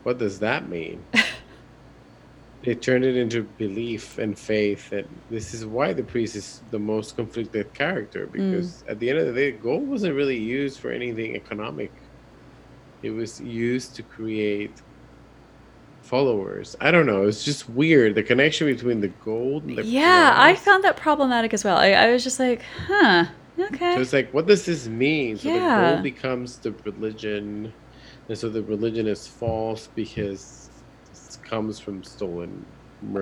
[0.03, 1.03] What does that mean?
[2.63, 6.79] they turned it into belief and faith, and this is why the priest is the
[6.79, 8.27] most conflicted character.
[8.27, 8.31] Mm.
[8.31, 11.91] Because at the end of the day, gold wasn't really used for anything economic.
[13.03, 14.81] It was used to create
[16.07, 16.75] followers.
[16.81, 17.23] I don't know.
[17.27, 21.53] It's just weird the connection between the gold and the Yeah, I found that problematic
[21.53, 21.77] as well.
[21.77, 23.25] I, I was just like, huh,
[23.59, 23.93] okay.
[23.95, 25.37] So it's like, what does this mean?
[25.37, 25.75] So the Yeah.
[25.75, 27.73] gold becomes the religion,
[28.29, 32.65] and so the religion is false because it comes from stolen.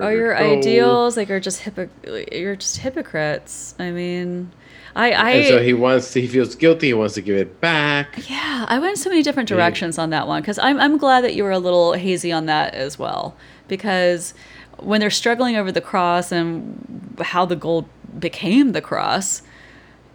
[0.00, 0.58] oh, murdered your gold.
[0.58, 3.74] ideals like are just hypoc- you're just hypocrites.
[3.78, 4.54] I mean,
[4.96, 6.88] I I And so he wants, to, he feels guilty.
[6.88, 8.28] He wants to give it back.
[8.28, 11.34] Yeah, I went so many different directions on that one because I'm I'm glad that
[11.34, 13.36] you were a little hazy on that as well
[13.68, 14.32] because
[14.78, 19.42] when they're struggling over the cross and how the gold became the cross,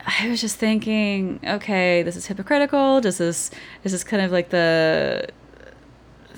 [0.06, 3.02] I was just thinking, okay, this is hypocritical.
[3.02, 3.52] Does this
[3.84, 5.28] is this kind of like the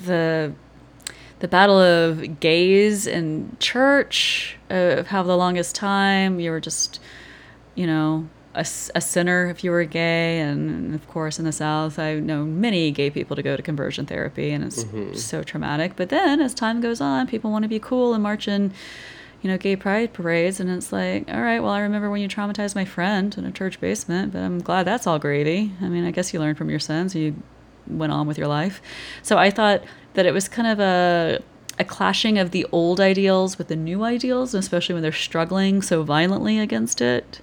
[0.04, 0.52] the
[1.40, 7.00] the battle of gays in church of how the longest time you were just
[7.76, 10.40] you know a sinner if you were gay.
[10.40, 14.06] And of course in the south i know many gay people to go to conversion
[14.06, 15.14] therapy and it's mm-hmm.
[15.16, 15.96] so traumatic.
[15.96, 18.74] But then as time goes on people want to be cool and march in
[19.42, 22.30] you know gay pride parades and it's like all right well i remember when you
[22.30, 25.72] traumatized my friend in a church basement but i'm glad that's all gravy.
[25.82, 27.36] I mean i guess you learned from your sins you
[27.88, 28.82] went on with your life.
[29.22, 29.84] So i thought
[30.14, 31.42] that it was kind of a
[31.80, 36.04] a clashing of the old ideals with the new ideals, especially when they're struggling so
[36.04, 37.42] violently against it.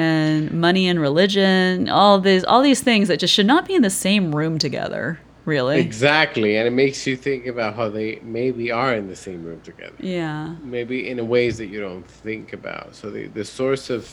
[0.00, 3.82] And money and religion, all these all these things that just should not be in
[3.82, 5.78] the same room together, really.
[5.80, 9.60] Exactly, and it makes you think about how they maybe are in the same room
[9.60, 9.94] together.
[9.98, 10.54] Yeah.
[10.62, 12.94] Maybe in ways that you don't think about.
[12.94, 14.08] So the the source of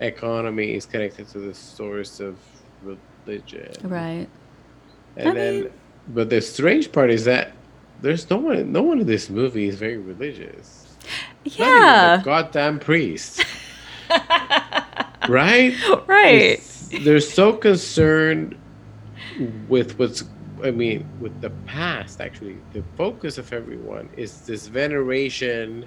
[0.00, 2.36] economy is connected to the source of
[2.82, 3.72] religion.
[3.82, 4.28] Right.
[5.16, 5.70] And I then, mean-
[6.08, 7.52] but the strange part is that
[8.00, 10.96] there's no one no one in this movie is very religious.
[11.44, 11.66] Yeah.
[11.66, 13.44] Not even the goddamn priest.
[15.28, 15.74] right?
[16.06, 16.32] Right.
[16.42, 18.56] It's- they're so concerned
[19.68, 20.24] with what's
[20.62, 22.56] I mean, with the past actually.
[22.72, 25.86] The focus of everyone is this veneration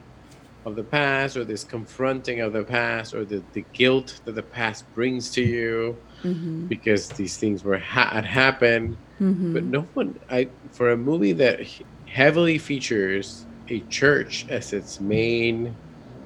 [0.65, 4.43] of the past or this confronting of the past or the, the guilt that the
[4.43, 6.67] past brings to you Mm-hmm.
[6.67, 9.53] because these things were had happened Mm-hmm.
[9.53, 11.59] but no one i for a movie that
[12.07, 15.77] heavily features a church as its main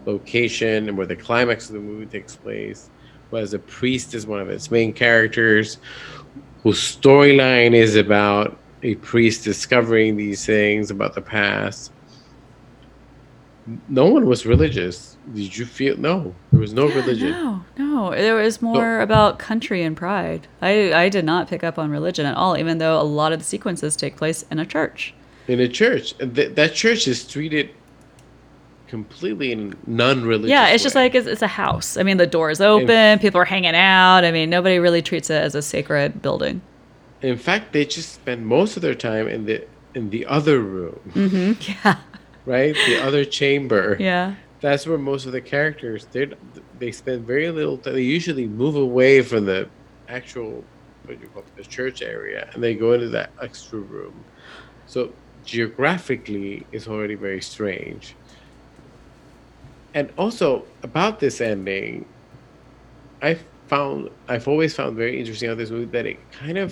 [0.07, 2.89] location and where the climax of the movie takes place
[3.29, 5.77] whereas a priest is one of its main characters
[6.63, 11.91] whose storyline is about a priest discovering these things about the past
[13.89, 18.11] no one was religious did you feel no there was no religion No, no.
[18.11, 20.47] There was more about country and pride.
[20.61, 23.39] I, I did not pick up on religion at all, even though a lot of
[23.39, 25.13] the sequences take place in a church.
[25.47, 27.71] in a church th- that church is treated
[28.87, 31.97] completely in non-religious yeah, it's just like it's, it's a house.
[31.97, 34.23] I mean, the door's open, people are hanging out.
[34.23, 36.61] I mean, nobody really treats it as a sacred building.
[37.21, 39.65] in fact they just spend most of their time in the
[39.95, 41.53] in the other room hmm
[41.83, 41.97] Yeah,
[42.45, 44.35] right the other chamber yeah.
[44.61, 46.25] that's where most of the characters they
[46.77, 49.67] they spend very little time they usually move away from the
[50.07, 50.63] actual
[51.05, 54.13] what you call it, the church area and they go into that extra room
[54.85, 55.11] so
[55.43, 58.15] geographically it's already very strange
[59.97, 60.47] and also
[60.83, 62.05] about this ending
[63.21, 63.31] i
[63.67, 66.69] found i've always found very interesting about this movie that it kind of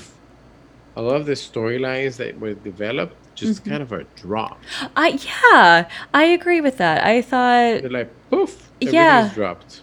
[0.96, 3.70] a lot of the storylines that were developed just Mm-hmm.
[3.72, 4.64] kind of are dropped
[4.96, 7.04] I yeah, I agree with that.
[7.04, 9.30] I thought they're like poof Yeah.
[9.34, 9.82] dropped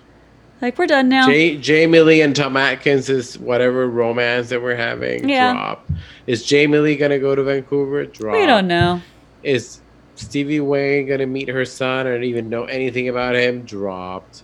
[0.62, 1.26] like we're done now.
[1.28, 5.28] Jamie Lee and Tom Atkins is whatever romance that we're having.
[5.28, 5.52] Yeah.
[5.52, 5.86] Drop.
[6.28, 8.06] Is Jamie Lee gonna go to Vancouver?
[8.06, 8.34] Drop.
[8.36, 9.02] we don't know.
[9.42, 9.81] Is
[10.22, 13.64] Stevie Wayne gonna meet her son or even know anything about him?
[13.64, 14.42] Dropped.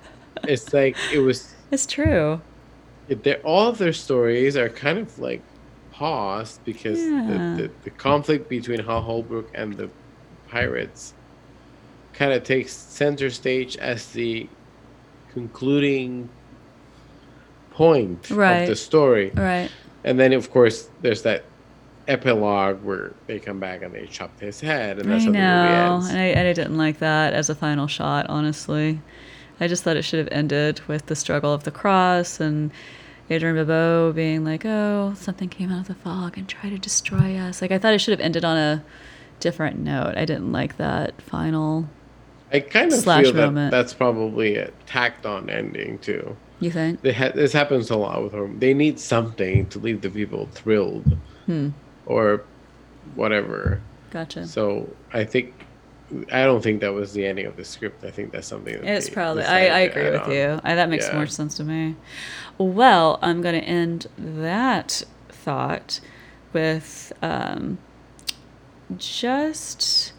[0.44, 1.54] it's like it was.
[1.70, 2.40] It's true.
[3.08, 5.42] It, all of their stories are kind of like
[5.92, 7.26] paused because Yeah.
[7.56, 9.90] the, the, the conflict between Hal Holbrook and the
[10.48, 11.14] pirates
[12.14, 14.48] kind of takes center stage as the
[15.32, 16.28] concluding
[17.70, 18.62] point Right.
[18.62, 19.30] of the story.
[19.34, 19.70] Right.
[20.04, 21.44] And then, of course, there's that
[22.08, 25.38] epilogue where they come back and they chop his head, and that's I how the
[25.38, 26.08] movie ends.
[26.08, 29.00] And I, and I didn't like that as a final shot, honestly.
[29.60, 32.70] I just thought it should have ended with the struggle of the cross and
[33.30, 37.36] Adrienne Barbeau being like, oh, something came out of the fog and tried to destroy
[37.36, 37.60] us.
[37.60, 38.84] Like, I thought it should have ended on a
[39.40, 40.14] different note.
[40.16, 41.88] I didn't like that final.
[42.50, 46.36] I kind of Slash feel that that's probably a tacked on ending, too.
[46.60, 47.02] You think?
[47.02, 48.50] They ha- this happens a lot with horror.
[48.56, 51.16] They need something to leave the people thrilled
[51.46, 51.68] Hmm.
[52.08, 52.42] Or
[53.14, 53.80] whatever.
[54.10, 54.46] Gotcha.
[54.46, 55.54] So I think
[56.32, 58.02] I don't think that was the ending of the script.
[58.02, 58.72] I think that's something.
[58.80, 59.44] That It's probably.
[59.44, 60.32] I, I agree with on.
[60.32, 60.60] you.
[60.64, 61.16] I, that makes Yeah.
[61.16, 61.96] more sense to me.
[62.56, 66.00] Well, I'm going to end that thought
[66.54, 67.76] with um,
[68.96, 70.12] just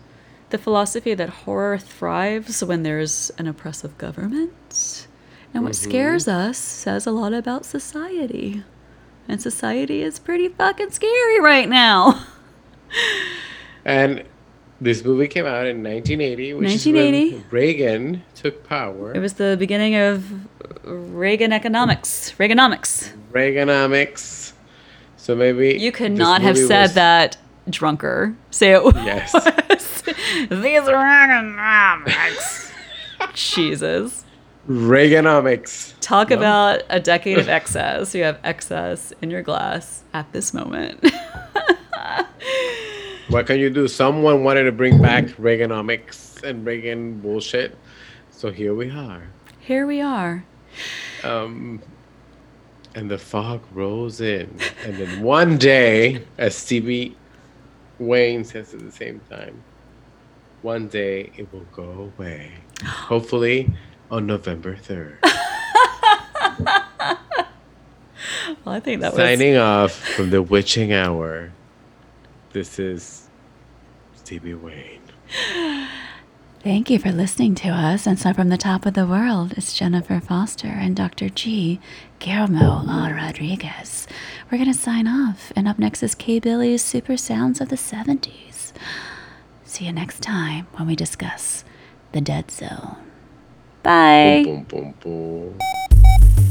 [0.52, 5.08] the philosophy that horror thrives when there's an oppressive government.
[5.54, 5.90] And what Mm-hmm.
[5.90, 8.64] scares us says a lot about society.
[9.30, 12.26] And society is pretty fucking scary right now.
[13.86, 14.24] And
[14.82, 19.14] this movie came out in 1980, which is when Reagan took power.
[19.14, 20.26] It was the beginning of
[20.84, 22.34] Reagan economics.
[22.40, 23.12] Reaganomics.
[23.32, 24.54] Reaganomics.
[25.18, 27.38] So maybe You could not have said was- that
[27.70, 28.36] drunker.
[28.50, 29.32] Say it Yes.
[30.50, 32.72] These are economics.
[33.36, 34.26] Jesus.
[34.70, 35.94] Reaganomics.
[36.00, 36.38] Talk No?
[36.38, 38.14] about a decade of excess.
[38.14, 41.04] You have excess in your glass at this moment.
[43.30, 43.88] What can you do?
[43.88, 47.78] Someone wanted to bring back Reaganomics and Reagan bullshit.
[48.32, 49.22] So here we are.
[49.60, 50.44] Here we are.
[51.24, 51.80] Um,
[52.96, 54.50] and the fog rolls in.
[54.84, 57.16] And then one day, as Stevie
[58.00, 59.62] Wayne says at the same time,
[60.64, 62.54] one day it will go away.
[62.84, 63.72] Hopefully
[64.12, 65.18] on November 3rd.
[68.66, 71.52] Well, I think that was Signing off from the witching hour.
[72.52, 73.30] This is
[74.16, 75.02] Stevie Wayne.
[76.62, 78.06] Thank you for listening to us.
[78.06, 81.30] And so, from the top of the world, it's Jennifer Foster and Dr.
[81.30, 81.80] G.
[82.20, 83.14] Guillermo R.
[83.14, 84.08] Rodriguez.
[84.52, 85.54] We're going to sign off.
[85.56, 86.40] And up next is K.
[86.40, 88.74] Billy's Super Sounds of the 70s.
[89.64, 91.64] See you next time when we discuss
[92.12, 93.09] the Dead Zone.
[93.90, 94.44] Bye.
[94.46, 96.49] Boom, boom, boom.